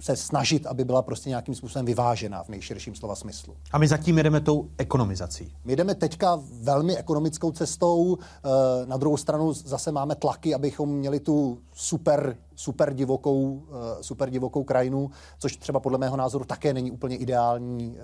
[0.00, 3.56] se snažit, aby byla prostě nějakým způsobem vyvážená v nejširším slova smyslu.
[3.72, 5.56] A my zatím jedeme tou ekonomizací.
[5.64, 11.20] My jdeme teďka velmi ekonomickou cestou, eh, na druhou stranu zase máme tlaky, abychom měli
[11.20, 16.90] tu super, super, divokou, eh, super divokou krajinu, což třeba podle mého názoru také není
[16.90, 17.96] úplně ideální,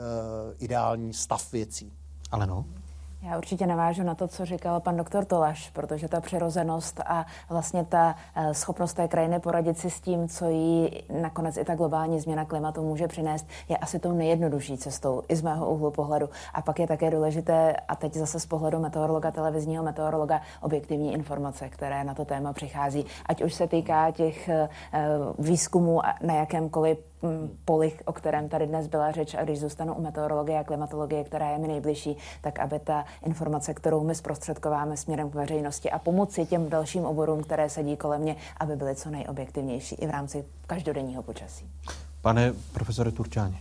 [0.58, 1.92] ideální stav věcí.
[2.30, 2.64] Ale no.
[3.24, 7.84] Já určitě navážu na to, co říkal pan doktor Tolaš, protože ta přirozenost a vlastně
[7.84, 12.20] ta eh, schopnost té krajiny poradit si s tím, co jí nakonec i ta globální
[12.20, 16.28] změna klimatu může přinést, je asi tou nejjednodušší cestou i z mého úhlu pohledu.
[16.54, 21.68] A pak je také důležité, a teď zase z pohledu meteorologa, televizního meteorologa, objektivní informace,
[21.68, 23.06] které na to téma přichází.
[23.26, 24.68] Ať už se týká těch eh,
[25.38, 30.02] výzkumů na jakémkoliv Mm, poli, o kterém tady dnes byla řeč, a když zůstanu u
[30.02, 35.30] meteorologie a klimatologie, která je mi nejbližší, tak aby ta informace, kterou my zprostředkováme směrem
[35.30, 39.94] k veřejnosti a pomoci těm dalším oborům, které sedí kolem mě, aby byly co nejobjektivnější
[39.94, 41.66] i v rámci každodenního počasí.
[42.20, 43.58] Pane profesore Turčáni.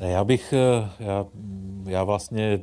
[0.00, 1.26] Já bych, eh, já,
[1.84, 2.60] já vlastně,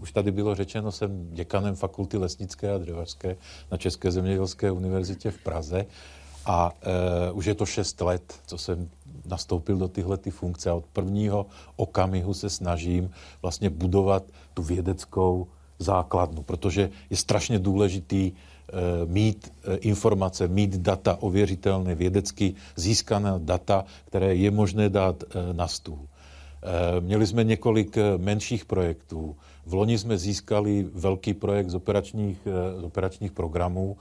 [0.00, 3.36] už tady bylo řečeno, jsem děkanem fakulty lesnické a dřevařské
[3.72, 5.86] na České zemědělské univerzitě v Praze
[6.46, 8.88] a e, už je to šest let, co jsem
[9.26, 11.46] nastoupil do tyhle ty funkce a od prvního
[11.76, 13.10] okamihu se snažím
[13.42, 14.22] vlastně budovat
[14.54, 15.46] tu vědeckou
[15.78, 18.32] základnu, protože je strašně důležitý e,
[19.06, 25.68] mít e, informace, mít data ověřitelné, vědecky získané data, které je možné dát e, na
[25.68, 26.08] stůl.
[27.00, 29.36] Měli jsme několik menších projektů.
[29.66, 32.38] V loni jsme získali velký projekt z operačních,
[32.80, 33.96] z operačních programů,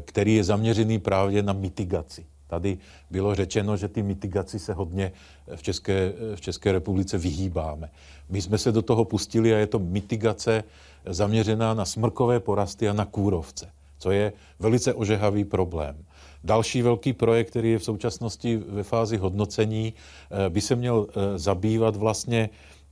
[0.00, 2.26] který je zaměřený právě na mitigaci.
[2.46, 2.78] Tady
[3.10, 5.12] bylo řečeno, že ty mitigaci se hodně
[5.56, 7.90] v České, v České republice vyhýbáme.
[8.28, 10.64] My jsme se do toho pustili a je to mitigace
[11.06, 15.96] zaměřená na smrkové porasty a na kůrovce, co je velice ožehavý problém.
[16.44, 21.38] Další velký projekt, který je v současnosti ve fázi hodnocení, eh, by se měl eh,
[21.38, 22.50] zabývat vlastně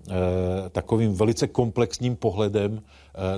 [0.08, 0.14] eh,
[0.70, 2.82] takovým velice komplexním pohledem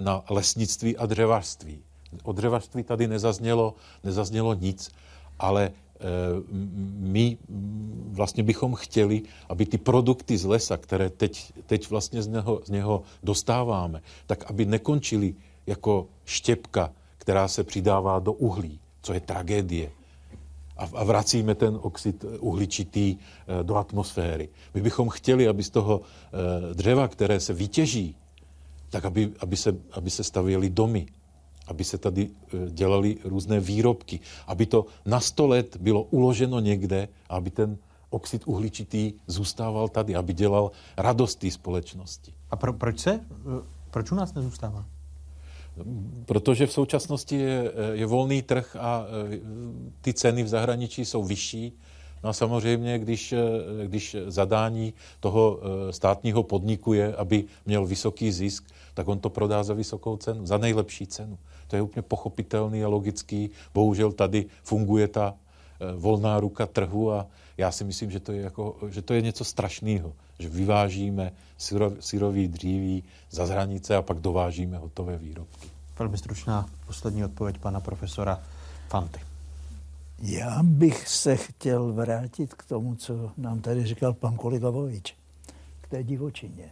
[0.00, 1.82] na lesnictví a dřevařství.
[2.22, 3.74] O dřevařství tady nezaznělo,
[4.04, 4.90] nezaznělo nic,
[5.38, 6.42] ale Eh,
[6.96, 7.38] my
[8.10, 12.70] vlastně bychom chtěli, aby ty produkty z lesa, které teď, teď vlastně z něho, z
[12.70, 15.34] něho dostáváme, tak aby nekončily
[15.66, 19.90] jako štěpka, která se přidává do uhlí, co je tragédie.
[20.76, 24.48] A, a vracíme ten oxid uhličitý eh, do atmosféry.
[24.74, 28.16] My bychom chtěli, aby z toho eh, dřeva, které se vytěží,
[28.90, 31.06] tak aby, aby, se, aby se stavěly domy,
[31.66, 37.08] aby se tady e, dělali různé výrobky, aby to na sto let bylo uloženo někde,
[37.28, 37.78] aby ten
[38.10, 42.32] oxid uhličitý zůstával tady, aby dělal radost té společnosti.
[42.50, 43.10] A pro, proč se?
[43.10, 43.20] E,
[43.90, 44.84] proč u nás nezůstává?
[46.26, 49.04] Protože v současnosti je, je volný trh a
[50.00, 51.72] ty ceny v zahraničí jsou vyšší.
[52.24, 53.34] No a samozřejmě, když,
[53.86, 55.60] když zadání toho
[55.90, 58.64] státního podniku je, aby měl vysoký zisk,
[58.94, 61.38] tak on to prodá za vysokou cenu, za nejlepší cenu.
[61.70, 63.50] To je úplně pochopitelný a logický.
[63.74, 67.26] Bohužel tady funguje ta eh, volná ruka trhu a
[67.56, 71.32] já si myslím, že to je, jako, že to je něco strašného, že vyvážíme
[72.00, 75.68] syrový dříví za hranice a pak dovážíme hotové výrobky.
[75.98, 78.42] Velmi stručná poslední odpověď pana profesora
[78.88, 79.20] Fanty.
[80.22, 85.14] Já bych se chtěl vrátit k tomu, co nám tady říkal pan kolega Vovič,
[85.80, 86.70] k té divočině.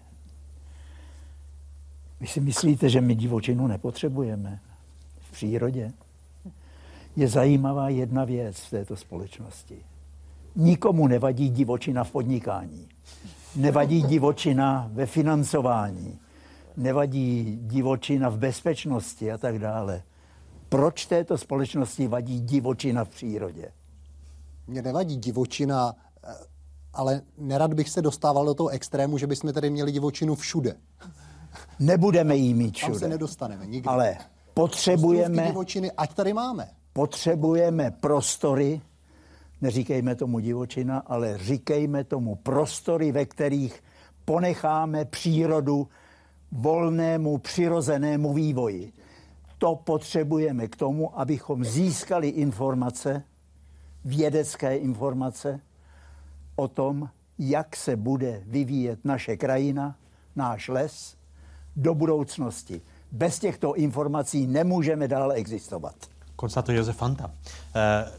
[2.20, 4.60] Vy si myslíte, že my divočinu nepotřebujeme?
[5.38, 5.92] Přírodě,
[7.16, 9.78] je zajímavá jedna věc v této společnosti.
[10.56, 12.88] Nikomu nevadí divočina v podnikání.
[13.56, 16.18] Nevadí divočina ve financování.
[16.76, 20.02] nevadí divočina v bezpečnosti a tak dále.
[20.68, 23.72] Proč této společnosti vadí divočina v přírodě?
[24.66, 25.94] Mně nevadí divočina,
[26.24, 26.34] eh,
[26.92, 30.74] ale nerad bych se dostával do toho extrému, že bychom tady měli divočinu všude.
[31.78, 32.92] Nebudeme jí mít všude.
[32.92, 33.88] Tam se nedostaneme nikdy.
[33.88, 34.16] Ale
[34.58, 35.46] potřebujeme...
[35.46, 36.68] Divočiny, ať tady máme.
[36.92, 38.80] Potřebujeme prostory,
[39.60, 43.82] neříkejme tomu divočina, ale říkejme tomu prostory, ve kterých
[44.24, 45.88] ponecháme přírodu
[46.52, 48.92] volnému, přirozenému vývoji.
[49.58, 53.22] To potřebujeme k tomu, abychom získali informace,
[54.04, 55.60] vědecké informace
[56.56, 57.08] o tom,
[57.38, 59.96] jak se bude vyvíjet naše krajina,
[60.36, 61.16] náš les
[61.76, 62.82] do budoucnosti.
[63.12, 65.94] Bez těchto informací nemůžeme dále existovat.
[66.36, 67.30] Konstatuje Josef Fanta.
[67.76, 68.12] Eh,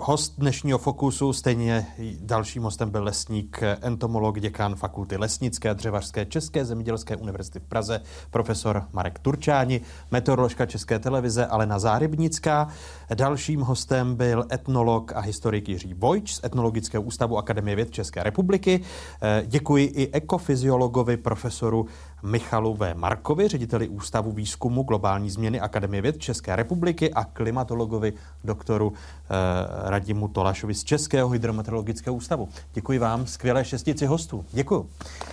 [0.00, 1.86] host dnešního Fokusu, stejně
[2.20, 8.00] dalším hostem byl lesník, entomolog, děkan fakulty lesnické a dřevařské České zemědělské univerzity v Praze,
[8.30, 9.80] profesor Marek Turčáni,
[10.10, 12.68] meteoroložka České televize Alena Zárybnická.
[13.14, 18.80] Dalším hostem byl etnolog a historik Jiří Vojč z Etnologického ústavu Akademie věd České republiky.
[19.22, 21.86] Eh, děkuji i ekofyziologovi profesoru
[22.22, 22.94] Michalu V.
[22.94, 28.12] Markovi, řediteli Ústavu výzkumu globální změny Akademie věd České republiky a klimatologovi
[28.44, 32.48] doktoru eh, Radimu Tolašovi z Českého hydrometeorologického ústavu.
[32.72, 34.44] Děkuji vám, skvělé šestici hostů.
[34.52, 34.88] Děkuji.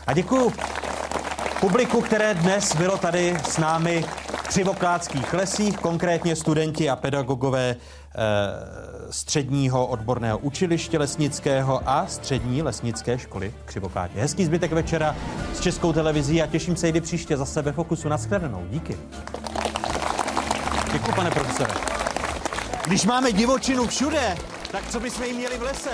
[0.08, 0.52] A děkuji
[1.60, 7.76] publiku, které dnes bylo tady s námi v Křivoklátských lesích, konkrétně studenti a pedagogové
[9.10, 14.20] středního odborného učiliště lesnického a střední lesnické školy v Křivoklátě.
[14.20, 15.16] Hezký zbytek večera
[15.54, 18.10] s Českou televizí a těším se i příště zase ve Fokusu.
[18.10, 18.66] Naschledanou.
[18.70, 18.98] Díky.
[20.94, 21.74] Děkuji, pane profesore.
[22.88, 24.38] Když máme divočinu všude,
[24.72, 25.90] tak co bychom jí měli v lese?